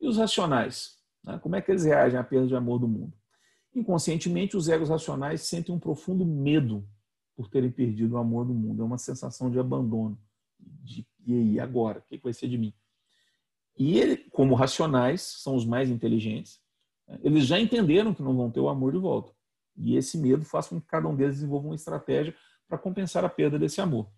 E 0.00 0.06
os 0.06 0.18
racionais? 0.18 0.98
Né? 1.24 1.38
Como 1.38 1.56
é 1.56 1.62
que 1.62 1.70
eles 1.70 1.84
reagem 1.84 2.18
à 2.18 2.24
perda 2.24 2.46
de 2.46 2.56
amor 2.56 2.78
do 2.78 2.88
mundo? 2.88 3.12
Inconscientemente, 3.74 4.56
os 4.56 4.68
egos 4.68 4.90
racionais 4.90 5.42
sentem 5.42 5.74
um 5.74 5.78
profundo 5.78 6.24
medo 6.24 6.86
por 7.42 7.48
terem 7.48 7.72
perdido 7.72 8.14
o 8.14 8.18
amor 8.18 8.46
do 8.46 8.54
mundo. 8.54 8.82
É 8.82 8.84
uma 8.84 8.98
sensação 8.98 9.50
de 9.50 9.58
abandono. 9.58 10.16
De, 10.60 11.04
e 11.26 11.34
aí, 11.34 11.60
agora? 11.60 11.98
O 11.98 12.02
que 12.02 12.22
vai 12.22 12.32
ser 12.32 12.46
de 12.46 12.56
mim? 12.56 12.72
E 13.76 13.98
ele, 13.98 14.16
como 14.30 14.54
racionais, 14.54 15.22
são 15.42 15.56
os 15.56 15.66
mais 15.66 15.90
inteligentes, 15.90 16.60
eles 17.20 17.44
já 17.46 17.58
entenderam 17.58 18.14
que 18.14 18.22
não 18.22 18.36
vão 18.36 18.48
ter 18.48 18.60
o 18.60 18.68
amor 18.68 18.92
de 18.92 18.98
volta. 18.98 19.32
E 19.76 19.96
esse 19.96 20.16
medo 20.18 20.44
faz 20.44 20.68
com 20.68 20.80
que 20.80 20.86
cada 20.86 21.08
um 21.08 21.16
deles 21.16 21.36
desenvolva 21.36 21.66
uma 21.66 21.74
estratégia 21.74 22.32
para 22.68 22.78
compensar 22.78 23.24
a 23.24 23.28
perda 23.28 23.58
desse 23.58 23.80
amor. 23.80 24.08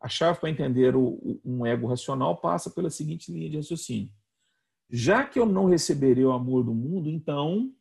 A 0.00 0.08
chave 0.08 0.40
para 0.40 0.48
entender 0.48 0.96
o, 0.96 1.40
um 1.44 1.66
ego 1.66 1.86
racional 1.86 2.38
passa 2.38 2.70
pela 2.70 2.88
seguinte 2.88 3.30
linha 3.30 3.50
de 3.50 3.56
raciocínio. 3.56 4.10
Já 4.88 5.26
que 5.26 5.38
eu 5.38 5.44
não 5.44 5.66
receberei 5.66 6.24
o 6.24 6.32
amor 6.32 6.64
do 6.64 6.72
mundo, 6.72 7.10
então 7.10 7.74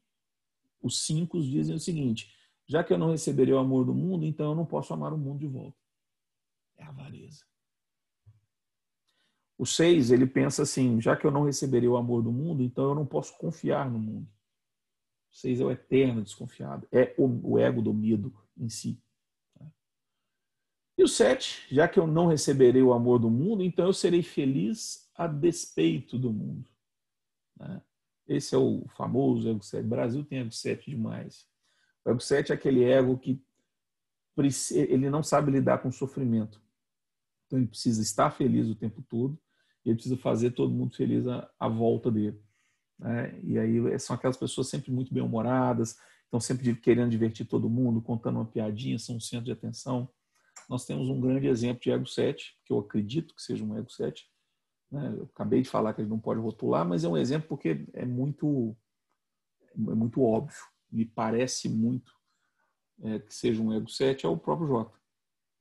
os 0.81 1.05
cinco 1.05 1.41
dizem 1.41 1.75
o 1.75 1.79
seguinte: 1.79 2.29
já 2.69 2.83
que 2.83 2.93
eu 2.93 2.99
não 2.99 3.09
receberei 3.09 3.53
o 3.53 3.57
amor 3.57 3.83
do 3.83 3.95
mundo, 3.95 4.23
então 4.23 4.51
eu 4.51 4.55
não 4.55 4.65
posso 4.65 4.93
amar 4.93 5.11
o 5.11 5.17
mundo 5.17 5.39
de 5.39 5.47
volta. 5.47 5.75
É 6.77 6.83
avareza. 6.83 7.43
O 9.57 9.65
seis, 9.65 10.11
ele 10.11 10.27
pensa 10.27 10.61
assim: 10.61 11.01
já 11.01 11.17
que 11.17 11.25
eu 11.25 11.31
não 11.31 11.43
receberei 11.43 11.89
o 11.89 11.97
amor 11.97 12.21
do 12.21 12.31
mundo, 12.31 12.61
então 12.61 12.89
eu 12.89 12.95
não 12.95 13.07
posso 13.07 13.35
confiar 13.39 13.89
no 13.89 13.97
mundo. 13.97 14.29
O 15.31 15.35
seis 15.35 15.59
é 15.59 15.65
o 15.65 15.71
eterno 15.71 16.21
desconfiado, 16.21 16.87
é 16.91 17.15
o, 17.17 17.57
ego 17.57 17.81
do 17.81 17.93
medo 17.93 18.31
em 18.55 18.69
si. 18.69 19.01
E 20.95 21.03
o 21.03 21.07
sete, 21.07 21.65
já 21.73 21.87
que 21.87 21.99
eu 21.99 22.05
não 22.05 22.27
receberei 22.27 22.83
o 22.83 22.93
amor 22.93 23.19
do 23.19 23.29
mundo, 23.29 23.63
então 23.63 23.85
eu 23.85 23.93
serei 23.93 24.21
feliz 24.21 25.09
a 25.15 25.25
despeito 25.27 26.19
do 26.19 26.31
mundo. 26.31 26.69
Esse 28.27 28.53
é 28.53 28.57
o 28.57 28.85
famoso 28.89 29.49
ego 29.49 29.63
7. 29.63 29.83
O 29.83 29.89
Brasil 29.89 30.23
tem 30.23 30.39
ego 30.39 30.51
7 30.51 30.91
demais. 30.91 31.47
O 32.05 32.11
ego 32.11 32.19
7 32.19 32.51
é 32.51 32.55
aquele 32.55 32.83
ego 32.83 33.17
que 33.17 33.41
ele 34.71 35.09
não 35.09 35.21
sabe 35.21 35.51
lidar 35.51 35.79
com 35.79 35.89
o 35.89 35.93
sofrimento. 35.93 36.61
Então 37.45 37.59
ele 37.59 37.67
precisa 37.67 38.01
estar 38.01 38.31
feliz 38.31 38.67
o 38.69 38.75
tempo 38.75 39.01
todo 39.01 39.37
e 39.83 39.89
ele 39.89 39.95
precisa 39.95 40.17
fazer 40.17 40.51
todo 40.51 40.73
mundo 40.73 40.95
feliz 40.95 41.27
à, 41.27 41.49
à 41.59 41.67
volta 41.67 42.09
dele. 42.11 42.39
Né? 42.97 43.37
E 43.43 43.57
aí 43.57 43.99
são 43.99 44.15
aquelas 44.15 44.37
pessoas 44.37 44.69
sempre 44.69 44.91
muito 44.91 45.13
bem-humoradas, 45.13 45.97
estão 46.23 46.39
sempre 46.39 46.75
querendo 46.75 47.09
divertir 47.09 47.45
todo 47.45 47.69
mundo, 47.69 48.01
contando 48.01 48.37
uma 48.37 48.45
piadinha, 48.45 48.99
são 48.99 49.17
um 49.17 49.19
centro 49.19 49.45
de 49.45 49.51
atenção. 49.51 50.09
Nós 50.69 50.85
temos 50.85 51.09
um 51.09 51.19
grande 51.19 51.47
exemplo 51.47 51.81
de 51.81 51.91
ego 51.91 52.05
7, 52.05 52.57
que 52.63 52.71
eu 52.71 52.79
acredito 52.79 53.33
que 53.33 53.41
seja 53.41 53.63
um 53.63 53.75
ego 53.77 53.89
7. 53.89 54.25
Né? 54.91 55.15
Eu 55.17 55.29
acabei 55.33 55.61
de 55.61 55.69
falar 55.69 55.93
que 55.93 56.01
ele 56.01 56.09
não 56.09 56.19
pode 56.19 56.39
rotular, 56.39 56.87
mas 56.87 57.03
é 57.03 57.09
um 57.09 57.17
exemplo 57.17 57.47
porque 57.49 57.85
é 57.93 58.05
muito, 58.05 58.75
é 59.75 59.95
muito 59.95 60.21
óbvio 60.21 60.59
me 60.91 61.05
parece 61.05 61.69
muito 61.69 62.13
é, 63.01 63.19
que 63.19 63.33
seja 63.33 63.61
um 63.61 63.73
ego 63.73 63.89
7 63.89 64.25
é 64.25 64.29
o 64.29 64.37
próprio 64.37 64.67
Jota. 64.67 64.99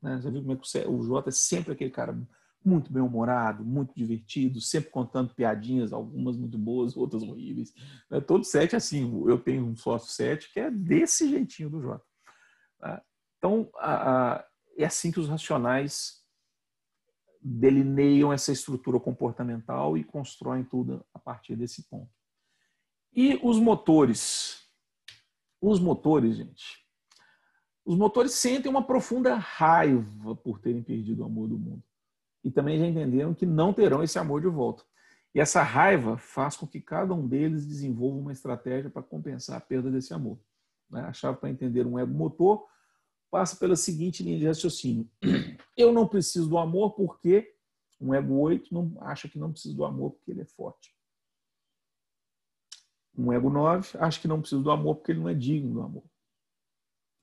Né? 0.02 0.20
Você 0.20 0.30
viu 0.30 0.40
como 0.40 0.52
é 0.52 0.56
que 0.56 0.88
o 0.88 1.02
Jota 1.02 1.28
é 1.28 1.32
sempre 1.32 1.72
aquele 1.72 1.90
cara 1.90 2.18
muito 2.64 2.92
bem-humorado, 2.92 3.64
muito 3.64 3.94
divertido, 3.94 4.60
sempre 4.60 4.90
contando 4.90 5.34
piadinhas, 5.34 5.92
algumas 5.92 6.36
muito 6.36 6.58
boas, 6.58 6.96
outras 6.96 7.22
horríveis. 7.22 7.72
Né? 8.10 8.20
Todo 8.20 8.44
sete 8.44 8.74
assim, 8.74 9.10
eu 9.28 9.38
tenho 9.38 9.64
um 9.64 9.76
sócio 9.76 10.12
sete 10.12 10.52
que 10.52 10.60
é 10.60 10.70
desse 10.70 11.28
jeitinho 11.28 11.70
do 11.70 11.80
Jota. 11.80 12.04
Tá? 12.78 13.02
Então, 13.38 13.70
a, 13.76 14.34
a, 14.34 14.48
é 14.76 14.84
assim 14.84 15.12
que 15.12 15.20
os 15.20 15.28
racionais 15.28 16.18
delineiam 17.40 18.32
essa 18.32 18.50
estrutura 18.50 18.98
comportamental 18.98 19.96
e 19.96 20.02
constroem 20.02 20.64
tudo 20.64 21.04
a 21.14 21.18
partir 21.18 21.56
desse 21.56 21.88
ponto. 21.88 22.10
E 23.12 23.38
os 23.42 23.58
motores, 23.58 24.57
os 25.60 25.80
motores, 25.80 26.36
gente, 26.36 26.86
os 27.84 27.96
motores 27.96 28.32
sentem 28.32 28.70
uma 28.70 28.86
profunda 28.86 29.34
raiva 29.34 30.36
por 30.36 30.58
terem 30.58 30.82
perdido 30.82 31.22
o 31.22 31.26
amor 31.26 31.48
do 31.48 31.58
mundo. 31.58 31.82
E 32.44 32.50
também 32.50 32.78
já 32.78 32.86
entenderam 32.86 33.34
que 33.34 33.46
não 33.46 33.72
terão 33.72 34.02
esse 34.02 34.18
amor 34.18 34.40
de 34.40 34.46
volta. 34.46 34.84
E 35.34 35.40
essa 35.40 35.62
raiva 35.62 36.16
faz 36.16 36.56
com 36.56 36.66
que 36.66 36.80
cada 36.80 37.14
um 37.14 37.26
deles 37.26 37.66
desenvolva 37.66 38.18
uma 38.18 38.32
estratégia 38.32 38.90
para 38.90 39.02
compensar 39.02 39.56
a 39.56 39.60
perda 39.60 39.90
desse 39.90 40.12
amor. 40.12 40.38
Né? 40.90 41.00
A 41.00 41.12
chave 41.12 41.38
para 41.38 41.50
entender 41.50 41.86
um 41.86 41.98
ego 41.98 42.12
motor 42.12 42.66
passa 43.30 43.56
pela 43.56 43.76
seguinte 43.76 44.22
linha 44.22 44.38
de 44.38 44.46
raciocínio. 44.46 45.08
Eu 45.76 45.92
não 45.92 46.06
preciso 46.06 46.48
do 46.48 46.58
amor 46.58 46.92
porque 46.92 47.54
um 48.00 48.14
ego 48.14 48.34
8 48.34 48.72
não, 48.72 48.96
acha 49.00 49.28
que 49.28 49.38
não 49.38 49.50
precisa 49.50 49.74
do 49.74 49.84
amor 49.84 50.12
porque 50.12 50.30
ele 50.30 50.42
é 50.42 50.44
forte. 50.44 50.94
Um 53.18 53.32
ego 53.32 53.50
9 53.50 53.98
acha 53.98 54.20
que 54.20 54.28
não 54.28 54.40
precisa 54.40 54.62
do 54.62 54.70
amor 54.70 54.96
porque 54.96 55.12
ele 55.12 55.20
não 55.20 55.28
é 55.28 55.34
digno 55.34 55.74
do 55.74 55.82
amor. 55.82 56.04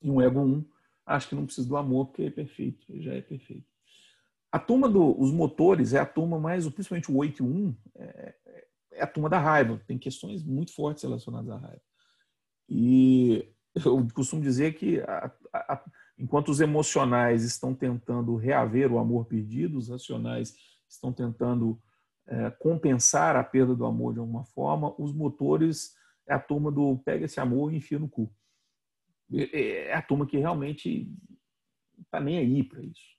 E 0.02 0.12
um 0.12 0.22
ego 0.22 0.42
1 0.42 0.66
acha 1.06 1.30
que 1.30 1.36
não 1.36 1.46
precisa 1.46 1.68
do 1.68 1.78
amor 1.78 2.08
porque 2.08 2.24
é 2.24 2.30
perfeito, 2.30 2.86
já 3.02 3.14
é 3.14 3.22
perfeito. 3.22 3.66
A 4.52 4.60
turma 4.60 4.90
dos 4.90 5.32
motores 5.32 5.94
é 5.94 6.00
a 6.00 6.06
turma 6.06 6.40
mais, 6.40 6.68
principalmente 6.70 7.12
o 7.12 7.18
8 7.18 7.44
e 7.44 7.46
1, 7.46 7.76
é, 7.96 8.36
é 8.94 9.04
a 9.04 9.08
turma 9.08 9.30
da 9.30 9.40
raiva. 9.40 9.82
Tem 9.88 9.98
questões 9.98 10.44
muito 10.44 10.74
fortes 10.74 11.04
relacionadas 11.04 11.50
à 11.50 11.58
raiva. 11.58 11.82
E 12.70 13.54
eu 13.74 14.08
costumo 14.14 14.42
dizer 14.42 14.74
que 14.76 15.00
a, 15.02 15.32
a, 15.54 15.84
enquanto 16.18 16.50
os 16.50 16.62
emocionais 16.62 17.44
estão 17.44 17.74
tentando 17.74 18.36
reaver 18.36 18.92
o 18.92 19.00
amor 19.00 19.26
perdido, 19.26 19.78
os 19.78 19.90
racionais 19.90 20.56
estão 20.88 21.12
tentando 21.12 21.82
é, 22.28 22.50
compensar 22.52 23.36
a 23.36 23.44
perda 23.44 23.76
do 23.76 23.86
amor 23.86 24.14
de 24.14 24.20
alguma 24.20 24.46
forma, 24.46 24.94
os 24.98 25.14
motores 25.14 25.96
é 26.28 26.34
a 26.34 26.40
turma 26.40 26.72
do 26.72 26.98
pega 27.00 27.26
esse 27.26 27.40
amor 27.40 27.72
e 27.72 27.78
enfia 27.78 28.00
no 28.00 28.10
cu. 28.10 28.34
É 29.32 29.94
a 29.94 30.02
turma 30.02 30.26
que 30.26 30.38
realmente 30.38 31.12
está 32.00 32.20
nem 32.20 32.38
aí 32.38 32.64
para 32.64 32.82
isso. 32.82 33.16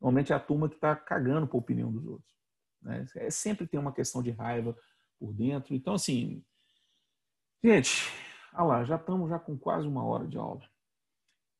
Normalmente 0.00 0.32
é 0.32 0.36
a 0.36 0.40
turma 0.40 0.68
que 0.68 0.74
está 0.74 0.94
cagando 0.94 1.46
para 1.46 1.56
a 1.56 1.60
opinião 1.60 1.90
dos 1.90 2.06
outros. 2.06 2.30
Né? 2.82 3.06
É, 3.16 3.30
sempre 3.30 3.66
tem 3.66 3.80
uma 3.80 3.92
questão 3.92 4.22
de 4.22 4.30
raiva 4.30 4.76
por 5.18 5.32
dentro. 5.32 5.74
Então, 5.74 5.94
assim, 5.94 6.44
gente, 7.62 8.10
lá, 8.52 8.84
já 8.84 8.96
estamos 8.96 9.30
já 9.30 9.38
com 9.38 9.56
quase 9.58 9.86
uma 9.86 10.04
hora 10.04 10.26
de 10.26 10.36
aula. 10.36 10.62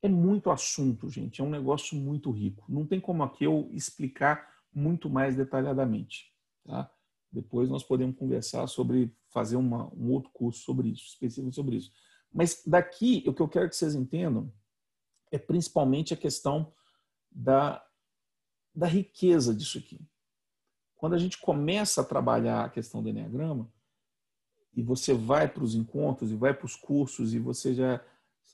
É 0.02 0.08
muito 0.08 0.50
assunto, 0.50 1.08
gente. 1.10 1.40
É 1.40 1.44
um 1.44 1.50
negócio 1.50 1.96
muito 1.96 2.30
rico. 2.30 2.64
Não 2.68 2.86
tem 2.86 3.00
como 3.00 3.22
aqui 3.22 3.44
eu 3.44 3.68
explicar 3.72 4.48
muito 4.72 5.08
mais 5.08 5.36
detalhadamente. 5.36 6.35
Tá? 6.66 6.90
Depois 7.30 7.68
nós 7.68 7.84
podemos 7.84 8.16
conversar 8.16 8.66
sobre 8.66 9.14
fazer 9.28 9.56
uma, 9.56 9.92
um 9.94 10.10
outro 10.10 10.30
curso 10.32 10.60
sobre 10.60 10.88
isso, 10.88 11.04
específico 11.04 11.52
sobre 11.52 11.76
isso. 11.76 11.92
Mas 12.32 12.62
daqui, 12.66 13.24
o 13.26 13.32
que 13.32 13.40
eu 13.40 13.48
quero 13.48 13.68
que 13.68 13.76
vocês 13.76 13.94
entendam 13.94 14.52
é 15.30 15.38
principalmente 15.38 16.12
a 16.12 16.16
questão 16.16 16.72
da, 17.30 17.84
da 18.74 18.86
riqueza 18.86 19.54
disso 19.54 19.78
aqui. 19.78 20.00
Quando 20.96 21.14
a 21.14 21.18
gente 21.18 21.38
começa 21.38 22.00
a 22.00 22.04
trabalhar 22.04 22.64
a 22.64 22.70
questão 22.70 23.02
do 23.02 23.08
Enneagrama, 23.08 23.70
e 24.74 24.82
você 24.82 25.14
vai 25.14 25.48
para 25.48 25.64
os 25.64 25.74
encontros, 25.74 26.30
e 26.30 26.36
vai 26.36 26.52
para 26.52 26.66
os 26.66 26.76
cursos, 26.76 27.32
e 27.32 27.38
você 27.38 27.74
já 27.74 28.04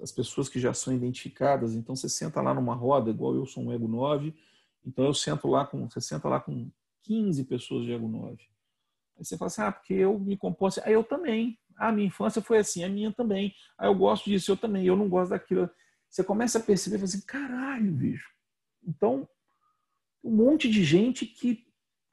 as 0.00 0.10
pessoas 0.10 0.48
que 0.48 0.58
já 0.58 0.72
são 0.72 0.94
identificadas. 0.94 1.74
Então 1.74 1.94
você 1.94 2.08
senta 2.08 2.40
lá 2.40 2.54
numa 2.54 2.74
roda, 2.74 3.10
igual 3.10 3.34
eu 3.34 3.46
sou 3.46 3.64
um 3.64 3.72
ego 3.72 3.86
9, 3.86 4.34
então 4.84 5.04
eu 5.04 5.14
sento 5.14 5.46
lá 5.46 5.66
com, 5.66 5.88
você 5.88 6.00
senta 6.00 6.28
lá 6.28 6.40
com 6.40 6.70
15 7.02 7.44
pessoas 7.44 7.84
de 7.84 7.92
ego 7.92 8.08
9. 8.08 8.36
Aí 9.18 9.24
você 9.24 9.36
fala 9.36 9.46
assim, 9.46 9.62
ah, 9.62 9.72
porque 9.72 9.94
eu 9.94 10.18
me 10.18 10.36
composto, 10.36 10.80
assim. 10.80 10.88
aí 10.88 10.94
eu 10.94 11.04
também. 11.04 11.58
Ah, 11.76 11.92
minha 11.92 12.06
infância 12.06 12.42
foi 12.42 12.58
assim, 12.58 12.84
a 12.84 12.88
minha 12.88 13.12
também. 13.12 13.54
Ah, 13.78 13.86
eu 13.86 13.94
gosto 13.94 14.28
disso, 14.28 14.50
eu 14.50 14.56
também, 14.56 14.86
eu 14.86 14.96
não 14.96 15.08
gosto 15.08 15.30
daquilo. 15.30 15.68
Você 16.08 16.22
começa 16.22 16.58
a 16.58 16.62
perceber, 16.62 16.98
fala 16.98 17.04
assim, 17.04 17.24
caralho, 17.26 17.92
bicho. 17.92 18.28
Então, 18.86 19.28
um 20.22 20.34
monte 20.34 20.68
de 20.68 20.84
gente 20.84 21.26
que 21.26 21.66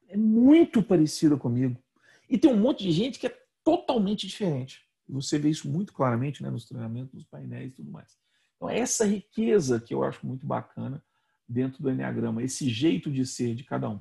é 0.08 0.16
muito 0.16 0.82
parecida 0.82 1.36
comigo. 1.36 1.80
E 2.28 2.38
tem 2.38 2.50
um 2.50 2.58
monte 2.58 2.84
de 2.84 2.92
gente 2.92 3.18
que 3.18 3.26
é 3.26 3.38
totalmente 3.64 4.26
diferente. 4.26 4.80
Você 5.08 5.38
vê 5.38 5.50
isso 5.50 5.68
muito 5.68 5.92
claramente 5.92 6.42
né, 6.42 6.50
nos 6.50 6.64
treinamentos, 6.64 7.14
nos 7.14 7.24
painéis 7.24 7.72
e 7.72 7.76
tudo 7.76 7.90
mais. 7.90 8.16
Então, 8.56 8.68
é 8.68 8.78
essa 8.78 9.04
riqueza 9.04 9.80
que 9.80 9.94
eu 9.94 10.04
acho 10.04 10.26
muito 10.26 10.46
bacana 10.46 11.02
dentro 11.48 11.82
do 11.82 11.90
Enneagrama, 11.90 12.42
esse 12.42 12.68
jeito 12.68 13.10
de 13.10 13.26
ser 13.26 13.54
de 13.54 13.64
cada 13.64 13.88
um. 13.88 14.00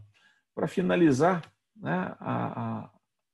Para 0.60 0.68
finalizar 0.68 1.42
né, 1.74 2.14
a, 2.20 2.82
a, 2.82 2.90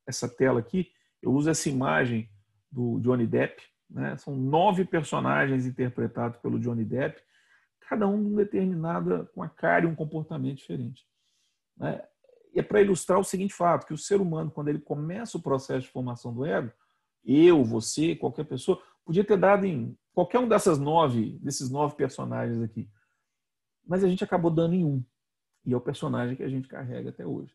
essa 0.06 0.30
tela 0.30 0.60
aqui, 0.60 0.92
eu 1.24 1.32
uso 1.34 1.50
essa 1.50 1.68
imagem 1.68 2.30
do 2.72 3.00
Johnny 3.00 3.26
Depp. 3.26 3.64
Né? 3.90 4.16
São 4.18 4.36
nove 4.36 4.86
personagens 4.86 5.66
interpretados 5.66 6.38
pelo 6.38 6.60
Johnny 6.60 6.86
Depp, 6.86 7.20
cada 7.90 8.08
um 8.08 8.36
determinada 8.36 9.26
com 9.34 9.42
a 9.42 9.50
cara 9.50 9.86
e 9.86 9.88
um 9.88 9.96
comportamento 9.96 10.58
diferente. 10.58 11.04
Né? 11.76 12.00
E 12.54 12.60
é 12.60 12.62
para 12.62 12.80
ilustrar 12.80 13.18
o 13.18 13.24
seguinte 13.24 13.56
fato, 13.56 13.88
que 13.88 13.94
o 13.96 13.98
ser 13.98 14.22
humano, 14.22 14.52
quando 14.52 14.68
ele 14.68 14.80
começa 14.80 15.36
o 15.36 15.42
processo 15.42 15.88
de 15.88 15.92
formação 15.92 16.32
do 16.32 16.46
ego, 16.46 16.72
eu, 17.26 17.64
você, 17.64 18.16
qualquer 18.16 18.44
pessoa, 18.44 18.80
podia 19.04 19.24
ter 19.24 19.38
dado 19.38 19.66
em 19.66 19.98
qualquer 20.14 20.38
um 20.38 20.48
dessas 20.48 20.78
nove, 20.78 21.40
desses 21.42 21.72
nove 21.72 21.96
personagens 21.96 22.62
aqui. 22.62 22.88
Mas 23.84 24.04
a 24.04 24.08
gente 24.08 24.24
acabou 24.24 24.52
dando 24.52 24.76
em 24.76 24.86
um. 24.86 25.04
E 25.66 25.74
é 25.74 25.78
o 25.78 25.82
personagem 25.82 26.36
que 26.36 26.44
a 26.44 26.50
gente 26.50 26.68
carrega 26.68 27.10
até 27.10 27.26
hoje. 27.26 27.54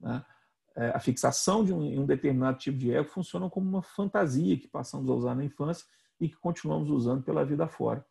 Né? 0.00 0.24
É, 0.74 0.88
a 0.88 1.00
fixação 1.00 1.64
de 1.64 1.72
um, 1.72 2.02
um 2.02 2.06
determinado 2.06 2.58
tipo 2.58 2.78
de 2.78 2.92
ego 2.92 3.08
funciona 3.08 3.48
como 3.50 3.68
uma 3.68 3.82
fantasia 3.82 4.58
que 4.58 4.68
passamos 4.68 5.08
a 5.10 5.14
usar 5.14 5.34
na 5.34 5.44
infância 5.44 5.86
e 6.20 6.28
que 6.28 6.36
continuamos 6.36 6.90
usando 6.90 7.22
pela 7.22 7.44
vida 7.44 7.68
fora. 7.68 8.04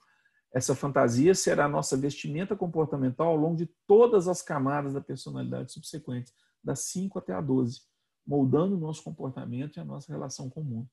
Essa 0.53 0.75
fantasia 0.75 1.33
será 1.33 1.65
a 1.65 1.69
nossa 1.69 1.95
vestimenta 1.95 2.55
comportamental 2.55 3.27
ao 3.27 3.37
longo 3.37 3.55
de 3.55 3.67
todas 3.87 4.27
as 4.27 4.41
camadas 4.41 4.93
da 4.93 5.01
personalidade 5.01 5.71
subsequente, 5.71 6.31
das 6.63 6.81
5 6.81 7.17
até 7.17 7.33
a 7.33 7.41
12 7.41 7.79
moldando 8.25 8.75
o 8.75 8.79
nosso 8.79 9.03
comportamento 9.03 9.77
e 9.77 9.79
a 9.79 9.85
nossa 9.85 10.11
relação 10.11 10.49
comum. 10.49 10.87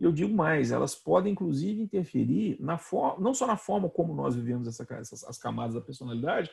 Eu 0.00 0.12
digo 0.12 0.34
mais, 0.34 0.72
elas 0.72 0.94
podem 0.94 1.32
inclusive 1.32 1.82
interferir 1.82 2.56
na 2.60 2.78
forma, 2.78 3.22
não 3.22 3.32
só 3.32 3.46
na 3.46 3.56
forma 3.56 3.88
como 3.88 4.14
nós 4.14 4.34
vivemos 4.34 4.66
essa, 4.66 4.86
essas, 4.94 5.24
as 5.24 5.38
camadas 5.38 5.74
da 5.74 5.80
personalidade, 5.80 6.50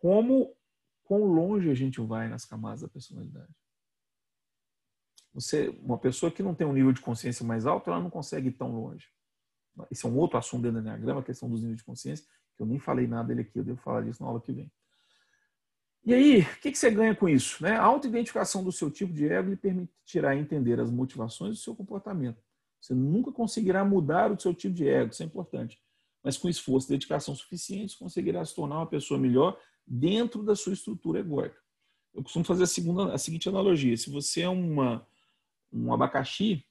como 0.00 0.56
quão 1.04 1.24
longe 1.24 1.70
a 1.70 1.74
gente 1.74 2.00
vai 2.00 2.28
nas 2.28 2.44
camadas 2.44 2.80
da 2.80 2.88
personalidade. 2.88 3.52
Você, 5.32 5.68
uma 5.82 5.98
pessoa 5.98 6.32
que 6.32 6.42
não 6.42 6.54
tem 6.54 6.66
um 6.66 6.72
nível 6.72 6.92
de 6.92 7.00
consciência 7.00 7.44
mais 7.44 7.66
alto, 7.66 7.90
ela 7.90 8.00
não 8.00 8.10
consegue 8.10 8.48
ir 8.48 8.52
tão 8.52 8.74
longe. 8.74 9.06
Esse 9.90 10.06
é 10.06 10.08
um 10.08 10.16
outro 10.16 10.38
assunto 10.38 10.62
dentro 10.62 10.80
do 10.80 10.86
Enneagrama, 10.86 11.20
a 11.20 11.24
questão 11.24 11.48
dos 11.48 11.60
níveis 11.60 11.78
de 11.78 11.84
consciência, 11.84 12.26
que 12.56 12.62
eu 12.62 12.66
nem 12.66 12.78
falei 12.78 13.06
nada 13.06 13.28
dele 13.28 13.42
aqui, 13.42 13.58
eu 13.58 13.64
devo 13.64 13.80
falar 13.80 14.02
disso 14.02 14.22
na 14.22 14.28
aula 14.28 14.40
que 14.40 14.52
vem. 14.52 14.70
E 16.04 16.14
aí, 16.14 16.40
o 16.40 16.60
que, 16.60 16.74
você 16.74 16.90
ganha 16.90 17.14
com 17.14 17.28
isso? 17.28 17.62
Né? 17.62 17.72
A 17.72 17.82
autoidentificação 17.82 18.64
do 18.64 18.72
seu 18.72 18.90
tipo 18.90 19.12
de 19.12 19.28
ego 19.28 19.50
lhe 19.50 19.56
permitirá 19.56 20.34
entender 20.34 20.80
as 20.80 20.90
motivações 20.90 21.56
do 21.56 21.62
seu 21.62 21.76
comportamento. 21.76 22.42
Você 22.80 22.94
nunca 22.94 23.30
conseguirá 23.30 23.84
mudar 23.84 24.32
o 24.32 24.40
seu 24.40 24.54
tipo 24.54 24.74
de 24.74 24.88
ego, 24.88 25.12
isso 25.12 25.22
é 25.22 25.26
importante. 25.26 25.78
Mas 26.22 26.38
com 26.38 26.48
esforço 26.48 26.88
e 26.88 26.96
dedicação 26.96 27.34
suficientes, 27.34 27.94
conseguirá 27.94 28.44
se 28.44 28.54
tornar 28.54 28.76
uma 28.76 28.86
pessoa 28.86 29.20
melhor 29.20 29.58
dentro 29.90 30.44
da 30.44 30.54
sua 30.54 30.72
estrutura 30.72 31.18
egóica. 31.18 31.60
Eu 32.14 32.22
costumo 32.22 32.44
fazer 32.44 32.62
a, 32.62 32.66
segunda, 32.66 33.12
a 33.12 33.18
seguinte 33.18 33.48
analogia: 33.48 33.96
se 33.96 34.08
você 34.08 34.42
é 34.42 34.48
uma, 34.48 35.04
um 35.72 35.92
abacaxi, 35.92 36.64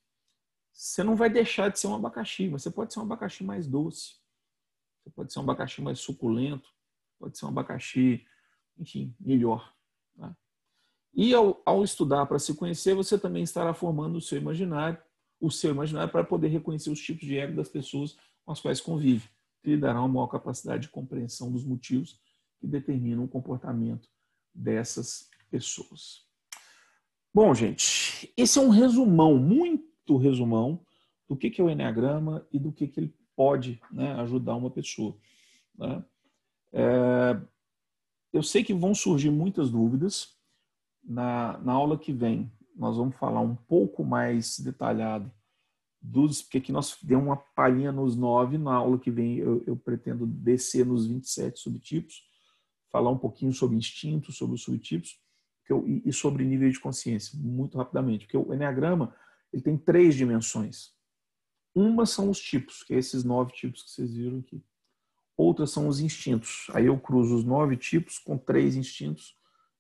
você 0.71 1.03
não 1.03 1.15
vai 1.15 1.29
deixar 1.29 1.69
de 1.69 1.77
ser 1.77 1.87
um 1.87 1.95
abacaxi, 1.95 2.47
mas 2.47 2.63
você 2.63 2.71
pode 2.71 2.93
ser 2.93 2.99
um 2.99 3.03
abacaxi 3.03 3.43
mais 3.43 3.67
doce, 3.67 4.15
você 5.03 5.09
pode 5.09 5.33
ser 5.33 5.39
um 5.39 5.43
abacaxi 5.43 5.81
mais 5.81 5.99
suculento, 5.99 6.69
pode 7.19 7.37
ser 7.37 7.45
um 7.45 7.49
abacaxi 7.49 8.25
enfim, 8.79 9.13
melhor. 9.19 9.73
Tá? 10.17 10.35
E 11.13 11.33
ao, 11.33 11.61
ao 11.65 11.83
estudar 11.83 12.25
para 12.25 12.39
se 12.39 12.53
conhecer, 12.55 12.95
você 12.95 13.19
também 13.19 13.43
estará 13.43 13.73
formando 13.73 14.17
o 14.17 14.21
seu 14.21 14.37
imaginário, 14.37 14.97
o 15.39 15.51
seu 15.51 15.71
imaginário 15.71 16.11
para 16.11 16.23
poder 16.23 16.47
reconhecer 16.47 16.89
os 16.89 16.99
tipos 16.99 17.27
de 17.27 17.37
ego 17.37 17.55
das 17.55 17.69
pessoas 17.69 18.17
com 18.45 18.51
as 18.51 18.61
quais 18.61 18.79
convive, 18.79 19.29
que 19.61 19.71
lhe 19.71 19.77
dará 19.77 19.99
uma 19.99 20.07
maior 20.07 20.27
capacidade 20.27 20.83
de 20.83 20.89
compreensão 20.89 21.51
dos 21.51 21.65
motivos 21.65 22.19
que 22.59 22.67
determinam 22.67 23.23
o 23.23 23.27
comportamento 23.27 24.09
dessas 24.53 25.29
pessoas. 25.49 26.27
Bom, 27.33 27.53
gente, 27.53 28.31
esse 28.35 28.57
é 28.57 28.61
um 28.61 28.69
resumão, 28.69 29.37
muito 29.37 30.17
resumão, 30.17 30.83
do 31.27 31.37
que 31.37 31.61
é 31.61 31.63
o 31.63 31.69
Enneagrama 31.69 32.45
e 32.51 32.57
do 32.57 32.71
que 32.71 32.91
ele 32.97 33.15
pode 33.35 33.79
né, 33.91 34.13
ajudar 34.13 34.55
uma 34.55 34.71
pessoa. 34.71 35.15
Né? 35.77 36.03
É, 36.73 37.39
eu 38.33 38.41
sei 38.41 38.63
que 38.63 38.73
vão 38.73 38.95
surgir 38.95 39.29
muitas 39.29 39.69
dúvidas. 39.69 40.35
Na, 41.03 41.57
na 41.59 41.71
aula 41.71 41.97
que 41.97 42.11
vem, 42.11 42.51
nós 42.75 42.97
vamos 42.97 43.15
falar 43.15 43.41
um 43.41 43.55
pouco 43.55 44.03
mais 44.03 44.59
detalhado 44.59 45.31
dos, 46.01 46.41
porque 46.41 46.57
aqui 46.57 46.71
nós 46.71 46.97
demos 47.01 47.25
uma 47.25 47.37
palhinha 47.37 47.91
nos 47.91 48.15
nove, 48.15 48.57
na 48.57 48.73
aula 48.73 48.97
que 48.97 49.11
vem 49.11 49.37
eu, 49.37 49.63
eu 49.65 49.75
pretendo 49.75 50.25
descer 50.25 50.85
nos 50.85 51.05
27 51.05 51.59
subtipos, 51.59 52.23
falar 52.91 53.09
um 53.09 53.17
pouquinho 53.17 53.53
sobre 53.53 53.77
instinto, 53.77 54.31
sobre 54.31 54.55
os 54.55 54.63
subtipos 54.63 55.19
eu, 55.69 55.85
e, 55.87 56.11
sobre 56.11 56.43
nível 56.43 56.69
de 56.69 56.79
consciência, 56.79 57.37
muito 57.39 57.77
rapidamente, 57.77 58.25
porque 58.25 58.37
o 58.37 58.53
Enneagrama 58.53 59.15
ele 59.53 59.61
tem 59.61 59.77
três 59.77 60.15
dimensões. 60.15 60.93
Uma 61.75 62.05
são 62.05 62.29
os 62.29 62.39
tipos, 62.39 62.83
que 62.83 62.93
é 62.93 62.97
esses 62.97 63.23
nove 63.23 63.53
tipos 63.53 63.83
que 63.83 63.91
vocês 63.91 64.13
viram 64.13 64.39
aqui 64.39 64.63
outras 65.39 65.71
são 65.71 65.87
os 65.87 66.01
instintos. 66.01 66.67
Aí 66.73 66.87
eu 66.87 66.99
cruzo 66.99 67.35
os 67.35 67.45
nove 67.45 67.77
tipos 67.77 68.19
com 68.19 68.37
três 68.37 68.75
instintos, 68.75 69.37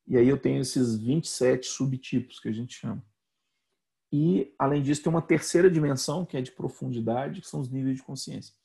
e 0.07 0.17
aí 0.17 0.27
eu 0.27 0.37
tenho 0.39 0.61
esses 0.61 0.95
27 0.97 1.67
subtipos 1.67 2.39
que 2.39 2.47
a 2.47 2.51
gente 2.51 2.73
chama. 2.73 3.03
E, 4.11 4.51
além 4.57 4.81
disso, 4.81 5.03
tem 5.03 5.11
uma 5.11 5.21
terceira 5.21 5.69
dimensão, 5.69 6.25
que 6.25 6.35
é 6.35 6.41
de 6.41 6.51
profundidade, 6.51 7.41
que 7.41 7.47
são 7.47 7.59
os 7.59 7.69
níveis 7.69 7.97
de 7.97 8.03
consciência. 8.03 8.55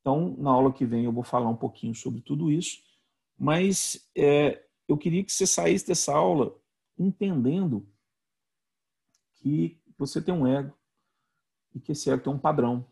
Então, 0.00 0.34
na 0.38 0.50
aula 0.50 0.72
que 0.72 0.84
vem, 0.84 1.04
eu 1.04 1.12
vou 1.12 1.22
falar 1.22 1.48
um 1.48 1.56
pouquinho 1.56 1.94
sobre 1.94 2.20
tudo 2.20 2.50
isso, 2.50 2.78
mas 3.38 4.08
é, 4.16 4.64
eu 4.88 4.96
queria 4.96 5.24
que 5.24 5.32
você 5.32 5.46
saísse 5.46 5.86
dessa 5.86 6.14
aula 6.14 6.58
entendendo 6.98 7.86
que 9.34 9.80
você 9.98 10.20
tem 10.20 10.34
um 10.34 10.46
ego 10.46 10.76
e 11.74 11.80
que 11.80 11.92
esse 11.92 12.10
ego 12.10 12.22
tem 12.22 12.32
um 12.32 12.38
padrão 12.38 12.86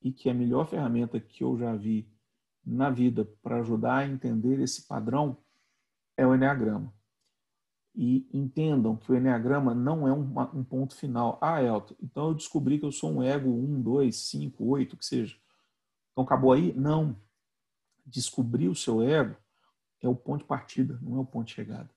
e 0.00 0.12
que 0.12 0.30
a 0.30 0.34
melhor 0.34 0.68
ferramenta 0.68 1.20
que 1.20 1.42
eu 1.42 1.58
já 1.58 1.74
vi 1.74 2.08
na 2.64 2.90
vida 2.90 3.24
para 3.42 3.58
ajudar 3.58 3.98
a 3.98 4.06
entender 4.06 4.60
esse 4.60 4.86
padrão 4.86 5.36
é 6.16 6.26
o 6.26 6.34
Enneagrama. 6.34 6.94
E 7.94 8.28
entendam 8.32 8.96
que 8.96 9.10
o 9.10 9.16
Enneagrama 9.16 9.74
não 9.74 10.06
é 10.06 10.12
um, 10.12 10.58
um 10.60 10.62
ponto 10.62 10.94
final. 10.94 11.38
Ah, 11.40 11.60
Elton, 11.62 11.96
então 12.00 12.28
eu 12.28 12.34
descobri 12.34 12.78
que 12.78 12.84
eu 12.84 12.92
sou 12.92 13.10
um 13.10 13.22
ego 13.22 13.50
1, 13.50 13.82
2, 13.82 14.14
5, 14.14 14.64
8, 14.64 14.96
que 14.96 15.04
seja. 15.04 15.36
Então 16.12 16.22
acabou 16.22 16.52
aí? 16.52 16.72
Não. 16.74 17.20
Descobrir 18.06 18.68
o 18.68 18.74
seu 18.74 19.02
ego 19.02 19.36
é 20.02 20.08
o 20.08 20.14
ponto 20.14 20.42
de 20.42 20.48
partida, 20.48 20.98
não 21.02 21.16
é 21.16 21.20
o 21.20 21.26
ponto 21.26 21.46
de 21.46 21.54
chegada. 21.54 21.90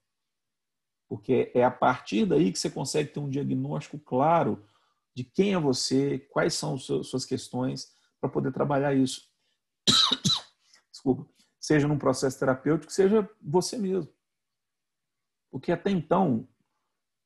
Porque 1.07 1.51
é 1.53 1.63
a 1.63 1.71
partir 1.71 2.25
daí 2.25 2.51
que 2.51 2.59
você 2.59 2.69
consegue 2.69 3.11
ter 3.11 3.19
um 3.19 3.29
diagnóstico 3.29 3.99
claro 3.99 4.63
de 5.13 5.23
quem 5.23 5.53
é 5.53 5.59
você, 5.59 6.19
quais 6.19 6.53
são 6.53 6.75
as 6.75 6.83
suas 6.83 7.25
questões, 7.25 7.93
para 8.19 8.29
poder 8.29 8.51
trabalhar 8.51 8.93
isso 8.93 9.29
desculpa, 10.91 11.27
seja 11.59 11.87
num 11.87 11.97
processo 11.97 12.39
terapêutico, 12.39 12.91
seja 12.91 13.29
você 13.41 13.77
mesmo. 13.77 14.11
Porque 15.49 15.71
até 15.71 15.91
então, 15.91 16.47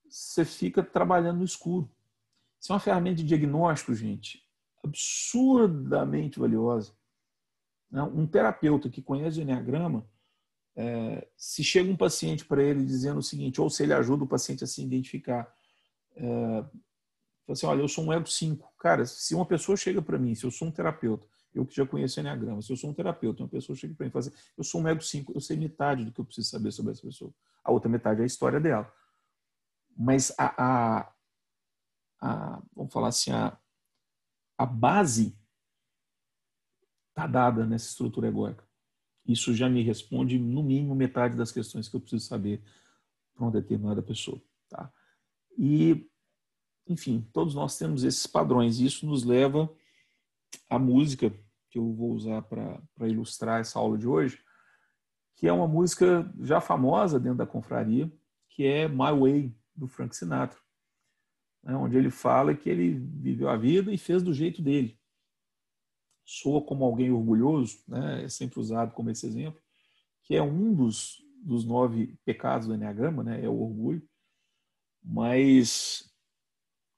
você 0.09 0.43
fica 0.43 0.81
trabalhando 0.81 1.39
no 1.39 1.45
escuro. 1.45 1.89
Isso 2.59 2.71
é 2.71 2.75
uma 2.75 2.79
ferramenta 2.79 3.17
de 3.17 3.23
diagnóstico, 3.23 3.93
gente, 3.93 4.43
absurdamente 4.83 6.39
valiosa. 6.39 6.95
Né? 7.91 8.01
Um 8.01 8.25
terapeuta 8.25 8.89
que 8.89 9.01
conhece 9.01 9.39
o 9.39 9.41
Enneagrama, 9.41 10.09
é, 10.75 11.27
se 11.37 11.63
chega 11.63 11.89
um 11.89 11.95
paciente 11.95 12.43
para 12.45 12.61
ele 12.61 12.83
dizendo 12.83 13.19
o 13.19 13.23
seguinte, 13.23 13.61
ou 13.61 13.69
se 13.69 13.83
ele 13.83 13.93
ajuda 13.93 14.23
o 14.23 14.27
paciente 14.27 14.63
a 14.63 14.67
se 14.67 14.83
identificar, 14.83 15.51
é, 16.15 16.65
assim, 17.49 17.65
olha, 17.65 17.81
eu 17.81 17.87
sou 17.87 18.03
um 18.03 18.13
ego 18.13 18.27
5. 18.27 18.73
Cara, 18.77 19.05
se 19.05 19.33
uma 19.33 19.45
pessoa 19.45 19.77
chega 19.77 20.01
para 20.01 20.17
mim, 20.17 20.35
se 20.35 20.45
eu 20.45 20.51
sou 20.51 20.67
um 20.67 20.71
terapeuta, 20.71 21.27
eu 21.53 21.65
que 21.65 21.75
já 21.75 21.85
conheço 21.85 22.19
Enneagrama, 22.19 22.61
se 22.61 22.71
eu 22.71 22.75
sou 22.75 22.89
um 22.89 22.93
terapeuta, 22.93 23.43
uma 23.43 23.49
pessoa 23.49 23.75
chega 23.75 23.93
para 23.95 24.05
mim 24.05 24.09
e 24.09 24.11
fala 24.11 24.25
assim, 24.25 24.35
eu 24.57 24.63
sou 24.63 24.81
um 24.81 24.87
ego 24.87 25.01
5, 25.01 25.31
eu 25.33 25.39
sei 25.39 25.55
metade 25.55 26.03
do 26.03 26.11
que 26.11 26.19
eu 26.19 26.25
preciso 26.25 26.49
saber 26.49 26.71
sobre 26.71 26.91
essa 26.91 27.01
pessoa. 27.01 27.33
A 27.63 27.71
outra 27.71 27.89
metade 27.89 28.19
é 28.19 28.23
a 28.23 28.27
história 28.27 28.59
dela. 28.59 28.91
Mas 29.97 30.33
a, 30.37 30.63
a, 31.01 31.13
a 32.21 32.61
vamos 32.75 32.91
falar 32.91 33.07
assim, 33.07 33.31
a, 33.31 33.57
a 34.57 34.65
base 34.65 35.37
está 37.09 37.25
dada 37.25 37.65
nessa 37.65 37.87
estrutura 37.87 38.27
egóica. 38.27 38.64
Isso 39.25 39.53
já 39.53 39.67
me 39.67 39.81
responde, 39.81 40.37
no 40.37 40.61
mínimo, 40.61 40.93
metade 40.93 41.35
das 41.35 41.51
questões 41.51 41.87
que 41.87 41.95
eu 41.95 41.99
preciso 41.99 42.25
saber 42.25 42.61
para 43.33 43.45
uma 43.45 43.51
determinada 43.51 44.01
pessoa. 44.01 44.41
Tá? 44.69 44.91
E, 45.57 46.07
enfim, 46.87 47.27
todos 47.33 47.55
nós 47.55 47.77
temos 47.77 48.03
esses 48.03 48.27
padrões. 48.27 48.79
E 48.79 48.85
isso 48.85 49.05
nos 49.05 49.23
leva 49.23 49.69
à 50.69 50.77
música 50.77 51.33
que 51.69 51.79
eu 51.79 51.93
vou 51.93 52.13
usar 52.13 52.41
para 52.43 52.81
ilustrar 53.01 53.59
essa 53.59 53.79
aula 53.79 53.97
de 53.97 54.07
hoje, 54.07 54.39
que 55.35 55.47
é 55.47 55.51
uma 55.51 55.67
música 55.67 56.31
já 56.39 56.61
famosa 56.61 57.19
dentro 57.19 57.39
da 57.39 57.47
confraria, 57.47 58.11
que 58.49 58.65
é 58.65 58.87
My 58.87 59.11
Way, 59.11 59.53
do 59.75 59.87
Frank 59.87 60.15
Sinatra, 60.15 60.57
né, 61.61 61.75
onde 61.75 61.97
ele 61.97 62.09
fala 62.09 62.55
que 62.55 62.69
ele 62.69 62.93
viveu 62.93 63.49
a 63.49 63.57
vida 63.57 63.91
e 63.91 63.97
fez 63.97 64.23
do 64.23 64.33
jeito 64.33 64.61
dele. 64.61 64.97
Soa 66.25 66.61
como 66.61 66.83
alguém 66.83 67.11
orgulhoso, 67.11 67.83
né, 67.87 68.23
é 68.23 68.29
sempre 68.29 68.59
usado 68.59 68.93
como 68.93 69.09
esse 69.09 69.25
exemplo, 69.27 69.61
que 70.23 70.35
é 70.35 70.41
um 70.41 70.73
dos, 70.73 71.21
dos 71.43 71.63
nove 71.63 72.17
pecados 72.25 72.67
do 72.67 72.73
Enneagrama, 72.73 73.23
né, 73.23 73.43
é 73.43 73.47
o 73.47 73.61
orgulho, 73.61 74.01
mas 75.03 76.11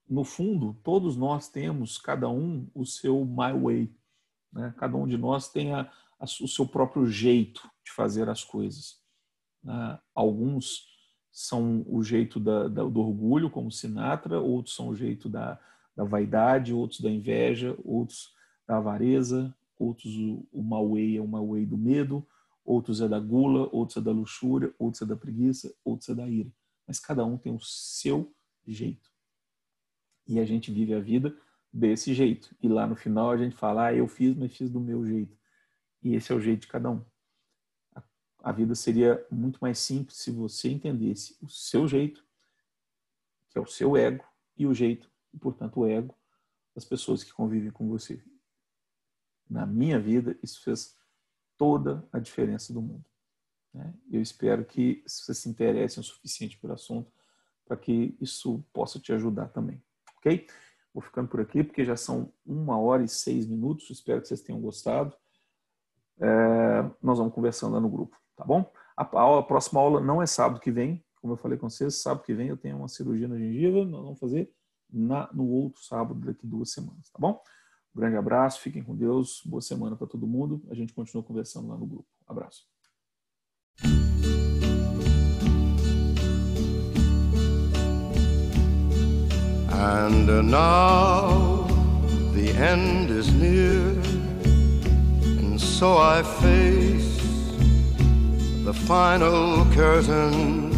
no 0.09 0.23
fundo, 0.23 0.73
todos 0.84 1.17
nós 1.17 1.49
temos, 1.49 1.97
cada 1.97 2.30
um, 2.30 2.69
o 2.73 2.86
seu 2.86 3.25
my 3.25 3.51
way. 3.61 3.93
Né? 4.53 4.73
Cada 4.78 4.95
um 4.95 5.05
de 5.05 5.17
nós 5.17 5.49
tem 5.49 5.73
a, 5.73 5.91
a, 6.17 6.23
o 6.23 6.47
seu 6.47 6.65
próprio 6.65 7.05
jeito 7.05 7.69
de 7.86 7.91
fazer 7.91 8.30
as 8.30 8.43
coisas. 8.43 9.01
Né? 9.61 9.99
Alguns 10.15 10.88
são 11.30 11.84
o 11.88 12.01
jeito 12.01 12.39
da, 12.39 12.67
da, 12.67 12.84
do 12.84 12.99
orgulho, 13.01 13.49
como 13.49 13.71
Sinatra, 13.71 14.39
outros 14.39 14.75
são 14.75 14.88
o 14.88 14.95
jeito 14.95 15.28
da, 15.28 15.59
da 15.95 16.03
vaidade, 16.03 16.73
outros 16.73 17.01
da 17.01 17.09
inveja, 17.09 17.78
outros 17.84 18.34
da 18.68 18.78
avareza, 18.78 19.55
outros 19.80 20.15
o, 20.18 20.45
o 20.51 20.61
Mauei 20.61 21.18
é 21.18 21.22
o 21.22 21.28
Mauei 21.28 21.65
do 21.65 21.78
medo, 21.78 22.28
outros 22.65 22.99
é 23.01 23.07
da 23.07 23.20
gula, 23.20 23.70
outros 23.72 23.97
é 23.97 24.01
da 24.01 24.11
luxúria, 24.11 24.74
outros 24.78 25.01
é 25.01 25.05
da 25.05 25.15
preguiça, 25.15 25.74
outros 25.84 26.09
é 26.09 26.15
da 26.15 26.28
ira. 26.28 26.51
Mas 26.86 26.99
cada 26.99 27.26
um 27.26 27.38
tem 27.38 27.53
o 27.53 27.59
seu 27.61 28.34
jeito. 28.65 29.09
E 30.28 30.39
a 30.39 30.45
gente 30.45 30.72
vive 30.72 30.93
a 30.93 30.99
vida 30.99 31.36
desse 31.72 32.13
jeito. 32.13 32.53
E 32.61 32.68
lá 32.68 32.86
no 32.86 32.95
final 32.95 33.32
a 33.32 33.38
gente 33.38 33.55
fala, 33.55 33.88
ah, 33.88 33.93
eu 33.93 34.07
fiz, 34.07 34.36
mas 34.36 34.55
fiz 34.55 34.70
do 34.70 34.80
meu 34.80 35.05
jeito. 35.05 35.38
E 36.03 36.15
esse 36.15 36.32
é 36.32 36.36
o 36.36 36.41
jeito 36.41 36.61
de 36.61 36.68
cada 36.68 36.89
um. 36.89 37.03
A 38.39 38.51
vida 38.51 38.76
seria 38.76 39.26
muito 39.32 39.59
mais 39.59 39.80
simples 39.80 40.18
se 40.18 40.32
você 40.32 40.70
entendesse 40.70 41.38
o 41.41 41.49
seu 41.49 41.88
jeito, 41.88 42.26
que 43.49 43.57
é 43.57 43.61
o 43.61 43.65
seu 43.65 43.97
ego, 43.97 44.26
e 44.57 44.65
o 44.65 44.74
jeito, 44.74 45.09
e 45.34 45.38
portanto 45.38 45.82
o 45.82 45.86
ego 45.86 46.15
das 46.74 46.86
pessoas 46.86 47.24
que 47.24 47.34
convivem 47.34 47.72
com 47.72 47.88
você. 47.88 48.24
Na 49.49 49.65
minha 49.65 49.99
vida, 49.99 50.37
isso 50.43 50.61
fez 50.63 50.95
toda 51.57 52.07
a 52.11 52.19
diferença 52.19 52.73
do 52.73 52.81
mundo. 52.81 53.05
Né? 53.73 53.93
Eu 54.11 54.21
espero 54.21 54.65
que 54.65 55.03
você 55.05 55.33
se 55.33 55.49
interesse 55.49 55.99
o 55.99 56.03
suficiente 56.03 56.57
pelo 56.57 56.73
assunto 56.73 57.11
para 57.65 57.77
que 57.77 58.17
isso 58.21 58.63
possa 58.73 58.99
te 58.99 59.11
ajudar 59.11 59.49
também. 59.49 59.81
Ok? 60.17 60.47
Vou 60.93 61.01
ficando 61.01 61.27
por 61.27 61.39
aqui 61.39 61.63
porque 61.63 61.83
já 61.83 61.95
são 61.95 62.33
uma 62.45 62.77
hora 62.79 63.03
e 63.03 63.07
seis 63.07 63.45
minutos. 63.45 63.89
Espero 63.89 64.21
que 64.21 64.27
vocês 64.27 64.41
tenham 64.41 64.61
gostado. 64.61 65.15
É, 66.19 66.89
nós 67.01 67.19
vamos 67.19 67.33
conversando 67.33 67.73
lá 67.73 67.79
no 67.79 67.89
grupo, 67.89 68.17
tá 68.35 68.43
bom? 68.43 68.71
A, 68.95 69.03
a, 69.03 69.43
próxima 69.43 69.79
aula 69.79 70.01
não 70.01 70.21
é 70.21 70.25
sábado 70.25 70.59
que 70.59 70.71
vem, 70.71 71.05
como 71.21 71.33
eu 71.33 71.37
falei 71.37 71.57
com 71.57 71.69
vocês. 71.69 72.01
Sábado 72.01 72.23
que 72.23 72.33
vem 72.33 72.47
eu 72.47 72.57
tenho 72.57 72.77
uma 72.77 72.87
cirurgia 72.87 73.27
na 73.27 73.37
gengiva. 73.37 73.85
Nós 73.85 74.03
vamos 74.03 74.19
fazer 74.19 74.51
na, 74.89 75.29
no 75.31 75.45
outro 75.47 75.83
sábado 75.83 76.19
daqui 76.19 76.47
duas 76.47 76.71
semanas, 76.71 77.09
tá 77.09 77.19
bom? 77.19 77.39
Um 77.97 77.99
grande 77.99 78.15
abraço, 78.15 78.61
fiquem 78.61 78.83
com 78.83 78.95
Deus, 78.95 79.41
boa 79.43 79.59
semana 79.59 79.95
para 79.95 80.05
todo 80.05 80.27
mundo. 80.27 80.61
A 80.69 80.75
gente 80.75 80.93
continua 80.93 81.23
conversando 81.23 81.69
lá 81.69 81.75
no 81.75 81.87
grupo. 81.87 82.05
Abraço. 82.27 82.61
And 89.73 90.27
now 90.43 91.65
the 92.35 92.51
end 92.51 93.09
is 93.09 93.33
near, 93.33 93.95
and 95.41 95.59
so 95.59 95.97
I 95.97 96.21
face 96.21 97.17
the 98.63 98.73
final 98.73 99.65
curtain. 99.73 100.69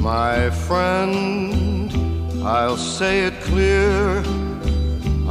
My 0.00 0.50
friend, 0.66 1.92
I'll 2.44 2.76
say 2.76 3.26
it 3.28 3.40
clear, 3.44 4.24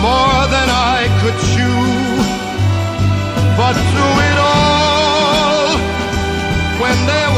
more 0.00 0.42
than 0.48 0.68
I 0.96 1.00
could 1.20 1.36
chew. 1.52 1.80
But 3.60 3.76
through 3.90 4.16
it 4.30 4.38
all, 4.40 5.76
when 6.80 6.96
there 7.06 7.29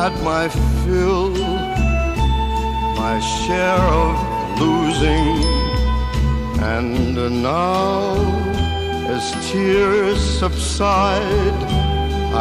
had 0.00 0.22
my 0.22 0.48
fill, 0.82 1.30
my 3.04 3.20
share 3.20 3.86
of 4.02 4.16
losing, 4.58 5.28
and 6.62 7.14
now 7.42 8.14
as 9.14 9.24
tears 9.50 10.20
subside, 10.38 11.60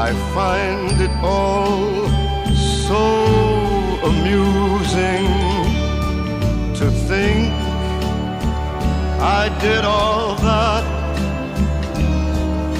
I 0.07 0.09
find 0.35 1.01
it 1.01 1.11
all 1.21 2.07
so 2.87 3.03
amusing 4.11 5.27
to 6.79 6.89
think 7.09 7.51
I 9.41 9.49
did 9.59 9.83
all 9.83 10.35
that 10.35 10.98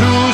to 0.00 0.29